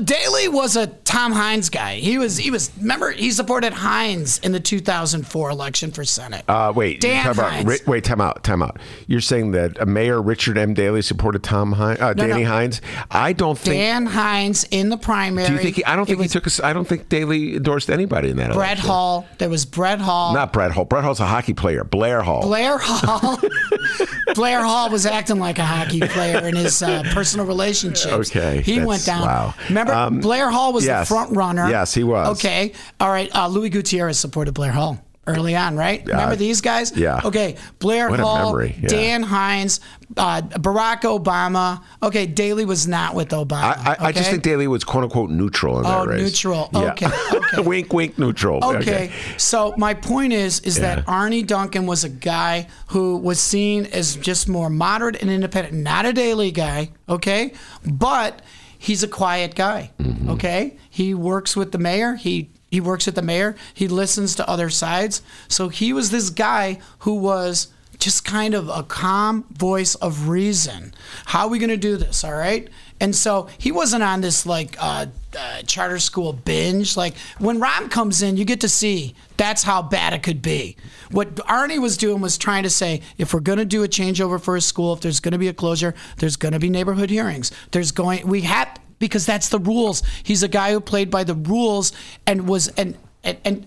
Daley 0.00 0.48
was 0.48 0.76
a 0.76 0.86
Tom 0.88 1.32
Hynes 1.32 1.70
guy. 1.70 1.96
He 1.96 2.18
was 2.18 2.36
he 2.36 2.50
was 2.50 2.70
remember 2.78 3.10
he 3.12 3.30
supported 3.30 3.72
Hynes 3.72 4.42
in 4.44 4.52
the 4.52 4.60
2004 4.60 5.50
election 5.50 5.90
for 5.90 6.04
Senate. 6.04 6.44
Uh, 6.48 6.72
wait, 6.74 7.00
Dan 7.00 7.24
talk 7.24 7.34
about- 7.64 7.86
wait, 7.86 8.04
time 8.04 8.20
out, 8.20 8.42
time 8.44 8.62
out. 8.62 8.78
You're 9.06 9.20
saying 9.20 9.52
that 9.52 9.86
Mayor 9.86 10.20
Richard 10.20 10.58
M. 10.58 10.74
Daley 10.74 11.02
supported 11.02 11.42
Tom 11.42 11.74
Hynes, 11.74 12.00
uh, 12.00 12.12
Danny 12.14 12.44
no. 12.44 12.50
Hynes? 12.50 12.80
I 13.10 13.32
don't 13.32 13.58
think. 13.58 13.76
Dan 13.76 14.06
Hynes 14.06 14.66
in 14.70 14.88
the 14.88 14.96
primary. 14.98 15.46
do 15.46 15.52
you 15.54 15.58
think? 15.58 15.76
He, 15.76 15.84
I 15.84 15.96
don't 15.96 16.06
think 16.06 16.18
he 16.18 16.24
was 16.24 16.32
took. 16.32 16.44
A, 16.44 16.48
s- 16.48 16.60
I 16.60 16.72
don't 16.72 16.86
think 16.86 17.08
Daley 17.08 17.56
endorsed 17.56 17.88
anybody 17.90 18.30
in 18.30 18.36
that. 18.38 18.52
Brett 18.52 18.72
election. 18.72 18.86
Hall. 18.88 19.26
There 19.38 19.48
was 19.48 19.64
Brett 19.64 20.00
Hull. 20.00 20.34
Not 20.34 20.52
Brett 20.52 20.72
Hull. 20.72 20.84
Brett 20.84 21.04
Hull's 21.04 21.20
a 21.20 21.26
hockey 21.26 21.54
player. 21.54 21.84
Blair 21.84 22.22
Hull. 22.22 22.42
Blair 22.42 22.78
Hull. 22.78 23.38
Blair 24.34 24.62
Hull 24.62 24.90
was 24.90 25.06
acting 25.06 25.38
like 25.38 25.58
a 25.58 25.64
hockey 25.64 26.00
player 26.00 26.46
in 26.46 26.56
his 26.56 26.82
uh, 26.82 27.02
personal 27.14 27.46
relationships. 27.46 28.30
Okay, 28.30 28.60
he 28.60 28.80
went 28.84 29.04
down. 29.06 29.22
wow. 29.22 29.54
Remember, 29.68 29.85
Um, 29.88 30.20
Blair 30.20 30.50
Hull 30.50 30.72
was 30.72 30.84
yes. 30.86 31.08
the 31.08 31.14
front 31.14 31.36
runner. 31.36 31.68
Yes, 31.68 31.94
he 31.94 32.04
was. 32.04 32.38
Okay, 32.38 32.72
all 33.00 33.08
right. 33.10 33.34
Uh, 33.34 33.48
Luis 33.48 33.70
Gutierrez 33.70 34.18
supported 34.18 34.52
Blair 34.52 34.72
Hull 34.72 35.00
early 35.26 35.56
on, 35.56 35.76
right? 35.76 36.04
Remember 36.06 36.36
these 36.36 36.60
guys? 36.60 36.96
yeah. 36.96 37.20
Okay, 37.24 37.56
Blair 37.80 38.08
What 38.10 38.20
Hall, 38.20 38.62
yeah. 38.64 38.86
Dan 38.86 39.24
Hynes, 39.24 39.80
uh, 40.16 40.40
Barack 40.42 41.00
Obama. 41.00 41.82
Okay, 42.00 42.26
Daley 42.26 42.64
was 42.64 42.86
not 42.86 43.16
with 43.16 43.30
Obama. 43.30 43.76
I, 43.76 43.96
I, 43.98 44.06
I 44.06 44.12
just 44.12 44.30
think 44.30 44.44
Daley 44.44 44.68
was 44.68 44.84
quote 44.84 45.02
unquote 45.02 45.30
neutral 45.30 45.80
in 45.80 45.86
Oh, 45.86 46.04
that 46.04 46.08
race. 46.08 46.20
Oh, 46.20 46.24
neutral. 46.24 46.70
Yeah. 46.72 46.92
Okay, 46.92 47.06
okay. 47.58 47.62
wink, 47.62 47.92
wink, 47.92 48.18
neutral. 48.18 48.64
Okay. 48.64 49.10
So 49.36 49.74
my 49.76 49.94
point 49.94 50.32
is, 50.32 50.60
is 50.60 50.78
Yeah. 50.78 50.96
that 50.96 51.06
Arnie 51.06 51.44
Duncan 51.44 51.86
was 51.86 52.04
a 52.04 52.08
guy 52.08 52.68
who 52.88 53.16
was 53.16 53.40
seen 53.40 53.86
as 53.86 54.14
just 54.14 54.48
more 54.48 54.70
moderate 54.70 55.20
and 55.20 55.28
independent, 55.30 55.74
not 55.74 56.06
a 56.06 56.12
Daley 56.12 56.52
guy. 56.52 56.90
Okay, 57.08 57.52
but 57.84 58.42
he's 58.78 59.02
a 59.02 59.08
quiet 59.08 59.54
guy. 59.54 59.90
Mm-hmm. 59.98 60.30
Okay, 60.30 60.76
he 60.90 61.14
works 61.14 61.56
with 61.56 61.72
the 61.72 61.78
mayor. 61.78 62.14
He 62.14 62.50
he 62.70 62.80
works 62.80 63.06
with 63.06 63.14
the 63.14 63.22
mayor. 63.22 63.56
He 63.72 63.88
listens 63.88 64.34
to 64.34 64.48
other 64.48 64.70
sides. 64.70 65.22
So 65.48 65.68
he 65.68 65.92
was 65.92 66.10
this 66.10 66.30
guy 66.30 66.78
who 67.00 67.14
was 67.14 67.68
just 67.98 68.24
kind 68.24 68.54
of 68.54 68.68
a 68.68 68.82
calm 68.82 69.44
voice 69.50 69.94
of 69.96 70.28
reason. 70.28 70.92
How 71.26 71.46
are 71.46 71.48
we 71.48 71.58
going 71.58 71.70
to 71.70 71.76
do 71.76 71.96
this? 71.96 72.24
All 72.24 72.34
right. 72.34 72.68
And 73.00 73.14
so 73.14 73.48
he 73.58 73.72
wasn't 73.72 74.02
on 74.02 74.20
this 74.20 74.46
like 74.46 74.76
uh, 74.78 75.06
uh, 75.38 75.62
charter 75.62 75.98
school 75.98 76.32
binge. 76.32 76.96
Like 76.96 77.14
when 77.38 77.60
Rahm 77.60 77.90
comes 77.90 78.22
in, 78.22 78.36
you 78.36 78.44
get 78.44 78.60
to 78.60 78.68
see 78.68 79.14
that's 79.36 79.62
how 79.62 79.82
bad 79.82 80.14
it 80.14 80.22
could 80.22 80.40
be. 80.40 80.76
What 81.10 81.34
Arnie 81.36 81.80
was 81.80 81.96
doing 81.96 82.20
was 82.20 82.38
trying 82.38 82.62
to 82.62 82.70
say 82.70 83.02
if 83.18 83.34
we're 83.34 83.40
going 83.40 83.58
to 83.58 83.64
do 83.64 83.84
a 83.84 83.88
changeover 83.88 84.40
for 84.40 84.56
a 84.56 84.60
school, 84.60 84.94
if 84.94 85.00
there's 85.00 85.20
going 85.20 85.32
to 85.32 85.38
be 85.38 85.48
a 85.48 85.54
closure, 85.54 85.94
there's 86.18 86.36
going 86.36 86.52
to 86.52 86.58
be 86.58 86.70
neighborhood 86.70 87.10
hearings. 87.10 87.52
There's 87.70 87.92
going 87.92 88.26
we 88.26 88.42
have 88.42 88.80
because 88.98 89.26
that's 89.26 89.50
the 89.50 89.58
rules. 89.58 90.02
He's 90.22 90.42
a 90.42 90.48
guy 90.48 90.72
who 90.72 90.80
played 90.80 91.10
by 91.10 91.24
the 91.24 91.34
rules 91.34 91.92
and 92.26 92.48
was 92.48 92.68
and 92.68 92.96
and. 93.22 93.38
and 93.44 93.66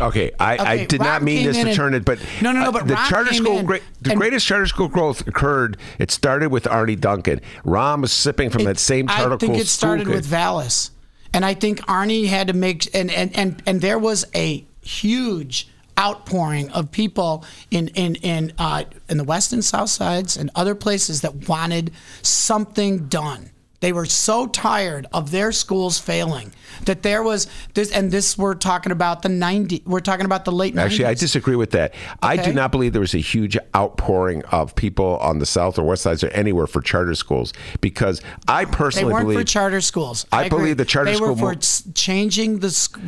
Okay, 0.00 0.30
I, 0.38 0.56
I 0.56 0.74
Okay, 0.74 0.86
did 0.86 1.00
not 1.00 1.22
mean 1.22 1.46
this 1.46 1.56
to 1.56 1.74
turn 1.74 1.94
it, 1.94 2.04
but 2.04 2.18
No, 2.42 2.52
no, 2.52 2.60
no, 2.60 2.68
uh, 2.68 2.72
but 2.72 2.86
the 2.86 2.94
Rob 2.94 3.08
charter 3.08 3.32
school, 3.32 3.62
great, 3.62 3.82
the 4.02 4.14
greatest 4.14 4.46
charter 4.46 4.66
school 4.66 4.88
growth 4.88 5.26
occurred. 5.26 5.78
It 5.98 6.10
started 6.10 6.50
with 6.50 6.64
Arnie 6.64 7.00
Duncan. 7.00 7.40
Rahm 7.64 8.02
was 8.02 8.12
sipping 8.12 8.50
from 8.50 8.64
that 8.64 8.78
same 8.78 9.08
charter 9.08 9.34
I 9.34 9.36
think 9.38 9.56
it 9.56 9.66
started 9.66 10.08
with 10.08 10.26
Vallas, 10.26 10.90
and 11.32 11.44
I 11.44 11.54
think 11.54 11.80
Arnie 11.86 12.26
had 12.26 12.48
to 12.48 12.52
make 12.52 12.94
and 12.94 13.10
and 13.10 13.34
and 13.36 13.62
and 13.66 13.80
there 13.80 13.98
was 13.98 14.26
a 14.34 14.66
huge 14.82 15.68
outpouring 15.98 16.68
of 16.70 16.90
people 16.90 17.44
in 17.70 17.88
in 17.88 18.16
in 18.16 18.52
uh, 18.58 18.84
in 19.08 19.16
the 19.16 19.24
west 19.24 19.52
and 19.52 19.64
south 19.64 19.90
sides 19.90 20.36
and 20.36 20.50
other 20.54 20.74
places 20.74 21.22
that 21.22 21.48
wanted 21.48 21.90
something 22.22 23.06
done. 23.06 23.50
They 23.80 23.92
were 23.92 24.06
so 24.06 24.46
tired 24.46 25.06
of 25.12 25.30
their 25.30 25.52
schools 25.52 25.98
failing 25.98 26.52
that 26.84 27.02
there 27.02 27.22
was 27.22 27.46
this, 27.74 27.90
and 27.92 28.10
this 28.10 28.36
we're 28.38 28.54
talking 28.54 28.90
about 28.92 29.22
the 29.22 29.28
90. 29.28 29.82
We're 29.86 30.00
talking 30.00 30.24
about 30.24 30.44
the 30.44 30.52
late 30.52 30.74
90s. 30.74 30.80
Actually, 30.80 31.04
I 31.06 31.14
disagree 31.14 31.56
with 31.56 31.70
that. 31.72 31.94
I 32.22 32.36
do 32.36 32.52
not 32.52 32.70
believe 32.72 32.92
there 32.92 33.00
was 33.00 33.14
a 33.14 33.18
huge 33.18 33.56
outpouring 33.74 34.42
of 34.46 34.74
people 34.74 35.18
on 35.18 35.38
the 35.38 35.46
south 35.46 35.78
or 35.78 35.84
west 35.84 36.02
sides 36.02 36.24
or 36.24 36.28
anywhere 36.28 36.66
for 36.66 36.80
charter 36.80 37.14
schools 37.14 37.52
because 37.80 38.22
I 38.48 38.64
They 38.64 38.70
personally 38.72 39.12
weren't 39.12 39.24
believe. 39.26 39.38
for 39.40 39.44
charter 39.44 39.80
schools. 39.80 40.26
I 40.32 40.44
agree. 40.46 40.58
believe 40.58 40.76
the 40.78 40.84
charter 40.84 41.10
they 41.10 41.16
school 41.16 41.34
were 41.34 41.36
for 41.36 41.54
mo- 41.54 41.92
changing 41.94 42.60
the 42.60 42.70
sc- 42.70 42.98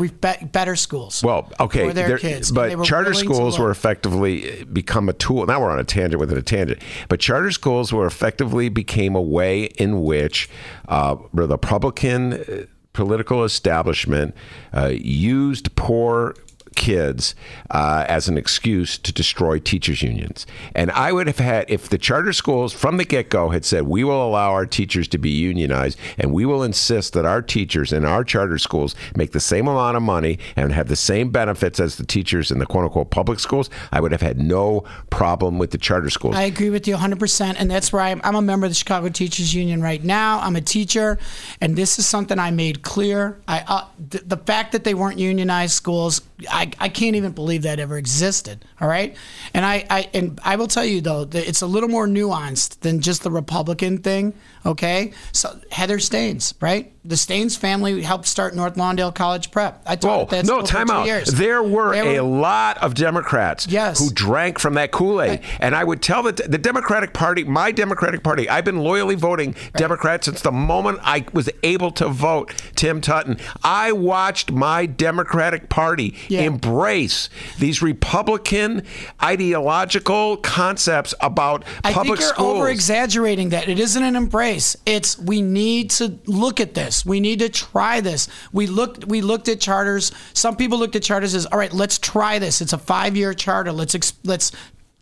better 0.53 0.77
schools. 0.77 1.23
Well, 1.23 1.51
okay, 1.61 1.87
for 1.89 1.93
their 1.95 2.19
kids. 2.19 2.53
but 2.53 2.85
charter 2.85 3.15
schools 3.15 3.59
were 3.59 3.71
effectively 3.71 4.51
eh, 4.51 4.65
become 4.65 5.09
a 5.09 5.13
tool. 5.15 5.47
Now 5.47 5.61
we're 5.61 5.71
on 5.71 5.79
a 5.79 5.85
tangent 5.85 6.21
within 6.21 6.37
a 6.39 6.43
tangent, 6.43 6.83
but 7.09 7.21
charter 7.21 7.51
schools 7.51 7.93
were 7.93 8.07
effectively 8.07 8.69
became 8.69 9.15
a 9.17 9.23
way 9.23 9.65
in 9.65 10.03
which 10.03 10.49
uh, 10.89 11.17
the 11.33 11.49
Republican 11.49 12.33
uh, 12.35 12.67
political 12.93 13.45
establishment 13.45 14.35
uh, 14.75 14.87
used 14.87 15.75
poor 15.77 16.35
kids 16.79 17.35
uh, 17.71 18.07
as 18.09 18.29
an 18.29 18.39
excuse 18.39 18.97
to 18.97 19.13
destroy 19.13 19.59
teachers 19.59 20.01
unions 20.03 20.47
and 20.75 20.91
i 20.93 21.13
would 21.13 21.27
have 21.27 21.39
had 21.39 21.69
if 21.69 21.91
the 21.91 21.99
charter 21.99 22.33
schools 22.33 22.73
from 22.73 22.97
the 22.97 23.05
get-go 23.05 23.51
had 23.51 23.65
said 23.65 23.83
we 23.83 24.03
will 24.03 24.27
allow 24.27 24.53
our 24.53 24.65
teachers 24.65 25.07
to 25.07 25.19
be 25.19 25.31
unionized 25.31 25.99
and 26.17 26.33
we 26.33 26.47
will 26.47 26.63
insist 26.63 27.13
that 27.13 27.27
our 27.27 27.43
teachers 27.43 27.93
in 27.93 28.07
our 28.07 28.25
charter 28.25 28.59
schools 28.59 28.95
make 29.15 29.33
the 29.33 29.41
same 29.41 29.69
amount 29.69 29.97
of 29.97 30.03
money 30.03 30.39
and 30.57 30.73
have 30.73 30.89
the 30.89 30.97
same 30.97 31.31
benefits 31.31 31.79
as 31.79 31.97
the 31.97 32.07
teachers 32.07 32.51
in 32.51 32.59
the 32.59 32.67
quote-unquote 32.67 33.11
public 33.11 33.39
schools 33.39 33.69
i 33.93 34.01
would 34.01 34.13
have 34.13 34.23
had 34.23 34.39
no 34.39 34.83
problem 35.11 35.59
with 35.59 35.73
the 35.73 35.79
charter 35.79 36.09
schools 36.09 36.37
I 36.39 36.45
agree 36.45 36.71
with 36.71 36.87
you 36.87 36.97
100%. 36.97 37.57
And 37.59 37.69
that's 37.69 37.93
where 37.93 38.01
I'm, 38.01 38.21
I'm 38.23 38.37
a 38.37 38.43
member 38.43 38.67
of 38.67 38.71
the 38.71 38.77
Chicago 38.77 39.09
Teachers 39.09 39.53
Union 39.53 39.83
right 39.83 40.03
now. 40.03 40.39
I'm 40.39 40.55
a 40.55 40.61
teacher. 40.61 41.19
And 41.61 41.75
this 41.75 41.99
is 41.99 42.07
something 42.07 42.39
I 42.39 42.53
made 42.53 42.83
clear. 42.83 43.41
I, 43.49 43.65
uh, 43.67 43.85
the, 43.99 44.19
the 44.19 44.37
fact 44.37 44.71
that 44.71 44.85
they 44.85 44.95
weren't 44.95 45.19
unionized 45.19 45.73
schools, 45.73 46.21
I, 46.49 46.71
I 46.79 46.89
can't 46.89 47.17
even 47.17 47.33
believe 47.33 47.63
that 47.63 47.81
ever 47.81 47.97
existed. 47.97 48.65
All 48.81 48.89
right. 48.89 49.17
And 49.55 49.65
I, 49.65 49.85
I, 49.91 50.09
and 50.15 50.39
I 50.45 50.57
will 50.57 50.69
tell 50.69 50.85
you, 50.85 51.01
though, 51.01 51.25
that 51.25 51.49
it's 51.49 51.63
a 51.63 51.67
little 51.67 51.89
more 51.89 52.07
nuanced 52.07 52.81
than 52.81 53.01
just 53.01 53.23
the 53.23 53.31
Republican 53.31 53.99
thing. 53.99 54.35
Okay. 54.65 55.13
So 55.33 55.59
Heather 55.71 55.99
Steans, 55.99 56.55
right? 56.61 56.93
The 57.09 57.17
Steans 57.17 57.57
family 57.57 58.03
helped 58.03 58.27
start 58.27 58.55
North 58.55 58.75
Lawndale 58.75 59.15
College 59.15 59.51
Prep. 59.51 59.81
I 59.87 59.97
taught 59.97 60.31
Whoa, 60.31 60.37
that 60.37 60.45
no, 60.45 60.61
time 60.61 60.91
out. 60.91 61.07
years. 61.07 61.29
There 61.29 61.63
were 61.63 61.93
They 61.93 62.17
a 62.17 62.23
lot 62.23 62.77
of 62.83 62.93
Democrats 62.93 63.67
Yes. 63.67 63.99
who 63.99 64.11
drank 64.13 64.59
from 64.59 64.75
that 64.75 64.93
Kool 64.93 65.23
Aid. 65.23 65.41
And 65.59 65.75
I 65.75 65.85
would 65.85 66.03
tell 66.03 66.23
the, 66.23 66.33
the 66.33 66.59
Democratic 66.59 67.15
Party, 67.15 67.45
my 67.45 67.73
Democratic 67.73 68.23
Party, 68.23 68.47
I've 68.51 68.67
been 68.67 68.81
loyally 68.81 69.15
voting 69.15 69.55
Democrat 69.75 70.23
since 70.23 70.43
the 70.43 70.53
moment 70.53 70.99
I 71.03 71.25
was 71.33 71.49
able 71.63 71.93
to 71.93 72.09
vote 72.09 72.53
Tim 72.77 73.01
Tuten. 73.01 73.41
I 73.65 73.93
watched 73.93 74.53
my 74.53 74.85
Democratic 74.85 75.71
Party 75.71 76.15
Yeah. 76.29 76.43
embrace 76.43 77.31
these 77.59 77.81
Republican 77.81 78.83
ideological 79.23 80.37
concepts 80.37 81.15
about 81.23 81.65
I 81.83 81.95
public 81.95 82.19
think 82.19 82.21
you're 82.21 82.35
schools. 82.35 82.57
over 82.59 82.69
exaggerating 82.69 83.49
that. 83.49 83.67
It 83.67 83.79
isn't 83.81 84.03
an 84.03 84.15
embrace. 84.15 84.77
It's 84.85 85.19
we 85.19 85.41
need 85.41 85.89
to 85.93 86.19
look 86.27 86.61
at 86.61 86.75
this. 86.75 86.98
We 87.07 87.21
need 87.21 87.39
to 87.41 87.49
try 87.49 88.01
this. 88.01 88.29
We 88.53 88.67
looked 88.67 89.05
we 89.07 89.21
looked 89.21 89.49
at 89.49 89.61
charters. 89.61 90.13
Some 90.35 90.57
people 90.57 90.79
looked 90.79 90.97
at 90.97 91.03
charters 91.03 91.35
as 91.35 91.47
all 91.47 91.59
right. 91.59 91.73
Let's 91.73 91.99
try 91.99 92.39
this. 92.39 92.61
It's 92.61 92.73
a 92.73 92.79
five 92.79 93.17
year 93.17 93.35
charter. 93.35 93.73
Let's 93.73 93.95
ex- 93.95 94.13
let's 94.25 94.53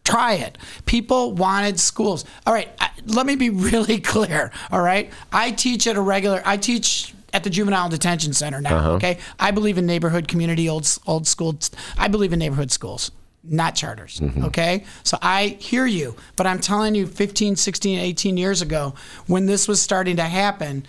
try 0.04 0.34
it. 0.34 0.56
People 0.86 1.32
wanted 1.32 1.80
schools. 1.80 2.24
All 2.46 2.52
right. 2.54 2.68
I, 2.80 2.90
let 3.06 3.26
me 3.26 3.36
be 3.36 3.50
really 3.70 3.98
clear. 3.98 4.52
All 4.70 4.80
right. 4.82 5.10
I 5.32 5.50
teach 5.50 5.86
at 5.86 5.96
a 5.96 6.00
regular. 6.00 6.42
I 6.44 6.56
teach. 6.56 7.12
At 7.32 7.44
the 7.44 7.50
juvenile 7.50 7.90
detention 7.90 8.32
center 8.32 8.62
now, 8.62 8.76
Uh-huh. 8.78 8.92
okay. 8.92 9.18
I 9.38 9.50
believe 9.50 9.76
in 9.76 9.84
neighborhood, 9.84 10.26
community, 10.26 10.70
old 10.70 10.88
old 11.06 11.26
school. 11.26 11.58
I 11.98 12.08
believe 12.08 12.32
in 12.32 12.38
neighborhood 12.38 12.70
schools 12.70 13.10
not 13.48 13.74
charters. 13.76 14.18
Mm-hmm. 14.20 14.46
Okay. 14.46 14.84
So 15.04 15.18
I 15.22 15.56
hear 15.60 15.84
you, 15.86 16.16
but 16.36 16.46
I'm 16.48 16.58
telling 16.60 16.94
you 16.96 17.06
15, 17.06 17.54
16, 17.56 17.98
18 17.98 18.36
years 18.36 18.60
ago 18.62 18.94
when 19.26 19.46
this 19.46 19.68
was 19.68 19.80
starting 19.82 20.16
to 20.16 20.24
happen, 20.24 20.84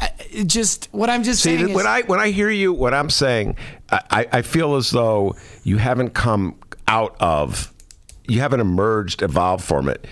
it 0.00 0.46
just 0.46 0.88
what 0.92 1.10
I'm 1.10 1.22
just 1.22 1.42
See, 1.42 1.56
saying 1.56 1.74
when 1.74 1.84
is 1.84 1.86
I 1.86 2.02
when 2.02 2.20
I 2.20 2.30
hear 2.30 2.50
you, 2.50 2.72
what 2.72 2.94
I'm 2.94 3.10
saying, 3.10 3.56
I, 3.90 4.26
I 4.32 4.42
feel 4.42 4.76
as 4.76 4.90
though 4.90 5.36
you 5.62 5.78
haven't 5.78 6.10
come 6.10 6.56
out 6.88 7.16
of, 7.20 7.72
you 8.26 8.40
haven't 8.40 8.60
emerged, 8.60 9.22
evolved 9.22 9.64
from 9.64 9.88
it, 9.88 10.06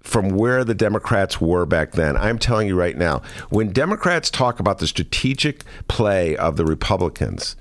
from 0.00 0.30
where 0.30 0.64
the 0.64 0.74
Democrats 0.74 1.40
were 1.40 1.66
back 1.66 1.92
then. 1.92 2.16
I'm 2.16 2.38
telling 2.38 2.68
you 2.68 2.76
right 2.76 2.96
now, 2.96 3.22
when 3.50 3.72
Democrats 3.72 4.30
talk 4.30 4.60
about 4.60 4.78
the 4.78 4.86
strategic 4.86 5.64
play 5.88 6.36
of 6.36 6.56
the 6.56 6.64
Republicans, 6.64 7.56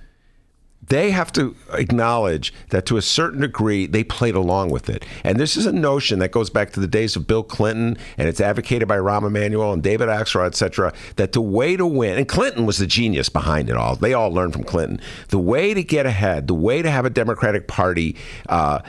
they 0.91 1.11
have 1.11 1.31
to 1.31 1.55
acknowledge 1.71 2.53
that 2.69 2.85
to 2.85 2.97
a 2.97 3.01
certain 3.01 3.39
degree 3.39 3.85
they 3.85 4.03
played 4.03 4.35
along 4.35 4.69
with 4.71 4.89
it. 4.89 5.05
And 5.23 5.39
this 5.39 5.55
is 5.55 5.65
a 5.65 5.71
notion 5.71 6.19
that 6.19 6.31
goes 6.31 6.49
back 6.49 6.71
to 6.73 6.81
the 6.81 6.87
days 6.87 7.15
of 7.15 7.25
Bill 7.25 7.43
Clinton 7.43 7.97
and 8.17 8.27
it's 8.27 8.41
advocated 8.41 8.89
by 8.89 8.97
Rahm 8.97 9.25
Emanuel 9.25 9.71
and 9.71 9.81
David 9.81 10.09
Axelrod, 10.09 10.47
et 10.47 10.55
cetera, 10.55 10.91
that 11.15 11.31
the 11.31 11.39
way 11.39 11.77
to 11.77 11.85
win, 11.85 12.17
and 12.17 12.27
Clinton 12.27 12.65
was 12.65 12.77
the 12.77 12.87
genius 12.87 13.29
behind 13.29 13.69
it 13.69 13.77
all. 13.77 13.95
They 13.95 14.13
all 14.13 14.31
learned 14.31 14.51
from 14.51 14.65
Clinton. 14.65 14.99
The 15.29 15.39
way 15.39 15.73
to 15.73 15.81
get 15.81 16.05
ahead, 16.05 16.47
the 16.47 16.53
way 16.53 16.81
to 16.81 16.91
have 16.91 17.05
a 17.05 17.09
Democratic 17.09 17.69
Party 17.69 18.17
uh, 18.49 18.81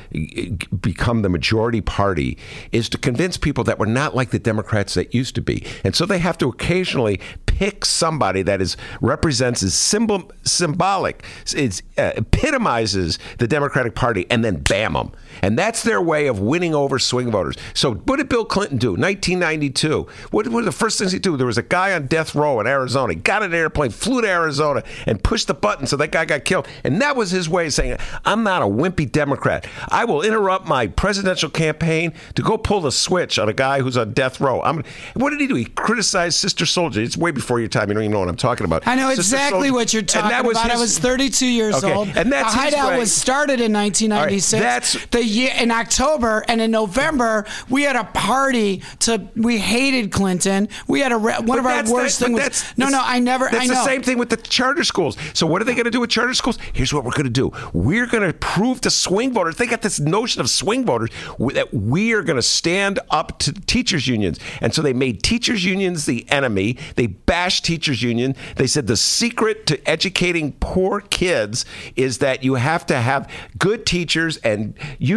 become 0.80 1.22
the 1.22 1.28
majority 1.28 1.82
party 1.82 2.36
is 2.72 2.88
to 2.88 2.98
convince 2.98 3.36
people 3.36 3.62
that 3.62 3.78
we're 3.78 3.86
not 3.86 4.12
like 4.12 4.30
the 4.30 4.40
Democrats 4.40 4.94
that 4.94 5.14
used 5.14 5.36
to 5.36 5.40
be. 5.40 5.64
And 5.84 5.94
so 5.94 6.05
they 6.05 6.18
have 6.18 6.36
to 6.38 6.48
occasionally 6.48 7.20
pick 7.46 7.84
somebody 7.84 8.42
that 8.42 8.61
is 8.61 8.76
represents 9.00 9.62
as 9.62 9.74
symbol, 9.74 10.32
symbolic, 10.42 11.24
it's, 11.53 11.80
epitomizes 11.97 13.18
the 13.38 13.47
Democratic 13.47 13.95
Party, 13.95 14.26
and 14.30 14.45
then 14.45 14.57
bam 14.57 14.95
them. 14.95 15.12
And 15.43 15.59
that's 15.59 15.82
their 15.82 16.01
way 16.01 16.28
of 16.28 16.38
winning 16.38 16.74
over 16.74 16.99
swing 16.99 17.30
voters. 17.30 17.57
So 17.74 17.95
what 17.95 18.16
did 18.16 18.28
Bill 18.28 18.45
Clinton 18.45 18.78
do? 18.78 18.90
1992. 18.90 20.07
What 20.30 20.49
were 20.49 20.62
the 20.62 20.72
first 20.72 20.99
things 20.99 21.12
he 21.12 21.18
did? 21.18 21.36
There 21.36 21.47
was 21.47 21.59
a 21.59 21.62
guy 21.62 21.93
on 21.93 22.07
death 22.07 22.34
row 22.34 22.61
in 22.61 22.66
Arizona. 22.66 23.14
He 23.14 23.18
got 23.18 23.43
an 23.43 23.53
airplane, 23.53 23.90
flew 23.90 24.22
to 24.22 24.28
Arizona, 24.28 24.82
and 25.07 25.22
pushed 25.22 25.49
the 25.49 25.55
button 25.55 25.86
so 25.86 25.97
that 25.97 26.12
guy 26.12 26.24
got 26.24 26.45
killed. 26.45 26.68
And 26.84 27.01
that 27.03 27.16
was 27.16 27.30
his 27.30 27.49
way 27.49 27.66
of 27.66 27.72
saying, 27.72 27.99
I'm 28.24 28.45
not 28.45 28.62
a 28.62 28.66
wimpy 28.66 29.11
Democrat. 29.11 29.66
I 29.88 30.05
will 30.05 30.22
interrupt 30.22 30.66
my 30.66 30.86
presidential 30.86 31.51
campaign 31.51 32.12
to 32.36 32.43
go 32.43 32.57
pull 32.57 32.80
the 32.80 32.93
switch 32.93 33.38
on 33.38 33.49
a 33.49 33.53
guy 33.53 33.80
who's 33.80 33.97
on 33.97 34.12
death 34.12 34.40
row. 34.40 34.62
I'm, 34.62 34.84
what 35.14 35.30
did 35.30 35.40
he 35.40 35.47
do? 35.49 35.57
He 35.57 35.64
criticized 35.64 36.38
Sister 36.38 36.64
Souljah. 36.64 36.99
It's 36.99 37.16
way 37.16 37.32
before 37.32 37.59
your 37.59 37.68
time. 37.68 37.88
You 37.88 37.95
don't 37.95 38.05
even 38.05 38.12
know 38.12 38.20
what 38.20 38.28
I'm 38.28 38.36
talking 38.36 38.64
about. 38.64 38.86
I 38.86 38.95
know 38.95 39.09
Sister 39.11 39.20
exactly 39.20 39.68
Soldier. 39.68 39.72
what 39.72 39.93
you're 39.93 40.03
talking 40.03 40.30
about. 40.30 40.45
His, 40.45 40.57
I 40.57 40.76
was 40.76 40.99
32 40.99 41.47
years 41.47 41.74
okay. 41.76 41.93
old. 41.93 42.09
And 42.09 42.30
that's 42.32 42.55
the 42.55 42.61
hideout 42.61 42.99
was 42.99 43.12
started 43.12 43.61
in 43.61 43.72
1996. 43.72 44.53
Right. 44.53 44.61
That's 44.61 45.07
the 45.07 45.32
year 45.33 45.53
in 45.59 45.70
October 45.70 46.45
and 46.49 46.61
in 46.61 46.70
November 46.70 47.47
we 47.68 47.83
had 47.83 47.97
a 47.97 48.05
party 48.05 48.83
to. 49.01 49.28
We 49.37 49.59
hated 49.59 50.12
Clinton. 50.12 50.68
We 50.87 51.01
had 51.01 51.12
a 51.12 51.18
one 51.18 51.47
but 51.47 51.59
of 51.59 51.66
our 51.66 51.91
worst 51.91 52.20
things. 52.20 52.39
Was, 52.39 52.64
no, 52.76 52.89
no, 52.89 53.01
I 53.03 53.18
never. 53.18 53.49
That's 53.51 53.64
I 53.64 53.66
know. 53.66 53.74
the 53.74 53.85
same 53.85 54.03
thing 54.03 54.18
with 54.18 54.30
the 54.30 54.37
charter 54.37 54.85
schools. 54.85 55.16
So 55.35 55.47
what 55.47 55.62
are 55.62 55.64
they 55.64 55.74
going 55.74 55.85
to 55.85 55.91
do 55.91 56.01
with 56.01 56.11
charter 56.11 56.35
schools? 56.35 56.59
Here's 56.72 56.93
what 56.93 57.05
we're 57.05 57.12
going 57.12 57.24
to 57.24 57.30
do. 57.30 57.53
We're 57.72 58.07
going 58.07 58.26
to 58.26 58.33
prove 58.33 58.80
to 58.83 58.91
swing 58.91 59.33
voters. 59.33 59.57
They 59.57 59.66
got 59.66 59.83
this 59.83 60.01
notion 60.01 60.41
of 60.41 60.51
swing 60.51 60.85
voters 60.85 61.11
that 61.55 61.72
we 61.72 62.12
are 62.12 62.22
going 62.22 62.37
to 62.37 62.43
stand 62.43 63.01
up 63.11 63.39
to 63.41 63.53
teachers 63.53 64.07
unions, 64.07 64.39
and 64.61 64.74
so 64.74 64.83
they 64.83 64.93
made 64.93 65.22
teachers 65.22 65.64
unions 65.64 66.07
the 66.07 66.26
enemy. 66.30 66.78
They 66.97 67.07
bashed 67.07 67.64
teachers 67.64 68.03
union. 68.03 68.37
They 68.57 68.66
said 68.66 68.87
the 68.87 68.97
secret 68.97 69.66
to 69.66 69.89
educating 69.89 70.53
poor 70.61 71.01
kids 71.01 71.64
is 71.97 72.18
that 72.18 72.45
you 72.45 72.55
have 72.55 72.87
to 72.87 73.01
have 73.01 73.30
good 73.59 73.87
teachers 73.87 74.37
and 74.39 74.74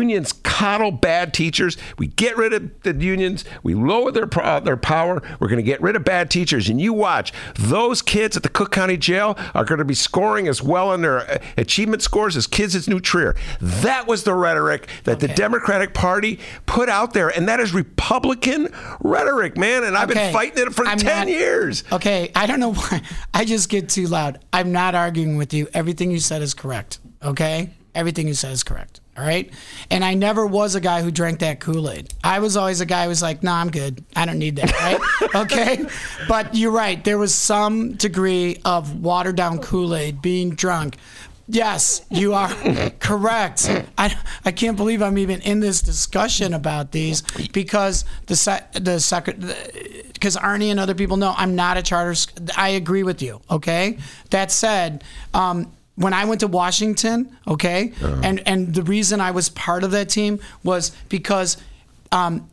unions 0.10 0.34
coddle 0.56 0.91
bad 0.91 1.34
teachers. 1.34 1.78
We 1.97 2.08
get 2.08 2.38
rid 2.38 2.53
of 2.53 2.82
the 2.84 2.93
unions. 2.93 3.43
We 3.64 3.74
lower 3.74 4.12
their 4.12 4.26
their 4.62 4.78
power. 4.78 5.22
We're 5.39 5.47
going 5.47 5.58
to 5.58 5.64
get 5.64 5.82
rid 5.82 5.95
of 5.95 6.06
bad 6.06 6.30
teachers. 6.30 6.70
And 6.70 6.80
you 6.80 6.93
watch 6.93 7.34
those 7.56 8.01
kids 8.01 8.38
at 8.38 8.43
the 8.43 8.49
Cook 8.49 8.72
County 8.72 8.97
Jail 8.97 9.38
are 9.53 9.66
going 9.66 9.80
to 9.80 9.86
be 9.86 9.93
scoring 9.93 10.47
as 10.47 10.62
well 10.62 10.89
on 10.89 11.01
their 11.01 11.20
uh, 11.20 11.38
achievement 11.58 12.01
scores 12.01 12.38
as 12.38 12.47
kids 12.47 12.76
at 12.76 12.88
New 12.88 12.99
Trier. 12.99 13.36
That 13.60 14.08
was 14.08 14.24
the 14.24 14.34
rhetoric 14.34 14.88
that 15.03 15.18
okay. 15.18 15.28
the 15.28 15.34
Democratic 15.34 15.93
Party 15.93 16.39
put 16.66 16.88
out 16.88 17.14
there, 17.14 17.30
and 17.30 17.47
that 17.47 17.60
is 17.60 17.74
Republican 17.74 18.70
rhetoric, 19.01 19.58
man. 19.58 19.84
And 19.84 19.97
I've 19.97 20.10
okay. 20.10 20.26
been 20.26 20.34
fighting 20.34 20.68
it 20.68 20.74
for 20.74 20.86
I'm 20.86 20.97
ten 20.97 21.28
not, 21.28 21.34
years. 21.34 21.84
Okay, 21.91 22.32
I 22.36 22.45
don't 22.45 22.60
know 22.60 22.74
why 22.74 23.01
I 23.34 23.45
just 23.45 23.70
get 23.70 23.89
too 23.89 24.08
loud. 24.08 24.39
I'm 24.53 24.72
not 24.72 24.95
arguing 24.95 25.38
with 25.38 25.53
you. 25.53 25.68
Everything 25.74 26.12
you 26.12 26.20
said 26.20 26.41
is 26.41 26.53
correct. 26.53 26.99
Okay, 27.24 27.72
everything 27.93 28.28
you 28.28 28.34
said 28.36 28.51
is 28.51 28.64
correct. 28.64 29.01
All 29.18 29.24
right. 29.24 29.51
And 29.89 30.03
I 30.03 30.13
never 30.13 30.45
was 30.45 30.76
a 30.76 30.82
guy 30.82 31.01
who 31.01 31.09
drank 31.09 31.39
that 31.39 31.61
Kool 31.61 31.89
Aid. 31.89 32.13
I 32.24 32.39
was 32.39 32.57
always 32.57 32.82
a 32.82 32.86
guy 32.86 33.03
who 33.03 33.09
was 33.09 33.22
like, 33.22 33.43
nah, 33.43 33.61
I'm 33.61 33.72
good. 33.72 34.03
I 34.13 34.26
don't 34.26 34.39
need 34.39 34.57
that. 34.57 34.74
Right. 34.74 35.36
okay. 35.36 35.86
But 36.28 36.53
you're 36.53 36.72
right. 36.72 37.01
There 37.01 37.18
was 37.18 37.34
some 37.34 37.93
degree 37.93 38.57
of 38.66 39.01
watered 39.01 39.38
down 39.38 39.59
Kool 39.59 39.95
Aid 39.95 40.22
being 40.22 40.49
drunk. 40.51 40.97
Yes, 41.47 42.03
you 42.09 42.34
are 42.34 42.49
correct. 42.99 43.70
I, 43.97 44.18
I 44.43 44.51
can't 44.51 44.76
believe 44.76 45.01
I'm 45.01 45.18
even 45.18 45.41
in 45.41 45.59
this 45.59 45.82
discussion 45.82 46.53
about 46.53 46.91
these 46.91 47.22
because 47.53 48.03
the 48.26 48.36
sec, 48.36 48.74
the 48.74 48.99
second 48.99 49.55
because 50.13 50.36
Arnie 50.38 50.72
and 50.72 50.80
other 50.80 50.95
people 50.95 51.18
know 51.18 51.36
I'm 51.38 51.55
not 51.55 51.78
a 51.78 51.84
charter. 51.84 52.20
I 52.57 52.70
agree 52.70 53.03
with 53.03 53.22
you. 53.22 53.41
Okay. 53.51 53.99
That 54.32 54.51
said, 54.51 55.03
um, 55.36 55.72
when 55.95 56.13
I 56.13 56.25
went 56.25 56.41
to 56.41 56.47
Washington, 56.47 57.37
okay, 57.47 57.93
uh-huh. 58.01 58.21
and 58.23 58.47
and 58.47 58.73
the 58.73 58.83
reason 58.83 59.21
I 59.21 59.31
was 59.31 59.49
part 59.49 59.83
of 59.83 59.91
that 59.91 60.09
team 60.09 60.39
was 60.63 60.91
because 61.09 61.57
um, 62.11 62.49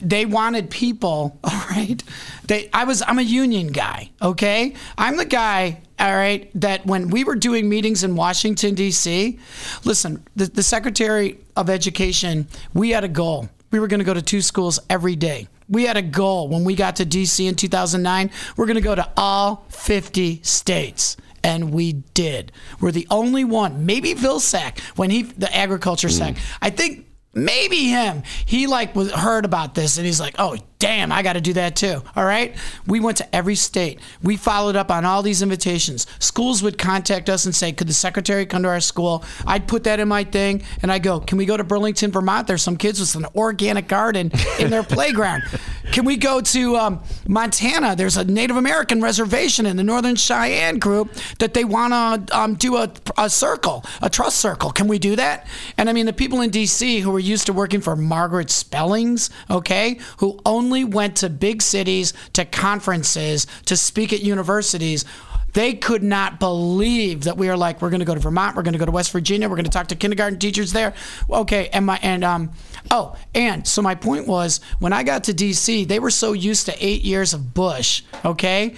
they 0.00 0.26
wanted 0.26 0.70
people. 0.70 1.38
All 1.44 1.64
right, 1.70 2.02
they 2.46 2.68
I 2.72 2.84
was 2.84 3.02
I'm 3.06 3.18
a 3.18 3.22
union 3.22 3.68
guy. 3.68 4.10
Okay, 4.20 4.74
I'm 4.98 5.16
the 5.16 5.24
guy. 5.24 5.80
All 5.98 6.14
right, 6.14 6.50
that 6.60 6.84
when 6.84 7.10
we 7.10 7.22
were 7.22 7.36
doing 7.36 7.68
meetings 7.68 8.02
in 8.02 8.16
Washington 8.16 8.74
D.C., 8.74 9.38
listen, 9.84 10.24
the, 10.34 10.46
the 10.46 10.62
Secretary 10.62 11.38
of 11.56 11.70
Education, 11.70 12.48
we 12.74 12.90
had 12.90 13.04
a 13.04 13.08
goal. 13.08 13.48
We 13.70 13.78
were 13.78 13.86
going 13.86 14.00
to 14.00 14.04
go 14.04 14.12
to 14.12 14.20
two 14.20 14.42
schools 14.42 14.80
every 14.90 15.14
day. 15.14 15.46
We 15.68 15.84
had 15.84 15.96
a 15.96 16.02
goal 16.02 16.48
when 16.48 16.64
we 16.64 16.74
got 16.74 16.96
to 16.96 17.06
DC 17.06 17.48
in 17.48 17.54
2009. 17.54 18.30
We're 18.56 18.66
going 18.66 18.74
to 18.74 18.82
go 18.82 18.96
to 18.96 19.08
all 19.16 19.64
50 19.68 20.42
states 20.42 21.16
and 21.44 21.72
we 21.72 21.92
did. 21.92 22.52
We're 22.80 22.92
the 22.92 23.06
only 23.10 23.44
one. 23.44 23.86
Maybe 23.86 24.14
Vilsack 24.14 24.80
when 24.96 25.10
he 25.10 25.22
the 25.22 25.54
agriculture 25.54 26.08
mm. 26.08 26.12
sec. 26.12 26.36
I 26.60 26.70
think 26.70 27.06
maybe 27.34 27.88
him. 27.88 28.22
He 28.46 28.66
like 28.66 28.94
was 28.94 29.10
heard 29.10 29.44
about 29.44 29.74
this 29.74 29.96
and 29.96 30.06
he's 30.06 30.20
like, 30.20 30.34
oh 30.38 30.56
damn, 30.82 31.12
I 31.12 31.22
got 31.22 31.34
to 31.34 31.40
do 31.40 31.52
that 31.52 31.76
too. 31.76 32.02
All 32.16 32.24
right. 32.24 32.56
We 32.88 32.98
went 32.98 33.18
to 33.18 33.34
every 33.36 33.54
state. 33.54 34.00
We 34.20 34.36
followed 34.36 34.74
up 34.74 34.90
on 34.90 35.04
all 35.04 35.22
these 35.22 35.40
invitations. 35.40 36.08
Schools 36.18 36.60
would 36.60 36.76
contact 36.76 37.30
us 37.30 37.44
and 37.44 37.54
say, 37.54 37.70
could 37.70 37.86
the 37.86 37.92
secretary 37.92 38.46
come 38.46 38.64
to 38.64 38.68
our 38.68 38.80
school? 38.80 39.22
I'd 39.46 39.68
put 39.68 39.84
that 39.84 40.00
in 40.00 40.08
my 40.08 40.24
thing 40.24 40.64
and 40.82 40.90
I 40.90 40.98
go, 40.98 41.20
can 41.20 41.38
we 41.38 41.46
go 41.46 41.56
to 41.56 41.62
Burlington, 41.62 42.10
Vermont? 42.10 42.48
There's 42.48 42.62
some 42.62 42.76
kids 42.76 42.98
with 42.98 43.14
an 43.14 43.26
organic 43.36 43.86
garden 43.86 44.32
in 44.58 44.70
their 44.70 44.82
playground. 44.82 45.44
Can 45.92 46.04
we 46.04 46.16
go 46.16 46.40
to 46.40 46.76
um, 46.76 47.00
Montana? 47.28 47.94
There's 47.94 48.16
a 48.16 48.24
Native 48.24 48.56
American 48.56 49.00
reservation 49.00 49.66
in 49.66 49.76
the 49.76 49.84
Northern 49.84 50.16
Cheyenne 50.16 50.80
group 50.80 51.12
that 51.38 51.54
they 51.54 51.64
want 51.64 51.92
to 51.92 52.36
um, 52.36 52.54
do 52.54 52.78
a, 52.78 52.90
a 53.16 53.30
circle, 53.30 53.84
a 54.00 54.10
trust 54.10 54.40
circle. 54.40 54.72
Can 54.72 54.88
we 54.88 54.98
do 54.98 55.14
that? 55.14 55.46
And 55.78 55.88
I 55.88 55.92
mean, 55.92 56.06
the 56.06 56.12
people 56.12 56.40
in 56.40 56.50
D.C. 56.50 57.00
who 57.00 57.12
were 57.12 57.20
used 57.20 57.46
to 57.46 57.52
working 57.52 57.80
for 57.80 57.94
Margaret 57.94 58.50
Spellings, 58.50 59.30
okay, 59.48 60.00
who 60.16 60.40
only 60.44 60.71
only 60.72 60.84
went 60.84 61.16
to 61.16 61.28
big 61.28 61.60
cities, 61.60 62.14
to 62.32 62.46
conferences, 62.46 63.46
to 63.66 63.76
speak 63.76 64.10
at 64.14 64.22
universities. 64.22 65.04
They 65.52 65.74
could 65.74 66.02
not 66.02 66.40
believe 66.40 67.24
that 67.24 67.36
we 67.36 67.50
are 67.50 67.58
like, 67.58 67.82
we're 67.82 67.90
going 67.90 68.00
to 68.00 68.06
go 68.06 68.14
to 68.14 68.20
Vermont, 68.20 68.56
we're 68.56 68.62
going 68.62 68.72
to 68.72 68.78
go 68.78 68.86
to 68.86 68.90
West 68.90 69.12
Virginia, 69.12 69.50
we're 69.50 69.56
going 69.56 69.66
to 69.66 69.70
talk 69.70 69.88
to 69.88 69.94
kindergarten 69.94 70.38
teachers 70.38 70.72
there. 70.72 70.94
Okay, 71.28 71.68
and 71.74 71.84
my 71.84 71.98
and 72.02 72.24
um, 72.24 72.52
oh, 72.90 73.14
and 73.34 73.68
so 73.68 73.82
my 73.82 73.94
point 73.94 74.26
was 74.26 74.60
when 74.78 74.94
I 74.94 75.02
got 75.02 75.24
to 75.24 75.34
D.C., 75.34 75.84
they 75.84 75.98
were 75.98 76.10
so 76.10 76.32
used 76.32 76.64
to 76.66 76.74
eight 76.80 77.02
years 77.02 77.34
of 77.34 77.52
Bush. 77.52 78.02
Okay, 78.24 78.74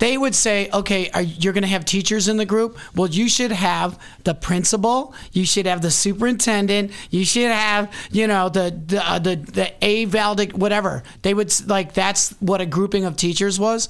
they 0.00 0.18
would 0.18 0.34
say, 0.34 0.68
okay, 0.72 1.10
are, 1.10 1.22
you're 1.22 1.52
going 1.52 1.62
to 1.62 1.68
have 1.68 1.84
teachers 1.84 2.26
in 2.26 2.38
the 2.38 2.46
group. 2.46 2.78
Well, 2.96 3.08
you 3.08 3.28
should 3.28 3.52
have 3.52 3.98
the 4.24 4.34
principal, 4.34 5.14
you 5.32 5.44
should 5.44 5.66
have 5.66 5.82
the 5.82 5.90
superintendent, 5.90 6.90
you 7.10 7.24
should 7.24 7.50
have, 7.50 7.92
you 8.10 8.26
know, 8.26 8.48
the 8.48 8.76
the 8.86 9.08
uh, 9.08 9.18
the, 9.18 9.36
the 9.36 9.72
a 9.82 10.06
valdic 10.06 10.54
whatever. 10.54 11.02
They 11.22 11.34
would 11.34 11.52
like 11.68 11.92
that's 11.92 12.30
what 12.40 12.60
a 12.60 12.66
grouping 12.66 13.04
of 13.04 13.16
teachers 13.16 13.60
was. 13.60 13.88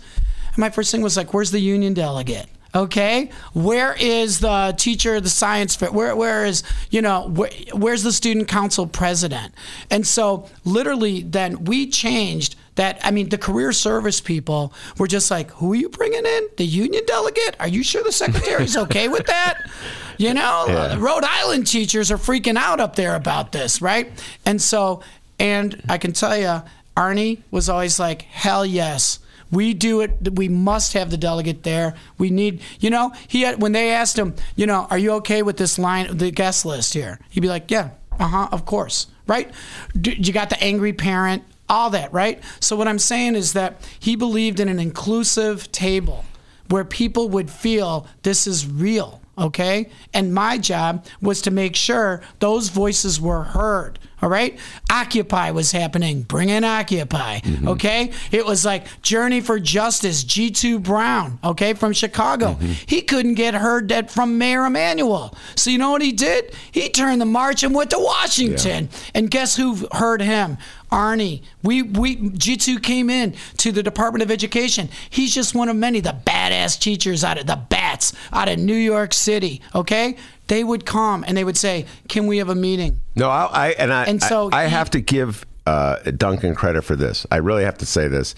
And 0.48 0.58
my 0.58 0.70
first 0.70 0.90
thing 0.90 1.00
was 1.00 1.16
like, 1.16 1.32
where's 1.32 1.52
the 1.52 1.61
union 1.61 1.94
delegate? 1.94 2.48
Okay 2.74 3.30
where 3.52 3.96
is 3.98 4.40
the 4.40 4.74
teacher 4.78 5.20
the 5.20 5.28
science 5.28 5.74
fit 5.74 5.92
where 5.92 6.14
where 6.14 6.44
is 6.44 6.62
you 6.90 7.02
know 7.02 7.28
where, 7.28 7.50
where's 7.72 8.02
the 8.02 8.12
student 8.12 8.46
council 8.46 8.86
president 8.86 9.52
and 9.90 10.06
so 10.06 10.48
literally 10.64 11.22
then 11.22 11.64
we 11.64 11.86
changed 11.88 12.54
that 12.80 12.98
I 13.04 13.10
mean, 13.10 13.28
the 13.28 13.36
career 13.36 13.72
service 13.72 14.22
people 14.22 14.72
were 14.96 15.06
just 15.06 15.30
like, 15.30 15.50
"Who 15.52 15.72
are 15.72 15.76
you 15.76 15.90
bringing 15.90 16.24
in? 16.24 16.48
The 16.56 16.64
union 16.64 17.04
delegate? 17.06 17.54
Are 17.60 17.68
you 17.68 17.82
sure 17.82 18.02
the 18.02 18.10
secretary's 18.10 18.74
okay 18.74 19.08
with 19.08 19.26
that?" 19.26 19.58
You 20.16 20.34
know, 20.34 20.66
yeah. 20.68 20.96
Rhode 20.98 21.24
Island 21.24 21.66
teachers 21.66 22.10
are 22.10 22.18
freaking 22.18 22.58
out 22.58 22.78
up 22.78 22.94
there 22.94 23.14
about 23.14 23.52
this, 23.52 23.80
right? 23.80 24.12
And 24.44 24.60
so, 24.60 25.00
and 25.38 25.82
I 25.88 25.96
can 25.96 26.12
tell 26.12 26.36
you, 26.36 26.62
Arnie 26.94 27.38
was 27.50 27.70
always 27.70 27.98
like, 27.98 28.22
"Hell 28.22 28.66
yes." 28.66 29.18
We 29.51 29.74
do 29.74 30.01
it. 30.01 30.36
We 30.36 30.48
must 30.48 30.92
have 30.92 31.11
the 31.11 31.16
delegate 31.16 31.62
there. 31.62 31.94
We 32.18 32.30
need, 32.30 32.61
you 32.78 32.90
know, 32.90 33.12
he 33.28 33.42
had, 33.42 33.61
when 33.61 33.72
they 33.72 33.90
asked 33.90 34.18
him, 34.18 34.34
you 34.57 34.66
know, 34.66 34.86
are 34.90 34.98
you 34.98 35.12
okay 35.12 35.42
with 35.42 35.57
this 35.57 35.78
line, 35.78 36.16
the 36.16 36.30
guest 36.30 36.64
list 36.64 36.94
here? 36.94 37.18
He'd 37.30 37.40
be 37.40 37.48
like, 37.48 37.70
yeah, 37.70 37.90
uh 38.18 38.28
huh, 38.28 38.48
of 38.53 38.64
course, 38.64 39.09
right? 39.26 39.51
You 39.94 40.32
got 40.32 40.51
the 40.51 40.62
angry 40.62 40.92
parent 40.92 41.44
all 41.68 41.90
that, 41.90 42.12
right? 42.12 42.42
So 42.59 42.74
what 42.74 42.88
I'm 42.88 42.98
saying 42.98 43.36
is 43.36 43.53
that 43.53 43.80
he 44.01 44.16
believed 44.16 44.59
in 44.59 44.68
an 44.68 44.80
inclusive 44.80 45.70
table 45.70 46.24
where 46.68 46.84
people 46.84 47.28
would 47.28 47.51
feel 47.51 48.07
this 48.22 48.46
is 48.46 48.66
real. 48.66 49.20
okay? 49.40 49.88
And 50.12 50.34
my 50.34 50.59
job 50.59 51.07
was 51.20 51.40
to 51.42 51.51
make 51.51 51.74
sure 51.74 52.22
those 52.38 52.68
voices 52.68 53.20
were 53.20 53.42
heard. 53.44 53.98
All 54.22 54.28
right. 54.28 54.58
Occupy 54.90 55.50
was 55.52 55.72
happening. 55.72 56.22
Bring 56.22 56.48
in 56.48 56.64
Occupy. 56.64 57.40
Mm-hmm. 57.40 57.68
Okay. 57.68 58.12
It 58.30 58.44
was 58.44 58.64
like 58.64 59.02
Journey 59.02 59.40
for 59.40 59.58
Justice, 59.58 60.24
Jitu 60.24 60.82
Brown, 60.82 61.38
okay, 61.42 61.74
from 61.74 61.92
Chicago. 61.92 62.54
Mm-hmm. 62.54 62.72
He 62.86 63.02
couldn't 63.02 63.34
get 63.34 63.54
heard 63.54 63.88
that 63.88 64.10
from 64.10 64.38
Mayor 64.38 64.66
Emanuel. 64.66 65.34
So 65.56 65.70
you 65.70 65.78
know 65.78 65.90
what 65.90 66.02
he 66.02 66.12
did? 66.12 66.54
He 66.70 66.88
turned 66.88 67.20
the 67.20 67.26
march 67.26 67.62
and 67.62 67.74
went 67.74 67.90
to 67.90 67.98
Washington. 67.98 68.88
And 69.14 69.30
guess 69.30 69.56
who 69.56 69.86
heard 69.92 70.20
him? 70.20 70.58
Arnie. 70.91 71.43
We 71.62 71.82
we 71.82 72.16
Jitu 72.16 72.82
came 72.82 73.11
in 73.11 73.34
to 73.59 73.72
the 73.72 73.82
Department 73.82 74.22
of 74.22 74.30
Education. 74.30 74.88
He's 75.09 75.34
just 75.34 75.55
one 75.55 75.68
of 75.68 75.76
many, 75.76 76.01
the 76.01 76.16
badass 76.24 76.78
teachers 76.78 77.24
out 77.24 77.38
of 77.38 77.47
the 77.47 77.57
bats 77.57 78.12
out 78.32 78.49
of 78.49 78.59
New 78.59 78.74
York 78.74 79.12
City. 79.12 79.61
Okay? 79.74 80.16
They 80.49 80.64
would 80.64 80.84
come 80.84 81.24
and 81.26 81.36
they 81.36 81.45
would 81.45 81.57
say, 81.57 81.86
Can 82.09 82.26
we 82.26 82.38
have 82.38 82.49
a 82.49 82.55
meeting? 82.55 83.01
No, 83.14 83.28
I, 83.28 83.47
I 83.53 83.68
and 83.70 83.93
I 83.93 84.05
And 84.05 84.22
so 84.22 84.51
I, 84.53 84.64
I 84.64 84.66
have 84.66 84.91
to 84.91 85.01
give 85.01 85.47
uh, 85.66 85.97
Duncan 86.16 86.55
credit 86.55 86.82
for 86.82 86.97
this. 86.97 87.26
I 87.30 87.36
really 87.36 87.64
have 87.64 87.78
to 87.78 87.86
say 87.86 88.09
this. 88.09 88.34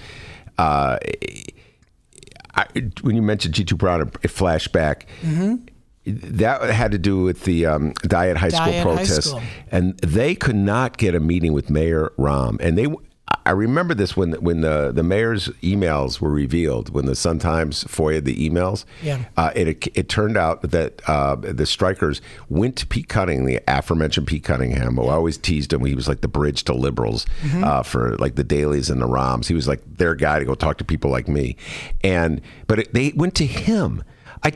Uh, 0.58 0.98
I, 2.54 2.66
when 3.00 3.16
you 3.16 3.22
mentioned 3.22 3.54
Jitu 3.54 3.78
Brown, 3.78 4.10
it 4.22 4.28
flashed 4.28 4.72
back. 4.72 5.06
That 6.04 6.62
had 6.70 6.90
to 6.92 6.98
do 6.98 7.22
with 7.22 7.44
the 7.44 7.66
um, 7.66 7.92
Dyett 8.02 8.36
High 8.36 8.48
School. 8.48 8.72
High 8.72 8.82
protests, 8.82 9.26
School. 9.28 9.40
and 9.70 9.96
they 9.98 10.34
could 10.34 10.56
not 10.56 10.98
get 10.98 11.14
a 11.14 11.20
meeting 11.20 11.52
with 11.52 11.70
Mayor 11.70 12.12
Rahm. 12.18 12.56
And 12.60 12.76
they, 12.76 12.88
I 13.46 13.50
remember 13.52 13.94
this 13.94 14.16
when 14.16 14.32
when 14.34 14.62
the 14.62 14.90
the 14.92 15.04
mayor's 15.04 15.46
emails 15.62 16.20
were 16.20 16.30
revealed, 16.32 16.90
when 16.92 17.06
the 17.06 17.14
Sun 17.14 17.38
Times 17.38 17.84
foia 17.84 18.22
the 18.22 18.34
emails. 18.50 18.84
Yeah. 19.00 19.24
Uh, 19.36 19.52
it 19.54 19.86
it 19.96 20.08
turned 20.08 20.36
out 20.36 20.62
that 20.62 21.00
uh, 21.08 21.36
the 21.36 21.66
strikers 21.66 22.20
went 22.48 22.74
to 22.78 22.86
Pete 22.88 23.08
Cunningham, 23.08 23.44
the 23.46 23.60
aforementioned 23.68 24.26
Pete 24.26 24.42
Cunningham. 24.42 24.96
who 24.96 25.04
I 25.06 25.12
always 25.14 25.38
teased 25.38 25.72
him. 25.72 25.84
He 25.84 25.94
was 25.94 26.08
like 26.08 26.20
the 26.20 26.26
bridge 26.28 26.64
to 26.64 26.74
liberals 26.74 27.26
Mm-hmm. 27.42 27.62
uh, 27.62 27.82
for 27.84 28.16
like 28.16 28.34
the 28.34 28.44
Daleys 28.44 28.90
and 28.90 29.00
the 29.00 29.06
Rahms. 29.06 29.46
He 29.46 29.54
was 29.54 29.68
like 29.68 29.80
their 29.98 30.16
guy 30.16 30.40
to 30.40 30.44
go 30.44 30.54
talk 30.56 30.78
to 30.78 30.84
people 30.84 31.12
like 31.12 31.28
me. 31.28 31.56
And 32.02 32.40
but 32.66 32.80
it, 32.80 32.92
they 32.92 33.12
went 33.14 33.36
to 33.36 33.46
him. 33.46 34.02
I. 34.42 34.50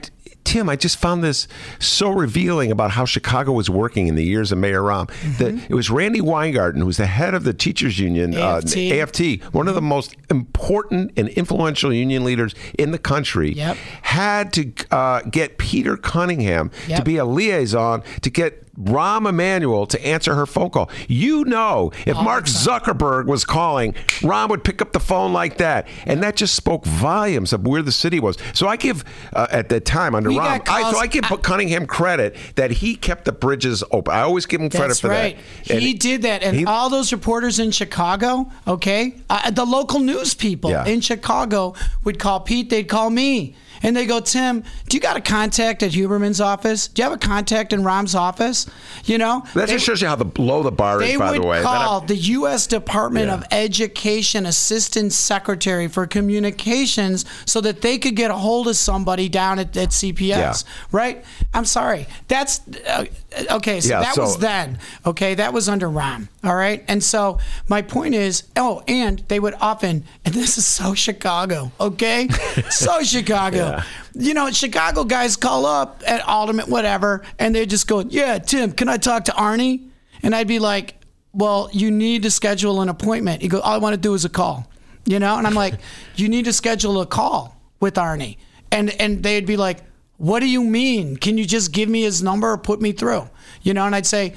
Tim, 0.47 0.69
I 0.69 0.77
just 0.77 0.97
found 0.97 1.23
this 1.23 1.49
so 1.79 2.11
revealing 2.11 2.71
about 2.71 2.93
how 2.93 3.05
Chicago 3.05 3.53
was 3.53 3.69
working 3.69 4.07
in 4.07 4.15
the 4.15 4.25
years 4.25 4.53
of 4.53 4.59
Mayor 4.59 4.81
Rahm. 4.81 5.09
Mm-hmm. 5.11 5.43
That 5.43 5.71
it 5.71 5.75
was 5.75 5.91
Randi 5.91 6.21
Weingarten, 6.21 6.81
who 6.81 6.87
was 6.87 6.97
the 6.97 7.07
head 7.07 7.35
of 7.35 7.45
the 7.45 7.53
teachers 7.53 7.99
union, 7.99 8.33
AFT. 8.35 8.77
Uh, 8.77 8.95
AFT, 8.95 9.43
one 9.53 9.69
of 9.69 9.75
the 9.75 9.83
most 9.83 10.15
important 10.31 11.13
and 11.17 11.29
influential 11.31 11.93
union 11.93 12.25
leaders 12.25 12.55
in 12.79 12.93
the 12.93 12.99
country, 12.99 13.53
Yep. 13.53 13.77
had 14.03 14.53
to 14.55 14.73
uh, 14.91 15.21
get 15.23 15.59
Peter 15.59 15.97
Cunningham 15.97 16.71
to 16.89 17.03
be 17.03 17.17
a 17.17 17.25
liaison 17.25 18.03
to 18.23 18.31
get 18.31 18.66
Rahm 18.79 19.29
Emanuel 19.29 19.87
to 19.87 20.07
answer 20.07 20.35
her 20.35 20.47
phone 20.47 20.71
call. 20.71 20.91
You 21.09 21.45
know, 21.45 21.93
if 22.07 22.17
Mark 22.17 22.45
Zuckerberg 22.47 23.27
was 23.27 23.45
calling, 23.45 23.93
Rahm 24.21 24.49
would 24.51 24.65
pick 24.65 24.83
up 24.83 24.93
the 24.93 25.01
phone 25.01 25.33
like 25.33 25.59
that, 25.59 25.89
and 26.05 26.23
that 26.23 26.37
just 26.37 26.55
spoke 26.55 26.85
volumes 26.85 27.53
of 27.53 27.67
where 27.67 27.83
the 27.83 27.93
city 27.93 28.21
was. 28.21 28.37
So 28.55 28.69
I 28.69 28.77
give 28.77 29.05
uh, 29.33 29.47
at 29.51 29.69
the 29.69 29.81
time 29.81 30.15
under 30.15 30.29
We 30.29 30.37
Rahm, 30.37 30.69
I, 30.69 30.91
so 30.91 30.99
I 30.99 31.07
give 31.07 31.25
I- 31.25 31.37
Cunningham 31.37 31.87
credit 31.87 32.37
that 32.57 32.71
he 32.71 32.97
kept 32.97 33.25
the 33.25 33.33
bridges 33.33 33.83
open. 33.91 34.15
I 34.15 34.21
always 34.21 34.47
give 34.47 34.61
him 34.61 34.71
credit 34.71 34.97
for 34.99 35.09
right. 35.09 35.37
that. 35.65 35.71
And 35.75 35.81
he 35.83 35.95
did 35.95 36.23
that, 36.23 36.43
and 36.43 36.57
he- 36.57 36.65
all 36.67 36.91
those 36.91 37.13
reporters 37.13 37.59
in 37.59 37.71
Chicago, 37.71 38.51
okay, 38.67 39.15
uh, 39.31 39.51
the 39.51 39.65
local 39.65 40.01
news 40.01 40.35
people 40.35 40.71
Yeah. 40.71 40.85
in 40.87 41.01
Chicago 41.01 41.75
would 42.05 42.19
call 42.19 42.41
Pete. 42.41 42.71
They'd 42.71 42.89
call 42.89 43.11
me, 43.11 43.55
and 43.83 43.97
they 43.97 44.07
go, 44.07 44.21
"Tim, 44.21 44.63
do 44.89 44.97
you 44.97 45.01
got 45.01 45.17
a 45.17 45.21
contact 45.21 45.83
at 45.83 45.93
Huberman's 45.93 46.41
office? 46.41 46.89
Do 46.89 47.03
you 47.03 47.09
have 47.09 47.13
a 47.13 47.19
contact 47.27 47.73
in 47.73 47.83
Rahm's 47.83 48.15
office? 48.15 48.67
You 49.05 49.19
know, 49.19 49.45
That 49.55 49.69
just 49.69 49.85
shows 49.85 50.01
you 50.03 50.09
how 50.09 50.17
the 50.17 50.31
low 50.41 50.63
the 50.63 50.73
bar 50.73 51.03
is, 51.03 51.17
by 51.19 51.33
the 51.33 51.43
way. 51.43 51.63
Call 51.63 52.01
the 52.01 52.17
U.S. 52.17 52.67
Department 52.67 53.27
Yeah. 53.27 53.35
of 53.35 53.45
Education 53.51 54.47
Assistant 54.47 55.13
Secretary 55.13 55.89
for 55.89 56.07
Communications 56.07 57.25
so 57.45 57.61
that 57.61 57.83
they 57.83 57.99
could 57.99 58.17
get 58.17 58.31
a 58.31 58.35
hold 58.35 58.69
of 58.69 58.77
somebody 58.77 59.29
down 59.29 59.59
at, 59.59 59.77
at 59.77 59.91
CPS, 59.91 60.29
Yeah. 60.29 60.53
right? 60.93 61.25
I'm 61.55 61.65
sorry. 61.65 62.07
That's 62.29 62.61
uh, 62.89 63.05
okay. 63.51 63.81
So 63.81 63.91
Yeah, 63.91 64.01
that 64.01 64.15
so- 64.15 64.23
was 64.23 64.39
then. 64.39 64.79
Okay, 65.05 65.35
that 65.35 65.53
was 65.53 65.69
under 65.69 65.89
Rahm. 65.89 66.29
All 66.45 66.55
right, 66.55 66.85
and 66.89 67.03
so 67.03 67.39
my 67.69 67.83
point 67.83 68.15
is, 68.15 68.45
oh, 68.57 68.83
and 68.87 69.23
they 69.29 69.41
would 69.41 69.55
often, 69.61 70.05
and 70.25 70.33
this 70.35 70.57
is 70.59 70.65
so 70.65 70.95
Chicago. 70.95 71.73
Okay, 71.81 72.29
so 72.71 73.03
Chicago. 73.03 73.66
You 74.15 74.35
know, 74.35 74.51
Chicago 74.51 75.05
guys 75.05 75.37
call 75.37 75.67
up 75.67 76.03
at 76.07 76.27
Alderman, 76.27 76.67
whatever, 76.71 77.23
and 77.39 77.55
they 77.55 77.67
just 77.67 77.87
go, 77.87 78.01
"Yeah, 78.01 78.39
Tim, 78.39 78.73
can 78.73 78.89
I 78.89 78.97
talk 78.97 79.25
to 79.27 79.33
Arnie?" 79.33 79.89
And 80.23 80.35
I'd 80.35 80.49
be 80.49 80.59
like, 80.59 80.95
"Well, 81.33 81.69
you 81.73 81.91
need 81.91 82.23
to 82.23 82.31
schedule 82.31 82.81
an 82.81 82.89
appointment." 82.89 83.43
He 83.43 83.49
goes, 83.49 83.61
"All 83.63 83.75
I 83.75 83.79
want 83.79 83.95
to 83.95 84.01
do 84.01 84.15
is 84.15 84.25
a 84.25 84.29
call," 84.29 84.67
you 85.05 85.19
know, 85.19 85.37
and 85.37 85.47
I'm 85.47 85.55
like, 85.55 85.75
"You 86.17 86.29
need 86.29 86.45
to 86.47 86.53
schedule 86.53 87.01
a 87.01 87.07
call 87.07 87.61
with 87.81 87.95
Arnie," 87.95 88.39
and 88.71 88.91
and 89.01 89.23
they'd 89.23 89.47
be 89.47 89.57
like, 89.57 89.79
"What 90.17 90.41
do 90.41 90.49
you 90.49 90.63
mean? 90.63 91.17
Can 91.17 91.37
you 91.39 91.45
just 91.45 91.73
give 91.73 91.89
me 91.89 92.03
his 92.03 92.23
number 92.23 92.51
or 92.51 92.59
put 92.59 92.81
me 92.81 92.93
through?" 92.93 93.29
You 93.63 93.75
know, 93.75 93.87
and 93.87 93.95
I'd 93.95 94.07
say. 94.07 94.35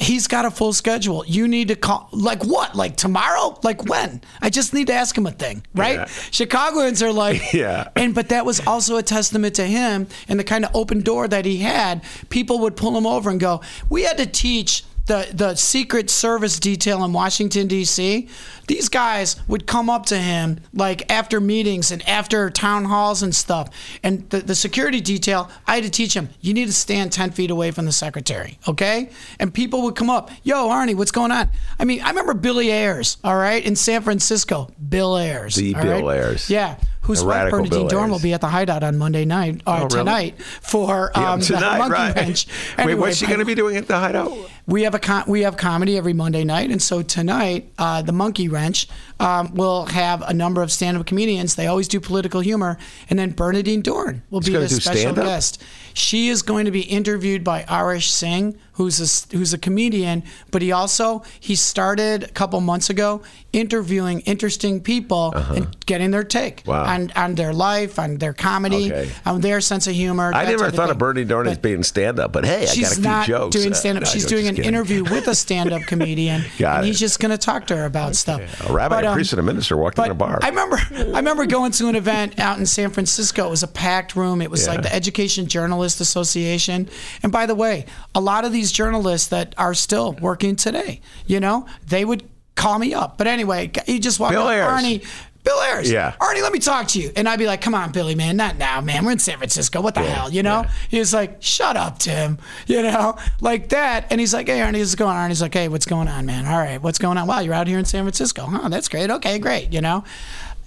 He's 0.00 0.26
got 0.26 0.46
a 0.46 0.50
full 0.50 0.72
schedule. 0.72 1.24
You 1.26 1.46
need 1.46 1.68
to 1.68 1.76
call, 1.76 2.08
like 2.10 2.42
what? 2.42 2.74
Like 2.74 2.96
tomorrow? 2.96 3.58
Like 3.62 3.84
when? 3.84 4.22
I 4.40 4.48
just 4.48 4.72
need 4.72 4.86
to 4.86 4.94
ask 4.94 5.16
him 5.16 5.26
a 5.26 5.30
thing, 5.30 5.62
right? 5.74 5.98
Yeah. 5.98 6.04
Chicagoans 6.30 7.02
are 7.02 7.12
like, 7.12 7.40
Yeah. 7.52 7.90
And 7.94 8.14
but 8.14 8.30
that 8.30 8.46
was 8.46 8.66
also 8.66 8.96
a 8.96 9.02
testament 9.02 9.56
to 9.56 9.64
him 9.64 10.06
and 10.26 10.40
the 10.40 10.44
kind 10.44 10.64
of 10.64 10.74
open 10.74 11.02
door 11.02 11.28
that 11.28 11.44
he 11.44 11.58
had. 11.58 12.02
People 12.30 12.60
would 12.60 12.76
pull 12.76 12.96
him 12.96 13.06
over 13.06 13.28
and 13.28 13.38
go, 13.38 13.60
"We 13.90 14.02
had 14.04 14.16
to 14.18 14.26
teach." 14.26 14.84
The, 15.10 15.28
the 15.34 15.54
Secret 15.56 16.08
Service 16.08 16.60
detail 16.60 17.02
in 17.04 17.12
Washington, 17.12 17.66
D.C., 17.66 18.28
these 18.68 18.88
guys 18.88 19.34
would 19.48 19.66
come 19.66 19.90
up 19.90 20.06
to 20.06 20.16
him 20.16 20.60
like 20.72 21.10
after 21.10 21.40
meetings 21.40 21.90
and 21.90 22.08
after 22.08 22.48
town 22.48 22.84
halls 22.84 23.20
and 23.24 23.34
stuff. 23.34 23.70
And 24.04 24.30
the, 24.30 24.38
the 24.38 24.54
security 24.54 25.00
detail, 25.00 25.50
I 25.66 25.74
had 25.74 25.82
to 25.82 25.90
teach 25.90 26.14
him, 26.14 26.28
you 26.40 26.54
need 26.54 26.66
to 26.66 26.72
stand 26.72 27.10
10 27.10 27.32
feet 27.32 27.50
away 27.50 27.72
from 27.72 27.86
the 27.86 27.92
secretary, 27.92 28.60
okay? 28.68 29.10
And 29.40 29.52
people 29.52 29.82
would 29.82 29.96
come 29.96 30.10
up, 30.10 30.30
yo, 30.44 30.68
Arnie, 30.68 30.94
what's 30.94 31.10
going 31.10 31.32
on? 31.32 31.48
I 31.80 31.84
mean, 31.84 32.02
I 32.02 32.10
remember 32.10 32.34
Billy 32.34 32.70
Ayers, 32.70 33.16
all 33.24 33.36
right, 33.36 33.64
in 33.64 33.74
San 33.74 34.02
Francisco. 34.02 34.70
Bill 34.88 35.18
Ayers. 35.18 35.56
The 35.56 35.74
Bill 35.74 36.06
right? 36.06 36.18
Ayers. 36.18 36.48
Yeah. 36.48 36.76
Whose 37.10 37.24
wife, 37.24 37.50
Bernardine 37.50 37.88
Bill 37.88 37.88
Dohrn, 37.88 38.10
will 38.10 38.18
be 38.20 38.32
at 38.32 38.40
the 38.40 38.48
hideout 38.48 38.82
on 38.82 38.96
Monday 38.98 39.24
night, 39.24 39.62
or 39.66 39.74
Oh, 39.74 39.76
really? 39.82 39.88
tonight, 39.90 40.42
for 40.42 41.10
Yeah, 41.16 41.32
um, 41.32 41.40
tonight, 41.40 41.72
the 41.72 41.78
Monkey 41.78 41.92
right. 41.92 42.14
Bench. 42.14 42.46
Wait, 42.78 42.94
what's 42.94 43.16
she 43.16 43.26
going 43.26 43.38
to 43.40 43.44
be 43.44 43.54
doing 43.54 43.76
at 43.76 43.86
the 43.88 43.98
hideout? 43.98 44.32
we 44.66 44.82
have 44.84 44.94
a 44.94 44.98
com- 45.00 45.24
we 45.26 45.40
have 45.40 45.56
comedy 45.56 45.96
every 45.96 46.12
Monday 46.12 46.44
night, 46.44 46.70
and 46.70 46.80
so 46.80 47.02
tonight, 47.02 47.72
uh, 47.78 48.02
the 48.02 48.12
Monkey 48.12 48.48
Wrench 48.48 48.86
um, 49.18 49.52
will 49.54 49.86
have 49.86 50.22
a 50.22 50.32
number 50.32 50.62
of 50.62 50.70
stand-up 50.70 51.06
comedians. 51.06 51.56
They 51.56 51.66
always 51.66 51.88
do 51.88 51.98
political 52.00 52.40
humor, 52.40 52.78
and 53.08 53.18
then 53.18 53.32
Bernardine 53.32 53.82
Dohrn 53.82 54.22
will 54.30 54.40
be 54.40 54.52
the 54.52 54.68
special 54.68 55.00
stand-up? 55.00 55.24
guest. 55.24 55.62
She 55.94 56.28
is 56.28 56.42
going 56.42 56.66
to 56.66 56.70
be 56.70 56.82
interviewed 56.82 57.42
by 57.42 57.64
Arish 57.68 58.10
Singh, 58.10 58.56
who's 58.80 58.98
a, 59.00 59.36
who's 59.36 59.52
a 59.52 59.58
comedian, 59.58 60.22
but 60.50 60.62
he 60.62 60.72
also 60.72 61.22
he 61.38 61.54
started 61.54 62.22
a 62.24 62.28
couple 62.28 62.58
months 62.62 62.88
ago 62.88 63.20
interviewing 63.52 64.20
interesting 64.20 64.80
people 64.80 65.32
and 65.34 65.76
getting 65.84 66.10
their 66.12 66.24
take 66.24 66.62
Uh-huh. 66.66 66.70
Wow. 66.72 66.94
on 66.94 67.12
on 67.16 67.34
their 67.34 67.52
life, 67.52 67.98
on 67.98 68.16
their 68.18 68.32
comedy, 68.32 68.86
Okay. 68.92 69.10
on 69.26 69.40
their 69.42 69.60
sense 69.60 69.86
of 69.86 69.94
humor. 69.94 70.32
I 70.34 70.44
never 70.44 70.70
thought 70.70 70.84
thing. 70.84 70.90
of 70.92 70.98
Bernie 70.98 71.24
Dohrn 71.26 71.46
as 71.48 71.58
being 71.58 71.82
stand 71.82 72.18
up, 72.18 72.32
but 72.32 72.44
hey, 72.44 72.62
I 72.62 72.64
got 72.66 72.72
a 72.72 72.74
She's 72.76 72.94
few 72.94 73.02
not 73.04 73.26
jokes. 73.26 73.56
doing 73.56 73.72
Uh, 73.72 73.74
stand 73.74 73.98
up. 73.98 74.04
no, 74.04 74.10
She's 74.10 74.24
doing 74.26 74.46
an 74.48 74.54
kidding. 74.54 74.68
interview 74.68 75.02
with 75.04 75.26
a 75.28 75.34
stand 75.34 75.72
up 75.72 75.82
comedian. 75.92 76.42
Got 76.58 76.76
and 76.78 76.84
it. 76.84 76.88
he's 76.88 77.00
just 77.00 77.20
going 77.20 77.32
to 77.32 77.38
talk 77.38 77.66
to 77.66 77.76
her 77.76 77.84
about 77.84 78.16
stuff. 78.16 78.40
A 78.68 78.72
rabbi, 78.72 78.96
But, 78.96 79.04
a 79.04 79.08
um, 79.08 79.14
priest, 79.14 79.32
and 79.34 79.40
a 79.40 79.42
minister 79.42 79.76
walked 79.76 79.98
in 79.98 80.10
a 80.10 80.14
bar. 80.14 80.38
I 80.42 80.48
remember, 80.48 80.78
I 80.90 81.18
remember 81.18 81.44
going 81.46 81.72
to 81.72 81.88
an 81.88 81.96
event 81.96 82.38
out 82.38 82.58
in 82.58 82.66
San 82.66 82.90
Francisco. 82.90 83.46
It 83.46 83.50
was 83.50 83.62
a 83.62 83.68
packed 83.68 84.16
room. 84.16 84.40
It 84.40 84.50
was 84.50 84.66
like 84.68 84.82
the 84.82 84.94
Education 84.94 85.46
Journalist 85.46 86.00
Association. 86.00 86.88
And 87.22 87.32
by 87.32 87.46
the 87.46 87.54
way, 87.54 87.84
a 88.14 88.20
lot 88.20 88.44
of 88.44 88.52
these 88.52 88.69
journalists 88.72 89.28
that 89.28 89.54
are 89.58 89.74
still 89.74 90.12
working 90.12 90.56
today, 90.56 91.00
you 91.26 91.40
know, 91.40 91.66
they 91.86 92.04
would 92.04 92.28
call 92.54 92.78
me 92.78 92.94
up. 92.94 93.18
But 93.18 93.26
anyway, 93.26 93.70
you 93.86 93.98
just 93.98 94.20
walk 94.20 94.32
Bill 94.32 94.42
up, 94.42 94.52
Ayers. 94.52 94.66
Arnie. 94.66 95.06
Bill 95.42 95.58
Ayers. 95.62 95.90
Yeah. 95.90 96.14
Arnie, 96.20 96.42
let 96.42 96.52
me 96.52 96.58
talk 96.58 96.88
to 96.88 97.00
you. 97.00 97.10
And 97.16 97.26
I'd 97.26 97.38
be 97.38 97.46
like, 97.46 97.62
come 97.62 97.74
on, 97.74 97.92
Billy, 97.92 98.14
man, 98.14 98.36
not 98.36 98.58
now, 98.58 98.82
man. 98.82 99.06
We're 99.06 99.12
in 99.12 99.18
San 99.18 99.38
Francisco. 99.38 99.80
What 99.80 99.94
the 99.94 100.02
hell, 100.02 100.30
you 100.30 100.42
know? 100.42 100.66
He 100.90 100.98
was 100.98 101.14
like, 101.14 101.42
shut 101.42 101.76
up, 101.76 101.98
Tim. 101.98 102.38
You 102.66 102.82
know, 102.82 103.16
like 103.40 103.70
that. 103.70 104.06
And 104.10 104.20
he's 104.20 104.32
like, 104.32 104.46
hey, 104.46 104.60
Arnie, 104.60 104.78
what's 104.78 104.94
going 104.94 105.16
on? 105.16 105.30
He's 105.30 105.42
like, 105.42 105.54
hey, 105.54 105.66
what's 105.68 105.86
going 105.86 106.06
on, 106.06 106.24
man? 106.24 106.46
All 106.46 106.58
right, 106.58 106.80
what's 106.80 106.98
going 106.98 107.18
on? 107.18 107.26
Wow, 107.26 107.40
you're 107.40 107.54
out 107.54 107.66
here 107.66 107.78
in 107.78 107.84
San 107.84 108.04
Francisco. 108.04 108.46
Huh, 108.46 108.68
that's 108.68 108.88
great. 108.88 109.10
Okay, 109.10 109.38
great. 109.38 109.72
You 109.72 109.80
know? 109.80 110.04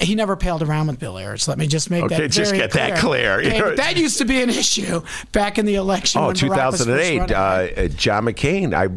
He 0.04 0.16
never 0.16 0.36
paled 0.36 0.62
around 0.62 0.88
with 0.88 1.00
Bill 1.00 1.18
Ayers. 1.18 1.48
Let 1.48 1.58
me 1.58 1.68
just 1.68 1.90
make 1.90 2.04
Okay, 2.04 2.18
that 2.18 2.30
just 2.30 2.52
very 2.52 2.62
get 2.64 2.72
that 2.72 2.98
clear. 3.00 3.40
Okay, 3.40 3.54
You 3.56 3.60
know- 3.62 3.70
but 3.70 3.78
that 3.78 3.98
used 3.98 4.18
to 4.20 4.26
be 4.26 4.42
an 4.42 4.50
issue 4.50 5.02
back 5.32 5.58
in 5.58 5.66
the 5.66 5.76
election. 5.76 6.22
Oh, 6.22 6.28
when 6.28 6.36
Barack 6.36 6.72
was 6.72 6.86
first 6.86 7.10
2008, 7.10 7.32
uh, 7.32 7.88
John 7.90 8.26
McCain. 8.26 8.74
I 8.74 8.88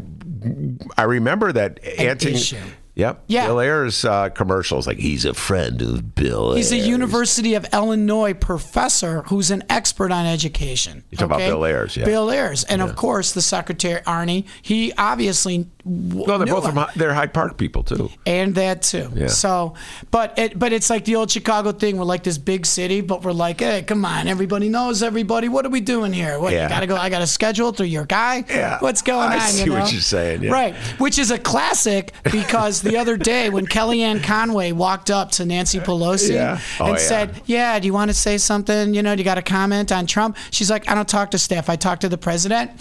I 0.97 1.03
remember 1.05 1.51
that 1.51 1.83
answering. 1.83 2.35
issue. 2.35 2.57
Yep. 2.97 3.23
Yeah. 3.27 3.45
Bill 3.47 3.59
Ayers 3.61 4.03
uh, 4.03 4.29
commercials 4.29 4.87
like 4.87 4.97
he's 4.97 5.23
a 5.23 5.33
friend 5.33 5.81
of 5.81 6.15
Bill. 6.15 6.55
He's 6.55 6.71
a 6.71 6.77
University 6.77 7.53
of 7.53 7.65
Illinois 7.71 8.33
professor 8.33 9.21
who's 9.23 9.51
an 9.51 9.63
expert 9.69 10.11
on 10.11 10.25
education. 10.25 11.03
You're 11.11 11.17
talking 11.19 11.35
about 11.35 11.39
Bill 11.47 11.63
Ayers, 11.65 11.95
yeah. 11.95 12.05
Bill 12.05 12.29
Ayers, 12.31 12.63
and 12.63 12.81
of 12.81 12.95
course 12.95 13.31
the 13.33 13.41
secretary 13.41 14.01
Arnie. 14.01 14.45
He 14.61 14.93
obviously 14.97 15.67
w- 15.85 16.25
No, 16.27 16.37
they're 16.39 16.47
both 16.47 16.65
him. 16.65 16.73
from 16.73 16.87
they're 16.95 17.13
Hyde 17.13 17.33
Park 17.33 17.57
people 17.57 17.83
too. 17.83 18.09
and 18.25 18.55
that 18.55 18.81
too. 18.81 19.11
Yeah. 19.13 19.27
So, 19.27 19.75
but 20.09 20.37
it, 20.39 20.57
but 20.57 20.73
it's 20.73 20.89
like 20.89 21.05
the 21.05 21.15
old 21.17 21.29
Chicago 21.29 21.71
thing. 21.71 21.97
We're 21.97 22.03
like 22.05 22.23
this 22.23 22.37
big 22.39 22.65
city, 22.65 23.01
but 23.01 23.23
we're 23.23 23.31
like, 23.31 23.59
hey, 23.59 23.83
come 23.83 24.03
on, 24.05 24.27
everybody 24.27 24.69
knows 24.69 25.03
everybody. 25.03 25.49
What 25.49 25.65
are 25.65 25.69
we 25.69 25.81
doing 25.81 26.13
here? 26.13 26.39
What 26.39 26.51
Yeah. 26.53 26.63
you 26.63 26.69
gotta 26.69 26.87
go? 26.87 26.95
I 26.95 27.09
got 27.09 27.19
to 27.19 27.27
schedule 27.27 27.71
through 27.71 27.85
your 27.87 28.05
guy. 28.05 28.43
Yeah. 28.49 28.79
What's 28.79 29.03
going 29.03 29.29
I 29.29 29.35
on? 29.35 29.41
see 29.41 29.65
you 29.65 29.73
what 29.73 29.91
you're 29.91 30.01
saying, 30.01 30.41
yeah. 30.43 30.51
Right. 30.51 30.75
Which 30.99 31.19
is 31.19 31.29
a 31.31 31.37
classic 31.37 32.11
because 32.23 32.81
the 32.87 32.97
other 32.97 33.17
day 33.17 33.49
when 33.49 33.65
Kellyanne 33.65 34.23
Conway 34.23 34.71
walked 34.71 35.09
up 35.11 35.31
to 35.31 35.45
Nancy 35.45 35.79
Pelosi 35.79 36.33
Yeah. 36.33 36.59
Oh, 36.79 36.85
and 36.85 36.97
yeah. 36.97 37.03
said, 37.03 37.41
"Yeah, 37.45 37.79
do 37.79 37.85
you 37.85 37.93
want 37.93 38.09
to 38.09 38.13
say 38.13 38.37
something? 38.37 38.93
You 38.93 39.03
know, 39.03 39.15
do 39.15 39.19
you 39.19 39.25
got 39.25 39.37
a 39.37 39.41
comment 39.43 39.91
on 39.91 40.05
Trump?" 40.05 40.37
She's 40.51 40.69
like, 40.69 40.89
"I 40.89 40.95
don't 40.95 41.07
talk 41.07 41.31
to 41.31 41.37
staff. 41.37 41.69
I 41.69 41.75
talk 41.75 41.99
to 42.01 42.09
the 42.09 42.17
president." 42.17 42.71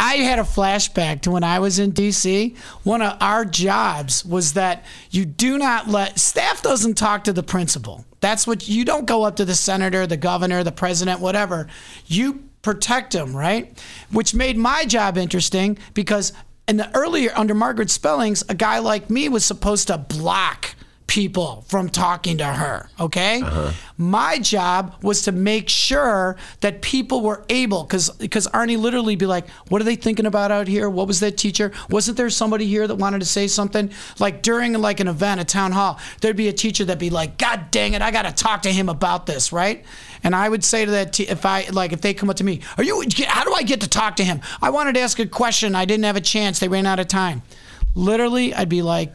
I 0.00 0.14
had 0.16 0.38
a 0.38 0.42
flashback 0.42 1.22
to 1.22 1.32
when 1.32 1.42
I 1.42 1.58
was 1.58 1.80
in 1.80 1.90
DC. 1.90 2.56
One 2.84 3.02
of 3.02 3.16
our 3.20 3.44
jobs 3.44 4.24
was 4.24 4.52
that 4.52 4.84
you 5.10 5.24
do 5.24 5.58
not 5.58 5.88
let 5.88 6.20
staff 6.20 6.62
doesn't 6.62 6.94
talk 6.94 7.24
to 7.24 7.32
the 7.32 7.42
principal. 7.42 8.04
That's 8.20 8.46
what 8.46 8.68
you 8.68 8.84
don't 8.84 9.06
go 9.06 9.24
up 9.24 9.36
to 9.36 9.44
the 9.44 9.56
senator, 9.56 10.06
the 10.06 10.16
governor, 10.16 10.62
the 10.62 10.70
president, 10.72 11.18
whatever. 11.20 11.66
You 12.06 12.44
protect 12.62 13.12
them, 13.12 13.34
right? 13.36 13.76
Which 14.12 14.34
made 14.34 14.56
my 14.56 14.84
job 14.84 15.18
interesting 15.18 15.78
because 15.94 16.32
in 16.68 16.76
the 16.76 16.94
earlier 16.94 17.32
under 17.34 17.54
Margaret 17.54 17.90
Spellings, 17.90 18.44
a 18.48 18.54
guy 18.54 18.78
like 18.78 19.08
me 19.10 19.28
was 19.28 19.44
supposed 19.44 19.88
to 19.88 19.98
block 19.98 20.74
people 21.08 21.64
from 21.66 21.88
talking 21.88 22.38
to 22.38 22.44
her. 22.44 22.88
Okay, 23.00 23.40
uh-huh. 23.40 23.72
my 23.96 24.38
job 24.38 24.94
was 25.02 25.22
to 25.22 25.32
make 25.32 25.68
sure 25.68 26.36
that 26.60 26.82
people 26.82 27.22
were 27.22 27.44
able, 27.48 27.82
because 27.82 28.10
because 28.10 28.46
Arnie 28.48 28.78
literally 28.78 29.16
be 29.16 29.26
like, 29.26 29.48
"What 29.68 29.80
are 29.80 29.84
they 29.84 29.96
thinking 29.96 30.26
about 30.26 30.52
out 30.52 30.68
here? 30.68 30.88
What 30.88 31.08
was 31.08 31.18
that 31.20 31.36
teacher? 31.36 31.72
Wasn't 31.90 32.16
there 32.16 32.30
somebody 32.30 32.66
here 32.66 32.86
that 32.86 32.94
wanted 32.94 33.18
to 33.18 33.26
say 33.26 33.48
something?" 33.48 33.90
Like 34.20 34.42
during 34.42 34.74
like 34.74 35.00
an 35.00 35.08
event, 35.08 35.40
a 35.40 35.44
town 35.44 35.72
hall, 35.72 35.98
there'd 36.20 36.36
be 36.36 36.48
a 36.48 36.52
teacher 36.52 36.84
that'd 36.84 37.00
be 37.00 37.10
like, 37.10 37.38
"God 37.38 37.72
dang 37.72 37.94
it, 37.94 38.02
I 38.02 38.12
got 38.12 38.26
to 38.26 38.32
talk 38.32 38.62
to 38.62 38.72
him 38.72 38.88
about 38.88 39.26
this," 39.26 39.50
right? 39.52 39.84
And 40.22 40.36
I 40.36 40.48
would 40.48 40.62
say 40.62 40.84
to 40.84 40.90
that 40.92 41.14
te- 41.14 41.28
if 41.28 41.44
I 41.46 41.66
like 41.72 41.92
if 41.92 42.02
they 42.02 42.14
come 42.14 42.30
up 42.30 42.36
to 42.36 42.44
me, 42.44 42.60
"Are 42.76 42.84
you? 42.84 43.02
How 43.26 43.44
do 43.44 43.54
I 43.54 43.62
get 43.62 43.80
to 43.80 43.88
talk 43.88 44.16
to 44.16 44.24
him? 44.24 44.42
I 44.60 44.70
wanted 44.70 44.94
to 44.94 45.00
ask 45.00 45.18
a 45.18 45.26
question, 45.26 45.74
I 45.74 45.86
didn't 45.86 46.04
have 46.04 46.16
a 46.16 46.20
chance. 46.20 46.58
They 46.58 46.68
ran 46.68 46.86
out 46.86 47.00
of 47.00 47.08
time." 47.08 47.42
Literally, 47.94 48.54
I'd 48.54 48.68
be 48.68 48.82
like, 48.82 49.12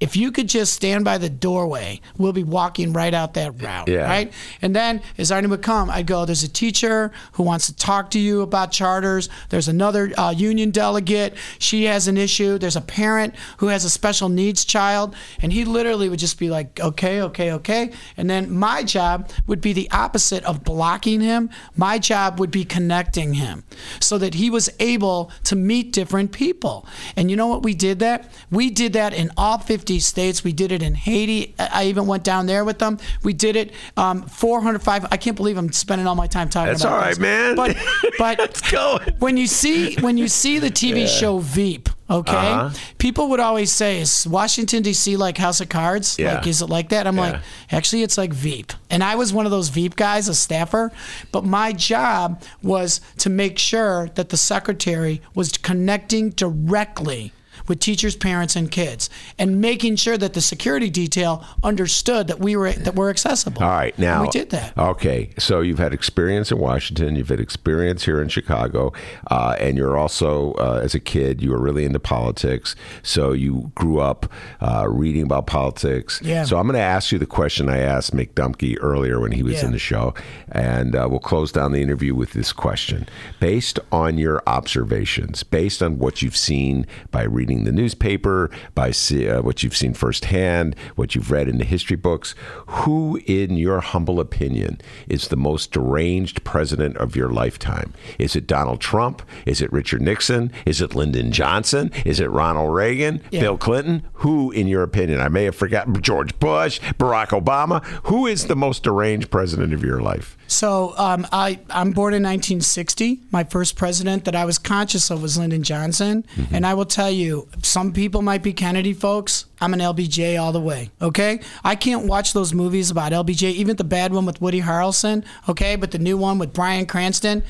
if 0.00 0.16
you 0.16 0.32
could 0.32 0.48
just 0.48 0.72
stand 0.72 1.04
by 1.04 1.18
the 1.18 1.28
doorway, 1.28 2.00
we'll 2.16 2.32
be 2.32 2.42
walking 2.42 2.92
right 2.92 3.12
out 3.12 3.34
that 3.34 3.62
route, 3.62 3.86
Yeah. 3.88 4.04
right? 4.08 4.32
And 4.62 4.74
then 4.74 5.02
as 5.18 5.30
Arnie 5.30 5.50
would 5.50 5.62
come, 5.62 5.90
I'd 5.90 6.06
go, 6.06 6.24
there's 6.24 6.42
a 6.42 6.48
teacher 6.48 7.12
who 7.32 7.42
wants 7.42 7.66
to 7.66 7.76
talk 7.76 8.10
to 8.12 8.18
you 8.18 8.40
about 8.40 8.72
charters. 8.72 9.28
There's 9.50 9.68
another 9.68 10.10
uh, 10.18 10.30
union 10.30 10.70
delegate. 10.70 11.34
She 11.58 11.84
has 11.84 12.08
an 12.08 12.16
issue. 12.16 12.56
There's 12.58 12.76
a 12.76 12.80
parent 12.80 13.34
who 13.58 13.66
has 13.66 13.84
a 13.84 13.90
special 13.90 14.28
needs 14.30 14.64
child. 14.64 15.14
And 15.42 15.52
he 15.52 15.64
literally 15.66 16.08
would 16.08 16.18
just 16.18 16.38
be 16.38 16.48
like, 16.48 16.80
okay, 16.80 17.20
okay, 17.22 17.52
okay. 17.52 17.92
And 18.16 18.30
then 18.30 18.50
my 18.50 18.82
job 18.82 19.30
would 19.46 19.60
be 19.60 19.72
the 19.74 19.90
opposite 19.90 20.44
of 20.44 20.64
blocking 20.64 21.20
him. 21.20 21.50
My 21.76 21.98
job 21.98 22.40
would 22.40 22.50
be 22.50 22.64
connecting 22.64 23.34
him 23.34 23.64
so 24.00 24.16
that 24.18 24.34
he 24.34 24.48
was 24.48 24.70
able 24.80 25.30
to 25.44 25.56
meet 25.56 25.92
different 25.92 26.32
people. 26.32 26.86
And 27.16 27.30
you 27.30 27.36
know 27.36 27.48
what 27.48 27.62
we 27.62 27.74
did 27.74 27.98
that? 27.98 28.30
We 28.50 28.70
did 28.70 28.94
that 28.94 29.12
in 29.12 29.30
all 29.36 29.58
50 29.58 29.89
states. 29.98 30.44
We 30.44 30.52
did 30.52 30.70
it 30.70 30.82
in 30.82 30.94
Haiti. 30.94 31.54
I 31.58 31.86
even 31.86 32.06
went 32.06 32.22
down 32.22 32.46
there 32.46 32.64
with 32.64 32.78
them. 32.78 32.98
We 33.24 33.32
did 33.32 33.56
it 33.56 33.72
um, 33.96 34.22
405. 34.22 35.06
I 35.10 35.16
can't 35.16 35.36
believe 35.36 35.56
I'm 35.56 35.72
spending 35.72 36.06
all 36.06 36.14
my 36.14 36.26
time 36.28 36.48
talking 36.48 36.68
That's 36.72 36.82
about 36.82 36.92
all 36.92 36.98
right, 37.00 37.08
this. 37.10 37.18
man. 37.18 37.56
But 37.56 37.76
but 38.18 38.38
Let's 38.38 38.70
go. 38.70 38.98
when 39.18 39.36
you 39.36 39.46
see 39.46 39.96
when 39.96 40.16
you 40.18 40.28
see 40.28 40.58
the 40.58 40.70
TV 40.70 41.08
show 41.08 41.38
Veep, 41.38 41.88
okay, 42.08 42.32
Uh-huh. 42.36 42.70
people 42.98 43.28
would 43.30 43.40
always 43.40 43.72
say, 43.72 44.00
"Is 44.00 44.26
Washington 44.26 44.82
D.C. 44.82 45.16
like 45.16 45.38
House 45.38 45.60
of 45.60 45.68
Cards? 45.68 46.18
Yeah. 46.18 46.34
Like, 46.34 46.46
is 46.46 46.62
it 46.62 46.66
like 46.68 46.90
that?" 46.90 47.06
I'm 47.06 47.16
Yeah. 47.16 47.22
like, 47.32 47.40
actually, 47.72 48.02
it's 48.02 48.18
like 48.18 48.32
Veep. 48.32 48.72
And 48.90 49.02
I 49.02 49.14
was 49.16 49.32
one 49.32 49.46
of 49.46 49.50
those 49.50 49.68
Veep 49.70 49.96
guys, 49.96 50.28
a 50.28 50.34
staffer. 50.34 50.92
But 51.32 51.44
my 51.44 51.72
job 51.72 52.42
was 52.62 53.00
to 53.18 53.30
make 53.30 53.58
sure 53.58 54.10
that 54.16 54.28
the 54.28 54.36
secretary 54.36 55.22
was 55.34 55.52
connecting 55.52 56.30
directly 56.30 57.32
with 57.70 57.80
teachers, 57.80 58.14
parents, 58.14 58.54
and 58.54 58.70
kids, 58.70 59.08
and 59.38 59.60
making 59.62 59.96
sure 59.96 60.18
that 60.18 60.34
the 60.34 60.42
security 60.42 60.90
detail 60.90 61.42
understood 61.64 62.26
that 62.26 62.38
we 62.38 62.54
were 62.56 62.72
that 62.72 62.94
we're 62.94 63.08
accessible. 63.08 63.62
All 63.62 63.70
right, 63.70 63.98
now 63.98 64.16
And 64.16 64.22
we 64.22 64.28
did 64.28 64.50
that. 64.50 64.76
Okay, 64.76 65.30
so 65.38 65.62
you've 65.62 65.78
had 65.78 65.94
experience 65.94 66.52
in 66.52 66.58
Washington, 66.58 67.16
you've 67.16 67.30
had 67.30 67.40
experience 67.40 68.04
here 68.04 68.20
in 68.20 68.28
Chicago, 68.28 68.92
uh, 69.30 69.56
and 69.58 69.78
you're 69.78 69.96
also, 69.96 70.52
uh, 70.54 70.80
as 70.82 70.94
a 70.94 71.00
kid, 71.00 71.40
you 71.40 71.50
were 71.52 71.60
really 71.60 71.84
into 71.86 71.98
politics. 72.00 72.76
So 73.02 73.32
you 73.32 73.70
grew 73.74 74.00
up 74.00 74.30
uh, 74.60 74.86
reading 74.88 75.22
about 75.22 75.46
politics. 75.46 76.20
Yeah. 76.22 76.44
So 76.44 76.58
I'm 76.58 76.66
going 76.66 76.74
to 76.74 76.80
ask 76.80 77.12
you 77.12 77.18
the 77.18 77.26
question 77.26 77.68
I 77.70 77.78
asked 77.78 78.14
Mick 78.14 78.32
Dumke 78.34 78.76
earlier 78.80 79.20
when 79.20 79.32
he 79.32 79.42
was 79.42 79.54
Yeah. 79.54 79.66
in 79.66 79.72
the 79.72 79.78
show, 79.78 80.12
and 80.50 80.96
uh, 80.96 81.06
we'll 81.08 81.20
close 81.20 81.52
down 81.52 81.70
the 81.72 81.80
interview 81.80 82.14
with 82.16 82.32
this 82.32 82.52
question: 82.52 83.08
based 83.38 83.78
on 83.92 84.18
your 84.18 84.42
observations, 84.48 85.44
based 85.44 85.82
on 85.82 85.98
what 85.98 86.20
you've 86.22 86.36
seen 86.36 86.86
by 87.12 87.22
reading 87.22 87.59
the 87.64 87.72
newspaper, 87.72 88.50
by 88.74 88.90
see, 88.90 89.28
uh, 89.28 89.42
what 89.42 89.62
you've 89.62 89.76
seen 89.76 89.94
firsthand, 89.94 90.76
what 90.96 91.14
you've 91.14 91.30
read 91.30 91.48
in 91.48 91.58
the 91.58 91.64
history 91.64 91.96
books, 91.96 92.34
who, 92.66 93.20
in 93.26 93.56
your 93.56 93.80
humble 93.80 94.20
opinion, 94.20 94.80
is 95.08 95.28
the 95.28 95.36
most 95.36 95.72
deranged 95.72 96.44
president 96.44 96.96
of 96.96 97.16
your 97.16 97.30
lifetime? 97.30 97.92
Is 98.18 98.36
it 98.36 98.46
Donald 98.46 98.80
Trump? 98.80 99.22
Is 99.46 99.60
it 99.60 99.72
Richard 99.72 100.02
Nixon? 100.02 100.52
Is 100.66 100.80
it 100.80 100.94
Lyndon 100.94 101.32
Johnson? 101.32 101.90
Is 102.04 102.20
it 102.20 102.30
Ronald 102.30 102.74
Reagan? 102.74 103.22
Yeah. 103.30 103.40
Bill 103.40 103.58
Clinton? 103.58 104.02
Who, 104.14 104.50
in 104.50 104.68
your 104.68 104.82
opinion, 104.82 105.20
I 105.20 105.28
may 105.28 105.44
have 105.44 105.56
forgotten 105.56 106.00
George 106.00 106.38
Bush, 106.38 106.80
Barack 106.98 107.28
Obama, 107.28 107.84
who 108.04 108.26
is 108.26 108.46
the 108.46 108.56
most 108.56 108.82
deranged 108.82 109.30
president 109.30 109.72
of 109.72 109.84
your 109.84 110.00
life? 110.00 110.36
So 110.50 110.94
um, 110.98 111.28
I 111.32 111.60
I'm 111.70 111.92
born 111.92 112.12
in 112.12 112.24
1960. 112.24 113.20
My 113.30 113.44
first 113.44 113.76
president 113.76 114.24
that 114.24 114.34
I 114.34 114.44
was 114.44 114.58
conscious 114.58 115.08
of 115.10 115.22
was 115.22 115.38
Lyndon 115.38 115.62
Johnson, 115.62 116.24
Mm-hmm. 116.36 116.54
and 116.54 116.66
I 116.66 116.74
will 116.74 116.84
tell 116.86 117.10
you, 117.10 117.46
some 117.62 117.92
people 117.92 118.20
might 118.20 118.42
be 118.42 118.52
Kennedy 118.52 118.92
folks. 118.92 119.46
I'm 119.60 119.72
an 119.74 119.80
LBJ 119.80 120.40
all 120.40 120.50
the 120.52 120.60
way. 120.60 120.90
Okay, 121.00 121.38
I 121.62 121.76
can't 121.76 122.06
watch 122.06 122.32
those 122.32 122.52
movies 122.52 122.90
about 122.90 123.12
LBJ, 123.12 123.44
even 123.52 123.76
the 123.76 123.84
bad 123.84 124.12
one 124.12 124.26
with 124.26 124.40
Woody 124.42 124.60
Harrelson. 124.62 125.24
Okay, 125.48 125.76
but 125.76 125.92
the 125.92 125.98
new 125.98 126.16
one 126.16 126.38
with 126.38 126.52
Bryan 126.52 126.84
Cranston, 126.86 127.44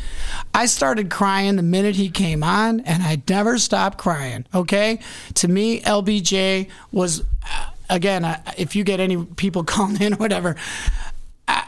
I 0.53 0.66
started 0.66 1.09
crying 1.11 1.57
the 1.57 1.62
minute 1.62 1.96
he 1.96 2.11
came 2.11 2.42
on, 2.44 2.80
and 2.80 3.03
I 3.03 3.22
never 3.28 3.57
stopped 3.59 3.96
crying. 3.96 4.44
Okay, 4.55 4.98
to 5.34 5.48
me, 5.48 5.80
LBJ 5.80 6.68
was. 6.92 7.20
uh, 7.20 7.70
Again, 7.92 8.24
if 8.57 8.76
you 8.76 8.84
get 8.84 9.01
any 9.01 9.24
people 9.24 9.64
calling 9.74 10.01
in 10.01 10.12
or 10.14 10.16
whatever, 10.18 10.55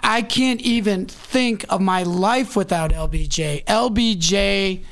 I 0.02 0.22
can't 0.22 0.60
even 0.60 1.06
think 1.06 1.64
of 1.68 1.80
my 1.80 2.02
life 2.02 2.54
without 2.56 2.90
LBJ. 2.92 3.64
LBJ, 3.64 4.82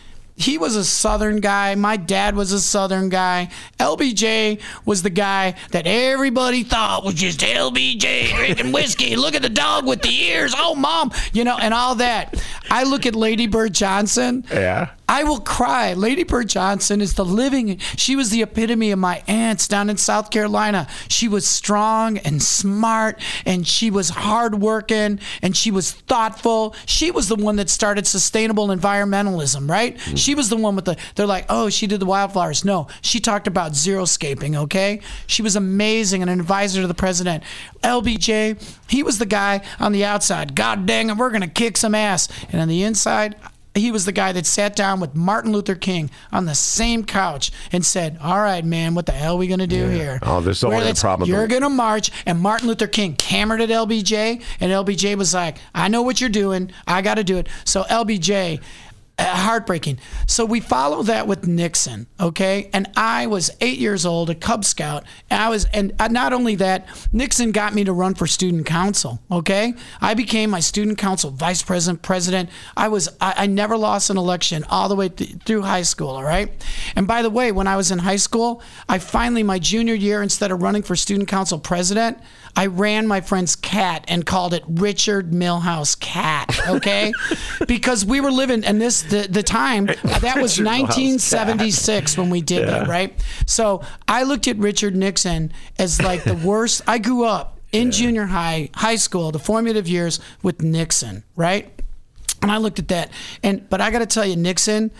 he 0.41 0.59
was 0.59 0.77
a 0.77 0.85
Southern 0.85 1.41
guy. 1.41 1.75
My 1.75 1.97
dad 1.97 2.35
was 2.35 2.53
a 2.53 2.61
Southern 2.61 3.09
guy. 3.09 3.51
LBJ 3.79 4.61
was 4.85 5.03
the 5.03 5.11
guy 5.11 5.55
that 5.73 5.87
everybody 5.87 6.63
thought 6.65 7.05
was 7.05 7.15
just 7.15 7.41
LBJ 7.41 8.35
drinking 8.37 8.73
whiskey. 8.73 9.17
Look 9.17 9.35
at 9.35 9.43
the 9.43 9.49
dog 9.49 9.87
with 9.87 10.03
the 10.03 10.09
ears. 10.09 10.55
Oh, 10.57 10.75
mom, 10.75 11.13
you 11.33 11.45
know, 11.45 11.57
and 11.59 11.75
all 11.75 11.97
that. 11.97 12.43
I 12.71 12.85
look 12.85 13.07
at 13.07 13.15
Lady 13.15 13.47
Bird 13.47 13.75
Johnson. 13.75 14.45
Yeah. 14.51 14.91
I 15.11 15.25
will 15.25 15.41
cry. 15.41 15.95
Lady 15.95 16.23
Bird 16.23 16.49
Johnson 16.49 17.01
is 17.01 17.15
the 17.15 17.25
living. 17.25 17.79
She 17.97 18.15
was 18.15 18.31
the 18.31 18.43
epitome 18.43 18.93
of 18.93 19.01
my 19.01 19.25
aunts 19.27 19.67
down 19.67 19.91
in 19.91 19.97
South 19.97 20.31
Carolina. 20.31 20.87
She 21.09 21.27
was 21.27 21.49
strong 21.49 22.19
and 22.19 22.41
smart, 22.41 23.21
and 23.45 23.67
she 23.67 23.91
was 23.91 24.11
hardworking, 24.11 25.19
and 25.43 25.57
she 25.57 25.73
was 25.73 25.91
thoughtful. 25.91 26.77
She 26.87 27.11
was 27.11 27.27
the 27.27 27.35
one 27.35 27.57
that 27.57 27.69
started 27.69 28.07
sustainable 28.07 28.69
environmentalism, 28.69 29.69
right? 29.69 29.97
Mm-hmm. 29.97 30.15
She 30.15 30.30
was 30.35 30.49
the 30.49 30.57
one 30.57 30.77
with 30.77 30.85
the. 30.85 30.97
They're 31.15 31.27
like, 31.27 31.47
oh, 31.49 31.69
she 31.69 31.87
did 31.87 32.01
the 32.01 32.07
wildflowers. 32.07 32.65
No, 32.65 32.89
she 33.03 33.21
talked 33.21 33.47
about 33.47 33.75
zero 33.75 34.05
scaping. 34.05 34.57
Okay, 34.57 35.01
she 35.27 35.43
was 35.43 35.57
amazing 35.57 36.23
and 36.23 36.31
an 36.31 36.41
advisor 36.41 36.81
to 36.81 36.87
the 36.87 36.95
president. 36.95 37.43
LBJ, 37.83 38.63
he 38.89 39.03
was 39.03 39.19
the 39.19 39.27
guy 39.27 39.63
on 39.79 39.93
the 39.93 40.05
outside. 40.05 40.55
God 40.55 40.87
dang 40.87 41.11
it, 41.11 41.17
we're 41.17 41.31
gonna 41.31 41.49
kick 41.49 41.77
some 41.77 41.95
ass, 41.95 42.29
and 42.51 42.61
on 42.61 42.69
the 42.69 42.83
inside 42.83 43.37
he 43.75 43.93
was 43.93 44.05
the 44.05 44.13
guy 44.13 44.33
that 44.33 44.47
sat 44.47 44.75
down 44.75 45.01
with 45.01 45.15
Martin 45.15 45.53
Luther 45.53 45.75
King 45.75 46.11
on 46.33 46.45
the 46.47 46.55
same 46.55 47.05
couch 47.05 47.53
and 47.71 47.85
said, 47.85 48.19
"All 48.21 48.41
right, 48.41 48.65
man, 48.65 48.95
what 48.95 49.07
the 49.07 49.13
hell 49.13 49.35
are 49.35 49.39
we 49.39 49.47
gonna 49.47 49.67
do 49.67 49.89
here? 49.89 50.19
Oh, 50.23 50.41
there's 50.41 50.63
Where 50.63 50.83
a 50.83 50.95
problem 50.95 51.29
You're 51.29 51.47
gonna 51.47 51.71
march." 51.71 52.11
And 52.27 52.41
Martin 52.41 52.67
Luther 52.69 52.89
King 52.89 53.17
hammered 53.21 53.61
at 53.61 53.71
LBJ, 53.71 54.43
and 54.61 54.73
LBJ 54.73 55.15
was 55.15 55.33
like, 55.33 55.59
"I 55.75 55.89
know 55.89 56.03
what 56.03 56.21
you're 56.21 56.31
doing. 56.31 56.73
I 56.87 57.01
got 57.03 57.15
to 57.15 57.25
do 57.25 57.39
it." 57.39 57.49
So 57.65 57.85
LBJ. 57.85 58.61
Uh, 59.21 59.37
heartbreaking. 59.37 59.99
So 60.27 60.45
we 60.45 60.61
follow 60.61 61.03
that 61.03 61.27
with 61.27 61.47
Nixon, 61.47 62.07
okay? 62.19 62.71
And 62.73 62.91
I 62.97 63.27
was 63.27 63.51
eight 63.61 63.79
years 63.79 64.07
old, 64.07 64.31
a 64.31 64.35
Cub 64.35 64.65
Scout, 64.65 65.05
and 65.29 65.41
I 65.41 65.49
was, 65.49 65.67
and 65.67 65.93
uh, 65.99 66.09
not 66.09 66.33
only 66.33 66.55
that, 66.57 66.89
Nixon 67.13 67.53
got 67.53 67.75
me 67.75 67.85
to 67.85 67.93
run 67.93 68.15
for 68.15 68.27
student 68.27 68.67
council, 68.67 69.21
okay? 69.31 69.75
I 70.01 70.15
became 70.15 70.51
my 70.51 70.61
student 70.61 70.99
council 70.99 71.31
vice 71.31 71.63
president, 71.63 72.03
president. 72.03 72.51
I 72.77 72.89
was, 72.89 73.09
I, 73.21 73.35
I 73.37 73.47
never 73.47 73.77
lost 73.77 74.11
an 74.11 74.17
election 74.17 74.65
all 74.71 74.89
the 74.89 74.97
way 74.97 75.09
th- 75.11 75.43
through 75.45 75.63
high 75.63 75.83
school, 75.83 76.09
all 76.09 76.25
right? 76.25 76.51
And 76.97 77.07
by 77.07 77.23
the 77.23 77.31
way, 77.31 77.53
when 77.53 77.67
I 77.67 77.77
was 77.77 77.91
in 77.91 77.99
high 77.99 78.17
school, 78.17 78.63
I 78.89 78.99
finally, 78.99 79.43
my 79.43 79.59
junior 79.59 79.95
year, 79.95 80.23
instead 80.23 80.51
of 80.51 80.63
running 80.63 80.83
for 80.83 80.97
student 80.97 81.29
council 81.29 81.59
president, 81.59 82.19
I 82.57 82.67
ran 82.67 83.07
my 83.07 83.21
friend's 83.21 83.57
cat 83.57 84.05
and 84.09 84.25
called 84.27 84.55
it 84.55 84.63
Richard 84.67 85.31
Milhous 85.31 85.99
Cat, 85.99 86.59
okay? 86.69 87.13
because 87.67 88.05
we 88.05 88.21
were 88.21 88.31
living, 88.31 88.65
and 88.65 88.81
this, 88.81 89.03
the, 89.03 89.27
the 89.29 89.43
time, 89.43 89.87
that 90.05 90.37
was 90.41 90.59
Richard 90.59 90.67
1976 90.67 92.19
when 92.19 92.31
we 92.31 92.41
did 92.41 92.69
that, 92.69 92.89
right? 92.89 93.15
So 93.47 93.83
I 94.09 94.25
looked 94.25 94.49
at 94.49 94.57
Richard 94.59 94.97
Nixon 94.97 95.53
as 95.79 96.01
like 96.03 96.25
the 96.25 96.35
worst. 96.35 96.83
I 96.87 96.99
grew 96.99 97.25
up 97.25 97.59
in 97.73 97.91
junior 97.91 98.27
high, 98.27 98.71
high 98.75 98.97
school, 98.97 99.31
the 99.31 99.39
formative 99.39 99.89
years 99.89 100.21
with 100.43 100.63
Nixon, 100.63 101.25
right? 101.37 101.71
And 102.43 102.51
I 102.51 102.57
looked 102.57 102.79
at 102.79 102.89
that, 102.89 103.11
and 103.43 103.69
but 103.69 103.81
I 103.81 103.91
got 103.91 103.99
to 103.99 104.07
tell 104.07 104.25
you, 104.25 104.35
Nixon, 104.37 104.91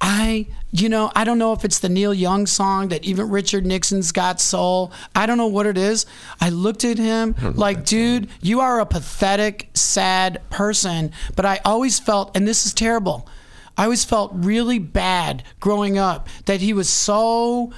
I, 0.00 0.46
you 0.70 0.88
know, 0.88 1.12
I 1.14 1.24
don't 1.24 1.38
know 1.38 1.52
if 1.52 1.64
it's 1.64 1.78
the 1.78 1.88
Neil 1.88 2.14
Young 2.14 2.46
song 2.46 2.88
that 2.88 3.04
even 3.04 3.28
Richard 3.28 3.66
Nixon's 3.66 4.12
got 4.12 4.40
soul. 4.40 4.92
I 5.14 5.26
don't 5.26 5.36
know 5.36 5.46
what 5.46 5.66
it 5.66 5.76
is. 5.76 6.06
I 6.40 6.48
looked 6.48 6.84
at 6.84 6.96
him 6.96 7.34
like, 7.54 7.84
dude, 7.84 8.28
you 8.40 8.60
are 8.60 8.80
a 8.80 8.86
pathetic, 8.86 9.68
sad 9.74 10.40
person. 10.48 11.12
But 11.36 11.44
I 11.44 11.60
always 11.64 11.98
felt, 11.98 12.34
and 12.36 12.48
this 12.48 12.64
is 12.64 12.72
terrible, 12.72 13.28
I 13.76 13.84
always 13.84 14.04
felt 14.04 14.32
really 14.34 14.78
bad 14.78 15.42
growing 15.58 15.98
up 15.98 16.28
that 16.46 16.60
he 16.60 16.72
was 16.72 16.88
so 16.88 17.72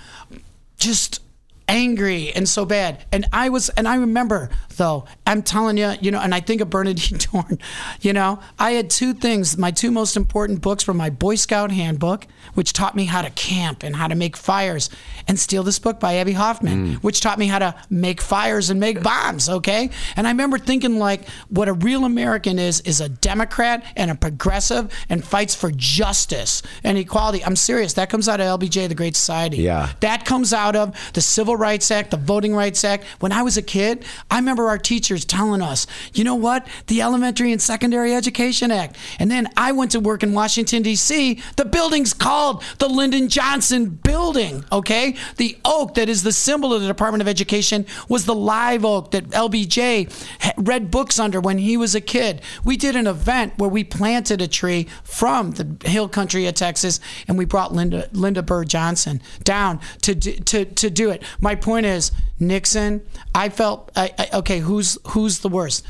just 0.79 1.21
angry 1.69 2.33
and 2.33 2.49
so 2.49 2.65
bad. 2.65 3.05
And 3.11 3.27
I 3.33 3.49
was, 3.49 3.69
and 3.71 3.89
I 3.89 3.97
remember 3.97 4.51
though, 4.77 5.05
I'm 5.27 5.43
telling 5.43 5.77
you, 5.77 5.93
you 6.01 6.11
know, 6.11 6.21
and 6.21 6.35
I 6.35 6.41
think 6.41 6.61
of 6.61 6.71
Bernardine 6.71 7.19
Dohrn, 7.19 7.61
you 8.01 8.13
know, 8.13 8.41
I 8.59 8.73
had 8.73 8.91
two 8.91 9.15
things. 9.15 9.57
My 9.57 9.71
two 9.71 9.91
most 9.91 10.17
important 10.17 10.61
books 10.61 10.87
were 10.87 10.95
my 10.95 11.11
Boy 11.11 11.37
Scout 11.37 11.71
handbook, 11.71 12.27
which 12.55 12.73
taught 12.73 12.97
me 12.97 13.07
how 13.07 13.23
to 13.23 13.31
camp 13.31 13.83
and 13.83 13.97
how 13.97 14.09
to 14.09 14.15
make 14.15 14.37
fires, 14.37 14.91
and 15.29 15.39
Steal 15.39 15.63
This 15.63 15.79
Book 15.79 16.01
by 16.01 16.17
Abbie 16.17 16.33
Hoffman, 16.33 16.87
mm. 16.87 16.95
which 16.97 17.21
taught 17.21 17.39
me 17.39 17.47
how 17.47 17.59
to 17.59 17.75
make 17.91 18.21
fires 18.21 18.71
and 18.71 18.81
make 18.81 19.03
bombs, 19.03 19.49
okay? 19.49 19.91
And 20.17 20.27
I 20.27 20.31
remember 20.31 20.59
thinking 20.59 20.99
like 20.99 21.29
what 21.49 21.69
a 21.69 21.73
real 21.73 22.05
American 22.05 22.59
is 22.59 22.81
is 22.81 23.01
a 23.01 23.09
Democrat 23.09 23.85
and 23.97 24.11
a 24.11 24.15
progressive 24.15 24.93
and 25.09 25.25
fights 25.25 25.55
for 25.55 25.71
justice 25.71 26.63
and 26.85 26.99
equality. 26.99 27.45
I'm 27.45 27.57
serious. 27.57 27.95
That 27.95 28.11
comes 28.11 28.29
out 28.29 28.41
of 28.41 28.61
LBJ, 28.61 28.89
the 28.89 28.95
Great 28.95 29.17
Society. 29.17 29.59
Yeah. 29.59 29.93
That 30.01 30.25
comes 30.25 30.53
out 30.53 30.77
of 30.77 30.97
the 31.13 31.21
Civil 31.21 31.57
Rights 31.57 31.91
Act, 31.91 32.11
the 32.11 32.17
Voting 32.17 32.55
Rights 32.55 32.85
Act. 32.85 33.05
When 33.21 33.33
I 33.33 33.43
was 33.43 33.57
a 33.57 33.63
kid, 33.63 34.05
I 34.31 34.37
remember 34.37 34.62
our 34.69 34.79
teachers 34.79 35.25
telling 35.25 35.63
us, 35.63 35.87
you 36.15 36.25
know 36.25 36.35
what? 36.35 36.67
The 36.87 37.03
Elementary 37.03 37.53
and 37.53 37.61
Secondary 37.61 38.15
Education 38.15 38.71
Act. 38.71 38.97
And 39.19 39.31
then 39.31 39.49
I 39.57 39.73
went 39.73 39.93
to 39.93 40.01
work 40.01 40.23
in 40.23 40.33
Washington, 40.33 40.83
D.C. 40.83 41.43
The 41.57 41.65
building's 41.65 42.15
called 42.15 42.63
the 42.79 42.89
Lyndon 42.89 43.29
Johnson 43.29 43.87
Building, 43.87 44.65
okay? 44.73 45.17
The 45.37 45.57
oak 45.65 45.95
that 45.95 46.09
is 46.09 46.23
the 46.23 46.33
symbol 46.33 46.73
of 46.73 46.83
the 46.83 46.89
Department 46.89 47.23
of 47.23 47.29
Education 47.29 47.87
was 48.09 48.25
the 48.25 48.35
live 48.35 48.85
oak 48.85 49.11
that 49.13 49.29
LBJ 49.31 50.13
read 50.57 50.91
books 50.91 51.19
under 51.19 51.41
when 51.41 51.59
he 51.59 51.77
was 51.77 51.95
a 51.95 52.01
kid. 52.01 52.41
We 52.65 52.77
did 52.77 52.97
an 52.97 53.07
event 53.07 53.55
where 53.59 53.71
we 53.71 53.85
planted 53.85 54.41
a 54.41 54.49
tree 54.49 54.89
from 55.05 55.53
the 55.53 55.89
hill 55.89 56.09
country 56.09 56.47
of 56.47 56.55
Texas 56.55 57.01
and 57.29 57.39
we 57.39 57.45
brought 57.45 57.73
Lynda 57.73 58.09
Lynda 58.11 58.45
Bird 58.45 58.69
Johnson 58.69 59.21
down 59.45 59.81
to 60.03 60.15
to 60.15 60.65
to 60.65 60.91
do 60.91 61.11
it. 61.11 61.23
My 61.41 61.55
point 61.55 61.87
is 61.87 62.13
Nixon. 62.39 63.03
I 63.35 63.49
felt 63.49 63.91
I, 63.97 64.13
I, 64.19 64.29
okay. 64.39 64.59
Who's 64.61 64.99
who's 65.09 65.41
the 65.41 65.49
worst? 65.49 65.87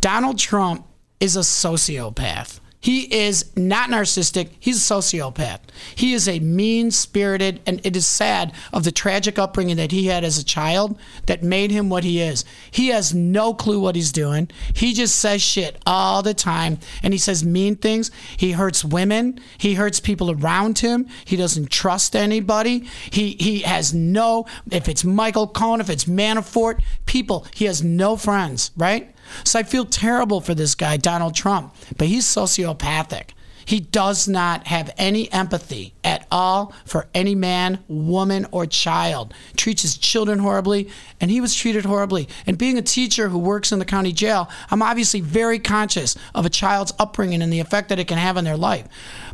Donald 0.00 0.38
Trump 0.38 0.86
is 1.20 1.36
a 1.36 1.40
sociopath. 1.40 2.53
He 2.84 3.10
is 3.24 3.50
not 3.56 3.88
narcissistic. 3.88 4.50
He's 4.60 4.76
a 4.76 4.94
sociopath. 4.94 5.60
He 5.94 6.12
is 6.12 6.28
a 6.28 6.38
mean 6.40 6.90
spirited, 6.90 7.62
and 7.64 7.80
it 7.82 7.96
is 7.96 8.06
sad 8.06 8.52
of 8.74 8.84
the 8.84 8.92
tragic 8.92 9.38
upbringing 9.38 9.76
that 9.76 9.90
he 9.90 10.08
had 10.08 10.22
as 10.22 10.36
a 10.36 10.44
child 10.44 10.98
that 11.24 11.42
made 11.42 11.70
him 11.70 11.88
what 11.88 12.04
he 12.04 12.20
is. 12.20 12.44
He 12.70 12.88
has 12.88 13.14
no 13.14 13.54
clue 13.54 13.80
what 13.80 13.96
he's 13.96 14.12
doing. 14.12 14.50
He 14.74 14.92
just 14.92 15.16
says 15.16 15.40
shit 15.40 15.80
all 15.86 16.20
the 16.20 16.34
time, 16.34 16.78
and 17.02 17.14
he 17.14 17.18
says 17.18 17.42
mean 17.42 17.76
things. 17.76 18.10
He 18.36 18.52
hurts 18.52 18.84
women. 18.84 19.40
He 19.56 19.76
hurts 19.76 19.98
people 19.98 20.30
around 20.30 20.80
him. 20.80 21.08
He 21.24 21.36
doesn't 21.36 21.70
trust 21.70 22.14
anybody. 22.14 22.86
He 23.10 23.38
he 23.40 23.60
has 23.60 23.94
no. 23.94 24.44
If 24.70 24.90
it's 24.90 25.04
Michael 25.04 25.48
Cohen, 25.48 25.80
if 25.80 25.88
it's 25.88 26.04
Manafort, 26.04 26.82
people, 27.06 27.46
he 27.54 27.64
has 27.64 27.82
no 27.82 28.18
friends. 28.18 28.72
Right. 28.76 29.13
So 29.44 29.58
I 29.58 29.62
feel 29.62 29.84
terrible 29.84 30.40
for 30.40 30.54
this 30.54 30.74
guy, 30.74 30.96
Donald 30.96 31.34
Trump, 31.34 31.74
but 31.96 32.08
he's 32.08 32.24
sociopathic. 32.24 33.30
He 33.66 33.80
does 33.80 34.28
not 34.28 34.66
have 34.66 34.92
any 34.98 35.32
empathy 35.32 35.94
at 36.04 36.26
all 36.30 36.74
for 36.84 37.08
any 37.14 37.34
man, 37.34 37.82
woman, 37.88 38.46
or 38.50 38.66
child. 38.66 39.32
Treats 39.56 39.82
his 39.82 39.96
children 39.96 40.38
horribly, 40.38 40.90
and 41.20 41.30
he 41.30 41.40
was 41.40 41.54
treated 41.54 41.84
horribly. 41.84 42.28
And 42.46 42.58
being 42.58 42.76
a 42.76 42.82
teacher 42.82 43.30
who 43.30 43.38
works 43.38 43.72
in 43.72 43.78
the 43.78 43.84
county 43.84 44.12
jail, 44.12 44.50
I'm 44.70 44.82
obviously 44.82 45.20
very 45.20 45.58
conscious 45.58 46.16
of 46.34 46.44
a 46.44 46.50
child's 46.50 46.92
upbringing 46.98 47.42
and 47.42 47.52
the 47.52 47.60
effect 47.60 47.88
that 47.88 47.98
it 47.98 48.08
can 48.08 48.18
have 48.18 48.36
on 48.36 48.44
their 48.44 48.56
life. 48.56 48.86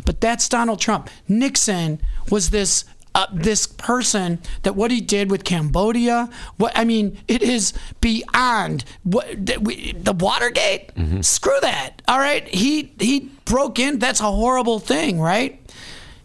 But 0.04 0.20
that's 0.20 0.48
Donald 0.48 0.80
Trump. 0.80 1.10
Nixon 1.26 2.00
was 2.30 2.50
this 2.50 2.84
uh, 3.14 3.26
this 3.32 3.66
person 3.66 4.38
that 4.62 4.76
what 4.76 4.90
he 4.90 5.00
did 5.00 5.30
with 5.30 5.44
Cambodia, 5.44 6.28
what 6.56 6.72
I 6.76 6.84
mean, 6.84 7.18
it 7.28 7.42
is 7.42 7.72
beyond 8.00 8.84
what 9.02 9.46
the, 9.46 9.58
we, 9.58 9.92
the 9.92 10.12
Watergate. 10.12 10.92
Screw 11.22 11.58
that. 11.60 12.02
All 12.06 12.18
right, 12.18 12.46
he 12.48 12.92
he 12.98 13.30
broke 13.44 13.78
in. 13.78 13.98
That's 13.98 14.20
a 14.20 14.30
horrible 14.30 14.78
thing, 14.78 15.20
right? 15.20 15.60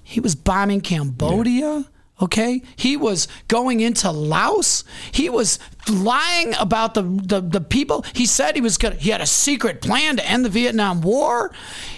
He 0.03 0.19
was 0.19 0.35
bombing 0.35 0.81
Cambodia. 0.81 1.85
Okay, 2.21 2.61
he 2.77 2.95
was 2.95 3.27
going 3.49 3.81
into 3.81 4.09
Laos. 4.09 4.85
He 5.11 5.27
was 5.29 5.59
lying 5.89 6.53
about 6.55 6.93
the, 6.93 7.01
the 7.01 7.41
the 7.41 7.59
people. 7.59 8.05
He 8.13 8.25
said 8.25 8.55
he 8.55 8.61
was 8.61 8.77
gonna. 8.77 8.95
He 8.95 9.09
had 9.09 9.19
a 9.19 9.25
secret 9.25 9.81
plan 9.81 10.15
to 10.15 10.25
end 10.25 10.45
the 10.45 10.49
Vietnam 10.49 11.01
War. 11.01 11.51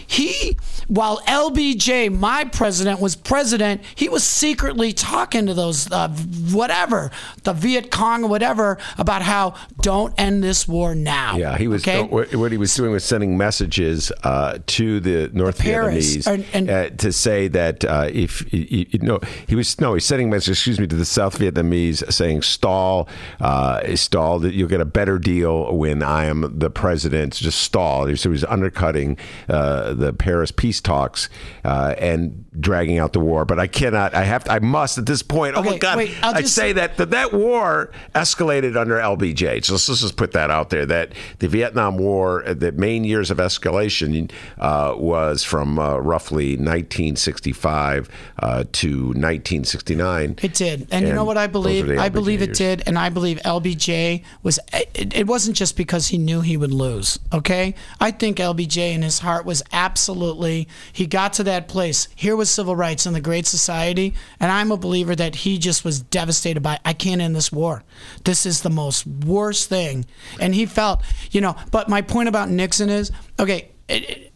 He, 0.08 0.58
while 0.88 1.20
LBJ, 1.28 2.18
my 2.18 2.46
president, 2.46 3.00
was 3.02 3.16
president, 3.16 3.82
he 3.94 4.08
was 4.10 4.24
secretly 4.24 4.94
talking 4.94 5.46
to 5.48 5.54
those 5.54 5.92
uh, 5.92 6.08
whatever 6.52 7.12
the 7.44 7.54
Viet 7.54 7.92
Cong 7.92 8.24
or 8.24 8.30
whatever 8.30 8.78
about 8.98 9.22
how 9.22 9.54
don't 9.82 10.14
end 10.18 10.44
this 10.44 10.68
war 10.68 10.96
now. 10.96 11.36
Yeah, 11.38 11.58
he 11.58 11.68
was. 11.68 11.84
Okay? 11.84 12.02
What, 12.04 12.52
he 12.52 12.58
was 12.58 12.74
doing 12.74 12.92
was 12.92 13.04
sending 13.04 13.38
messages 13.38 14.12
uh, 14.24 14.60
to 14.66 15.00
the 15.02 15.30
North 15.34 15.60
Paris, 15.60 16.18
Vietnamese 16.18 16.28
and- 16.34 16.46
and- 16.54 16.70
uh, 16.70 16.90
to 16.98 17.12
say 17.12 17.48
that 17.50 17.84
uh, 17.84 18.10
if 18.12 18.52
you, 18.54 18.86
you 18.90 19.00
know 19.00 19.20
he 19.48 19.56
was 19.56 19.80
no, 19.82 19.94
he's 19.94 20.06
sending 20.06 20.30
messages. 20.30 20.58
Excuse 20.58 20.80
me 20.80 20.88
to 20.88 20.96
the 20.96 21.06
South 21.06 21.38
Vietnamese 21.38 22.10
saying 22.14 22.42
stall, 22.44 23.10
uh, 23.42 23.96
stall. 23.96 24.40
That 24.40 24.54
you'll 24.54 24.70
get 24.70 24.82
a 24.82 24.86
better 24.86 25.20
deal 25.20 25.76
when 25.76 26.02
I 26.02 26.26
am 26.26 26.58
the 26.60 26.70
president. 26.70 27.34
Just 27.36 27.60
stall. 27.62 28.06
So 28.16 28.30
he 28.30 28.32
was 28.32 28.46
undercutting 28.46 29.18
uh, 29.50 29.94
the 29.98 30.14
Paris 30.14 30.52
peace 30.52 30.80
talks 30.80 31.30
uh, 31.66 31.96
and 31.98 32.46
dragging 32.60 32.98
out 33.00 33.14
the 33.14 33.20
war. 33.20 33.46
But 33.46 33.60
I 33.60 33.68
cannot. 33.68 34.14
I 34.14 34.24
have. 34.24 34.44
To, 34.46 34.52
I 34.52 34.60
must 34.60 34.98
at 34.98 35.06
this 35.06 35.22
point. 35.24 35.56
oh 35.56 35.64
my 35.64 35.78
God! 35.78 35.98
wait, 35.98 36.14
I'll 36.24 36.36
I 36.36 36.42
just- 36.42 36.56
say 36.56 36.74
that, 36.74 36.98
that 36.98 37.10
that 37.12 37.34
war 37.34 37.92
escalated 38.16 38.78
under 38.78 38.96
LBJ. 38.96 39.66
So 39.66 39.74
let's, 39.74 39.90
let's 39.90 40.02
just 40.02 40.16
put 40.18 40.32
that 40.34 40.52
out 40.52 40.70
there. 40.70 40.86
That 40.86 41.14
the 41.40 41.48
Vietnam 41.48 41.98
War, 41.98 42.48
uh, 42.48 42.54
the 42.54 42.72
main 42.72 43.04
years 43.04 43.32
of 43.32 43.38
escalation 43.38 44.32
uh, 44.60 44.94
was 44.98 45.44
from 45.44 45.80
uh, 45.80 45.98
roughly 45.98 46.52
1965 46.52 48.10
uh, 48.40 48.64
to 48.72 48.98
1969. 49.08 50.36
It 50.42 50.54
did, 50.54 50.88
and, 50.92 51.08
you 51.08 51.14
know 51.14 51.26
what 51.26 51.38
I 51.38 51.48
believe? 51.48 51.90
I 51.98 52.10
believe 52.10 52.42
it 52.42 52.50
years. 52.50 52.58
did, 52.58 52.84
and 52.86 52.98
I 52.98 53.10
believe 53.10 53.38
LBJ 53.44 54.24
was. 54.44 54.60
It, 54.74 55.16
it 55.16 55.28
wasn't 55.28 55.56
just 55.56 55.76
because 55.78 56.08
he 56.08 56.18
knew 56.18 56.42
he 56.42 56.58
would 56.58 56.74
lose. 56.74 57.20
Okay, 57.34 57.76
I 58.00 58.12
think 58.12 58.38
LBJ 58.38 58.94
in 58.94 59.02
his 59.02 59.20
heart 59.20 59.46
was 59.46 59.64
absolutely. 59.72 59.87
Absolutely 59.88 60.68
he 60.92 61.08
got 61.08 61.32
to 61.34 61.44
that 61.44 61.70
place. 61.70 62.10
Here 62.14 62.36
was 62.36 62.50
civil 62.50 62.76
rights 62.76 63.06
in 63.06 63.14
the 63.14 63.22
Great 63.22 63.46
Society, 63.46 64.14
and 64.38 64.52
I'm 64.52 64.70
a 64.70 64.78
believer 64.78 65.16
that 65.16 65.34
he 65.34 65.58
just 65.58 65.86
was 65.86 66.02
devastated 66.02 66.62
by. 66.62 66.78
I 66.84 66.92
can't 66.92 67.22
end 67.22 67.34
this 67.34 67.54
war. 67.54 67.84
This 68.26 68.46
is 68.46 68.62
the 68.62 68.70
most 68.70 69.08
worst 69.08 69.70
thing, 69.70 70.06
and 70.42 70.54
he 70.54 70.66
felt, 70.66 71.04
you 71.32 71.40
know. 71.40 71.56
But 71.72 71.88
my 71.88 72.02
point 72.02 72.28
about 72.28 72.50
Nixon 72.50 72.90
is, 72.90 73.12
okay. 73.40 73.70
It, 73.88 74.10
it, 74.10 74.34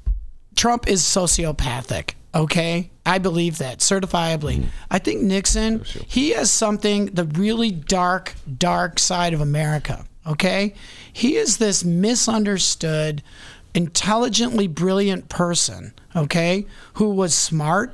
Trump 0.55 0.87
is 0.87 1.01
sociopathic. 1.01 2.13
Okay, 2.33 2.91
I 3.05 3.17
believe 3.17 3.57
that 3.57 3.79
certifiably. 3.79 4.59
Mm-hmm. 4.59 4.69
I 4.89 4.99
think 4.99 5.21
Nixon, 5.21 5.83
he 6.07 6.29
has 6.29 6.49
something 6.49 7.07
the 7.07 7.25
really 7.25 7.71
dark, 7.71 8.35
dark 8.57 8.99
side 8.99 9.33
of 9.33 9.41
America. 9.41 10.05
Okay, 10.25 10.75
he 11.11 11.35
is 11.35 11.57
this 11.57 11.83
misunderstood 11.83 13.23
intelligently 13.73 14.67
brilliant 14.67 15.29
person, 15.29 15.93
okay, 16.15 16.65
who 16.93 17.09
was 17.09 17.33
smart 17.33 17.93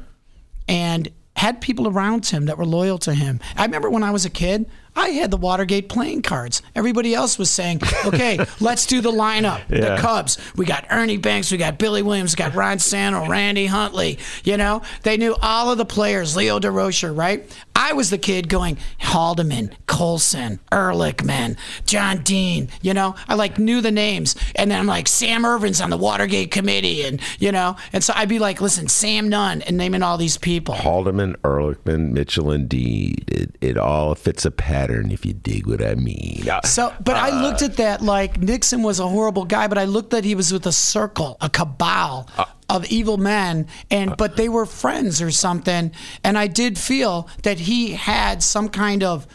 and 0.67 1.09
had 1.35 1.61
people 1.61 1.87
around 1.87 2.25
him 2.25 2.45
that 2.45 2.57
were 2.57 2.65
loyal 2.65 2.97
to 2.97 3.13
him. 3.13 3.39
I 3.55 3.65
remember 3.65 3.89
when 3.89 4.03
I 4.03 4.11
was 4.11 4.25
a 4.25 4.29
kid, 4.29 4.69
I 4.97 5.09
had 5.09 5.29
the 5.31 5.37
Watergate 5.37 5.89
playing 5.89 6.23
cards. 6.23 6.61
Everybody 6.75 7.13
else 7.13 7.37
was 7.37 7.49
saying, 7.51 7.81
okay, 8.05 8.39
let's 8.59 8.85
do 8.87 8.99
the 8.99 9.11
lineup. 9.11 9.61
Yeah. 9.69 9.95
The 9.95 10.01
Cubs. 10.01 10.37
We 10.55 10.65
got 10.65 10.87
Ernie 10.89 11.17
Banks, 11.17 11.51
we 11.51 11.57
got 11.57 11.77
Billy 11.77 12.01
Williams, 12.01 12.35
we 12.35 12.37
got 12.37 12.55
Ron 12.55 12.79
Santo, 12.79 13.29
Randy 13.29 13.67
Hundley. 13.67 14.17
You 14.43 14.57
know, 14.57 14.81
they 15.03 15.17
knew 15.17 15.35
all 15.41 15.71
of 15.71 15.77
the 15.77 15.85
players, 15.85 16.35
Leo 16.35 16.59
Durocher, 16.59 17.15
right? 17.15 17.47
I 17.75 17.93
was 17.93 18.09
the 18.09 18.17
kid 18.17 18.49
going, 18.49 18.77
Haldeman, 18.97 19.71
Colson, 19.85 20.59
Ehrlichman, 20.71 21.57
John 21.85 22.23
Dean. 22.23 22.69
You 22.81 22.95
know, 22.95 23.13
I 23.27 23.35
like 23.35 23.59
knew 23.59 23.81
the 23.81 23.91
names. 23.91 24.35
And 24.55 24.71
then 24.71 24.79
I'm 24.79 24.87
like, 24.87 25.07
Sam 25.07 25.45
Ervin's 25.45 25.79
on 25.79 25.91
the 25.91 25.97
Watergate 25.97 26.49
committee. 26.49 27.03
And, 27.03 27.21
you 27.37 27.51
know, 27.51 27.75
and 27.93 28.03
so 28.03 28.13
I'd 28.15 28.29
be 28.29 28.39
like, 28.39 28.61
listen, 28.61 28.87
Sam 28.87 29.29
Nunn, 29.29 29.61
and 29.61 29.77
naming 29.77 30.01
all 30.01 30.17
these 30.17 30.37
people. 30.37 30.73
Haldeman, 30.73 31.35
Ehrlichman, 31.43 32.13
Mitchell, 32.13 32.49
and 32.49 32.67
Dean. 32.67 33.23
It, 33.27 33.55
it 33.61 33.77
all 33.77 34.15
fits 34.15 34.43
a 34.43 34.51
pattern, 34.51 34.86
if 34.89 35.25
you 35.25 35.33
dig 35.33 35.67
what 35.67 35.83
I 35.83 35.95
mean. 35.95 36.43
So, 36.65 36.93
but 37.03 37.15
I 37.15 37.29
uh, 37.29 37.41
looked 37.41 37.61
at 37.61 37.77
that 37.77 38.01
like 38.01 38.39
Nixon 38.39 38.83
was 38.83 38.99
a 38.99 39.07
horrible 39.07 39.45
guy, 39.45 39.67
but 39.67 39.77
I 39.77 39.85
looked 39.85 40.13
at 40.13 40.23
he 40.23 40.35
was 40.35 40.51
with 40.51 40.65
a 40.65 40.71
circle, 40.71 41.37
a 41.41 41.49
cabal 41.49 42.29
uh. 42.37 42.45
of 42.69 42.85
evil 42.85 43.17
men, 43.17 43.67
and 43.91 44.11
uh. 44.11 44.15
but 44.17 44.37
they 44.37 44.49
were 44.49 44.65
friends 44.65 45.21
or 45.21 45.31
something. 45.31 45.91
And 46.23 46.37
I 46.37 46.47
did 46.47 46.77
feel 46.77 47.29
that 47.43 47.59
he 47.59 47.93
had 47.93 48.43
some 48.43 48.69
kind 48.69 49.03
of 49.03 49.27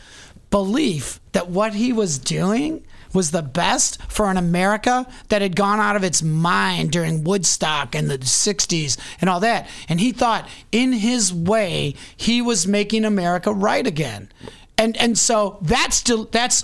belief 0.50 1.20
that 1.32 1.48
what 1.48 1.74
he 1.74 1.92
was 1.92 2.18
doing 2.18 2.84
was 3.12 3.30
the 3.30 3.42
best 3.42 4.00
for 4.11 4.30
an 4.30 4.36
America 4.36 5.07
that 5.28 5.42
had 5.42 5.57
gone 5.57 5.80
out 5.80 5.96
of 5.96 6.05
its 6.05 6.22
mind 6.22 6.90
during 6.90 7.24
Woodstock 7.24 7.94
and 7.94 8.11
the 8.11 8.18
60s 8.18 8.96
and 9.20 9.28
all 9.28 9.40
that. 9.40 9.68
And 9.88 10.00
he 10.00 10.12
thought 10.12 10.48
in 10.70 10.92
his 10.92 11.32
way 11.32 11.94
he 12.16 12.40
was 12.40 12.66
making 12.66 13.05
America 13.05 13.53
right 13.53 13.86
again. 13.86 14.30
And 14.83 14.97
and 14.97 15.16
so 15.16 15.59
that's 15.62 16.03
del- 16.03 16.24
that's 16.24 16.62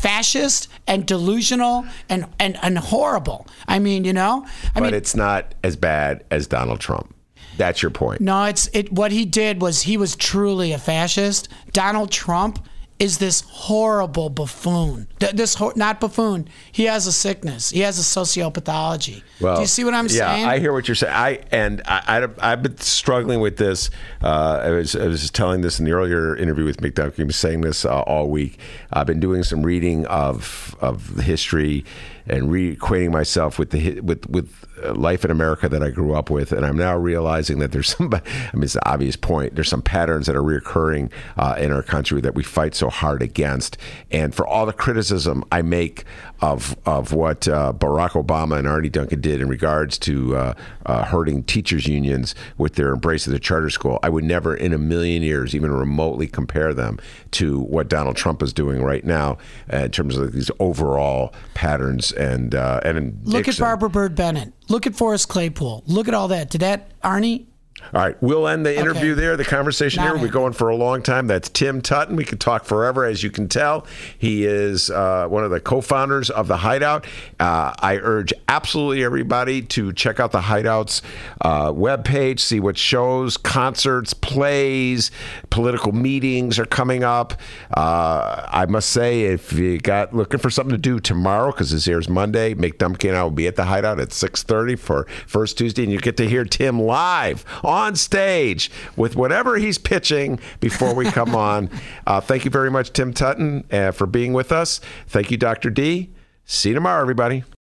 fascist 0.00 0.68
and 0.88 1.06
delusional 1.06 1.86
and, 2.08 2.26
and, 2.40 2.58
and 2.62 2.76
horrible. 2.78 3.46
I 3.68 3.78
mean, 3.78 4.04
you 4.04 4.12
know? 4.12 4.44
I 4.74 4.80
but 4.80 4.82
mean 4.82 4.94
it's 4.94 5.14
not 5.14 5.54
as 5.62 5.76
bad 5.76 6.24
as 6.32 6.48
Donald 6.48 6.80
Trump. 6.80 7.14
That's 7.56 7.80
your 7.82 7.90
point. 7.90 8.20
no, 8.20 8.44
it's 8.44 8.68
it. 8.72 8.90
What 8.92 9.12
he 9.12 9.24
did 9.24 9.60
was 9.62 9.82
he 9.82 9.96
was 9.96 10.16
truly 10.16 10.72
a 10.72 10.78
fascist. 10.78 11.48
Donald 11.72 12.10
Trump 12.10 12.58
is 13.00 13.16
this 13.16 13.40
horrible 13.48 14.28
buffoon. 14.28 15.08
Th- 15.18 15.32
This 15.32 15.54
hor- 15.54 15.72
not 15.74 16.00
buffoon. 16.00 16.46
He 16.70 16.84
has 16.84 17.06
a 17.06 17.12
sickness. 17.12 17.70
He 17.70 17.80
has 17.80 17.98
a 17.98 18.02
sociopathology. 18.02 19.22
Do 19.40 19.60
you 19.60 19.66
see 19.66 19.84
what 19.84 19.94
I'm 19.94 20.04
yeah, 20.06 20.34
saying? 20.34 20.46
I 20.46 20.58
hear 20.58 20.72
what 20.72 20.86
you're 20.86 20.94
saying. 20.94 21.14
I 21.14 21.40
and 21.50 21.80
I, 21.86 22.28
I 22.38 22.50
have 22.50 22.62
been 22.62 22.76
struggling 22.76 23.40
with 23.40 23.56
this. 23.56 23.90
Uh, 24.22 24.60
I 24.62 24.70
was 24.70 24.94
I 24.94 25.06
was 25.06 25.30
telling 25.30 25.62
this 25.62 25.78
in 25.80 25.86
the 25.86 25.92
earlier 25.92 26.36
interview 26.36 26.64
with. 26.64 26.80
He 27.16 27.24
was 27.24 27.36
saying 27.36 27.62
this 27.62 27.84
uh, 27.84 28.02
all 28.02 28.28
week. 28.28 28.58
I've 28.92 29.06
been 29.06 29.20
doing 29.20 29.42
some 29.44 29.62
reading 29.62 30.06
of 30.06 30.76
of 30.80 31.16
the 31.16 31.22
history 31.22 31.84
and 32.30 32.48
reacquainting 32.48 33.10
myself 33.10 33.58
with 33.58 33.70
the 33.70 34.00
with 34.00 34.28
with 34.30 34.64
uh, 34.84 34.94
life 34.94 35.24
in 35.24 35.30
America 35.30 35.68
that 35.68 35.82
I 35.82 35.90
grew 35.90 36.14
up 36.14 36.30
with, 36.30 36.52
and 36.52 36.64
I'm 36.64 36.76
now 36.76 36.96
realizing 36.96 37.58
that 37.58 37.72
there's 37.72 37.88
some. 37.96 38.14
I 38.14 38.20
mean, 38.54 38.62
it's 38.64 38.76
an 38.76 38.82
obvious 38.86 39.16
point. 39.16 39.56
There's 39.56 39.68
some 39.68 39.82
patterns 39.82 40.26
that 40.26 40.36
are 40.36 40.42
reoccurring 40.42 41.10
uh, 41.36 41.56
in 41.58 41.72
our 41.72 41.82
country 41.82 42.20
that 42.20 42.34
we 42.34 42.42
fight 42.42 42.74
so 42.74 42.88
hard 42.88 43.20
against. 43.20 43.76
And 44.10 44.34
for 44.34 44.46
all 44.46 44.64
the 44.64 44.72
criticism 44.72 45.44
I 45.50 45.62
make 45.62 46.04
of 46.42 46.76
of 46.86 47.12
what 47.12 47.46
uh, 47.48 47.72
Barack 47.72 48.10
Obama 48.10 48.58
and 48.58 48.66
Arne 48.66 48.88
Duncan 48.90 49.20
did 49.20 49.40
in 49.40 49.48
regards 49.48 49.98
to 49.98 50.36
uh, 50.36 50.54
uh, 50.86 51.04
hurting 51.04 51.42
teachers 51.44 51.86
unions 51.86 52.34
with 52.58 52.74
their 52.74 52.92
embrace 52.92 53.26
of 53.26 53.32
the 53.32 53.38
charter 53.38 53.70
school, 53.70 53.98
I 54.02 54.08
would 54.08 54.24
never 54.24 54.54
in 54.54 54.72
a 54.72 54.78
million 54.78 55.22
years 55.22 55.54
even 55.54 55.70
remotely 55.70 56.26
compare 56.26 56.72
them 56.72 56.98
to 57.32 57.60
what 57.60 57.88
Donald 57.88 58.16
Trump 58.16 58.42
is 58.42 58.52
doing 58.52 58.82
right 58.82 59.04
now 59.04 59.38
uh, 59.72 59.78
in 59.78 59.90
terms 59.90 60.16
of 60.16 60.32
these 60.32 60.50
overall 60.58 61.34
patterns 61.54 62.12
and 62.12 62.54
uh, 62.54 62.80
and 62.84 63.20
Look 63.24 63.46
Nixon. 63.46 63.62
at 63.62 63.66
Barbara 63.66 63.90
Byrd-Bennett. 63.90 64.52
Look 64.68 64.86
at 64.86 64.94
Forrest 64.94 65.28
Claypool. 65.28 65.84
Look 65.86 66.08
at 66.08 66.14
all 66.14 66.28
that. 66.28 66.50
Did 66.50 66.60
that 66.62 66.98
Arnie? 67.02 67.46
All 67.92 68.00
right, 68.00 68.16
we'll 68.22 68.46
end 68.46 68.64
the 68.64 68.78
interview 68.78 69.12
Okay. 69.12 69.20
there, 69.20 69.36
the 69.36 69.44
conversation 69.44 70.04
Not 70.04 70.16
here. 70.18 70.26
It. 70.26 70.30
going 70.32 70.52
for 70.52 70.68
a 70.68 70.76
long 70.76 71.02
time. 71.02 71.26
That's 71.26 71.48
Tim 71.48 71.82
Tuten. 71.82 72.14
We 72.16 72.24
could 72.24 72.38
talk 72.40 72.64
forever, 72.64 73.04
as 73.04 73.22
you 73.24 73.30
can 73.30 73.48
tell. 73.48 73.86
He 74.16 74.44
is 74.44 74.90
uh, 74.90 75.26
one 75.28 75.42
of 75.44 75.50
the 75.50 75.60
co 75.60 75.80
founders 75.80 76.30
of 76.30 76.46
The 76.46 76.58
Hideout. 76.58 77.04
Uh, 77.40 77.72
I 77.78 77.96
urge 77.96 78.32
absolutely 78.48 79.02
everybody 79.02 79.62
to 79.62 79.92
check 79.92 80.20
out 80.20 80.30
The 80.30 80.42
Hideout's 80.42 81.02
uh, 81.40 81.72
webpage, 81.72 82.38
see 82.40 82.60
what 82.60 82.78
shows, 82.78 83.36
concerts, 83.36 84.14
plays, 84.14 85.10
political 85.50 85.92
meetings 85.92 86.58
are 86.60 86.66
coming 86.66 87.02
up. 87.02 87.34
Uh, 87.76 88.46
I 88.48 88.66
must 88.66 88.90
say, 88.90 89.22
if 89.22 89.52
you 89.52 89.78
got 89.80 90.14
looking 90.14 90.38
for 90.38 90.50
something 90.50 90.74
to 90.76 90.78
do 90.80 91.00
tomorrow, 91.00 91.50
because 91.50 91.70
this 91.72 91.88
airs 91.88 92.08
Monday, 92.08 92.54
Mick 92.54 92.74
Dumke 92.74 93.08
and 93.08 93.16
I 93.16 93.22
will 93.24 93.30
be 93.30 93.46
at 93.48 93.56
The 93.56 93.64
Hideout 93.64 93.98
at 93.98 94.10
6.30 94.10 94.78
for 94.78 95.06
First 95.26 95.58
Tuesday, 95.58 95.82
and 95.82 95.92
you 95.92 95.98
get 95.98 96.16
to 96.18 96.28
hear 96.28 96.44
Tim 96.44 96.80
live 96.80 97.44
on 97.70 97.94
stage 97.94 98.70
with 98.96 99.16
whatever 99.16 99.56
he's 99.56 99.78
pitching 99.78 100.40
before 100.58 100.94
we 100.94 101.04
come 101.10 101.34
on. 101.50 101.70
Uh, 102.06 102.20
thank 102.20 102.44
you 102.44 102.50
very 102.50 102.70
much, 102.70 102.92
Tim 102.92 103.14
Tuten, 103.14 103.72
uh, 103.72 103.92
for 103.92 104.06
being 104.06 104.32
with 104.32 104.50
us. 104.52 104.80
Thank 105.06 105.30
you, 105.30 105.36
Dr. 105.36 105.70
D. 105.70 106.10
See 106.44 106.70
you 106.70 106.74
tomorrow, 106.74 107.00
everybody. 107.00 107.44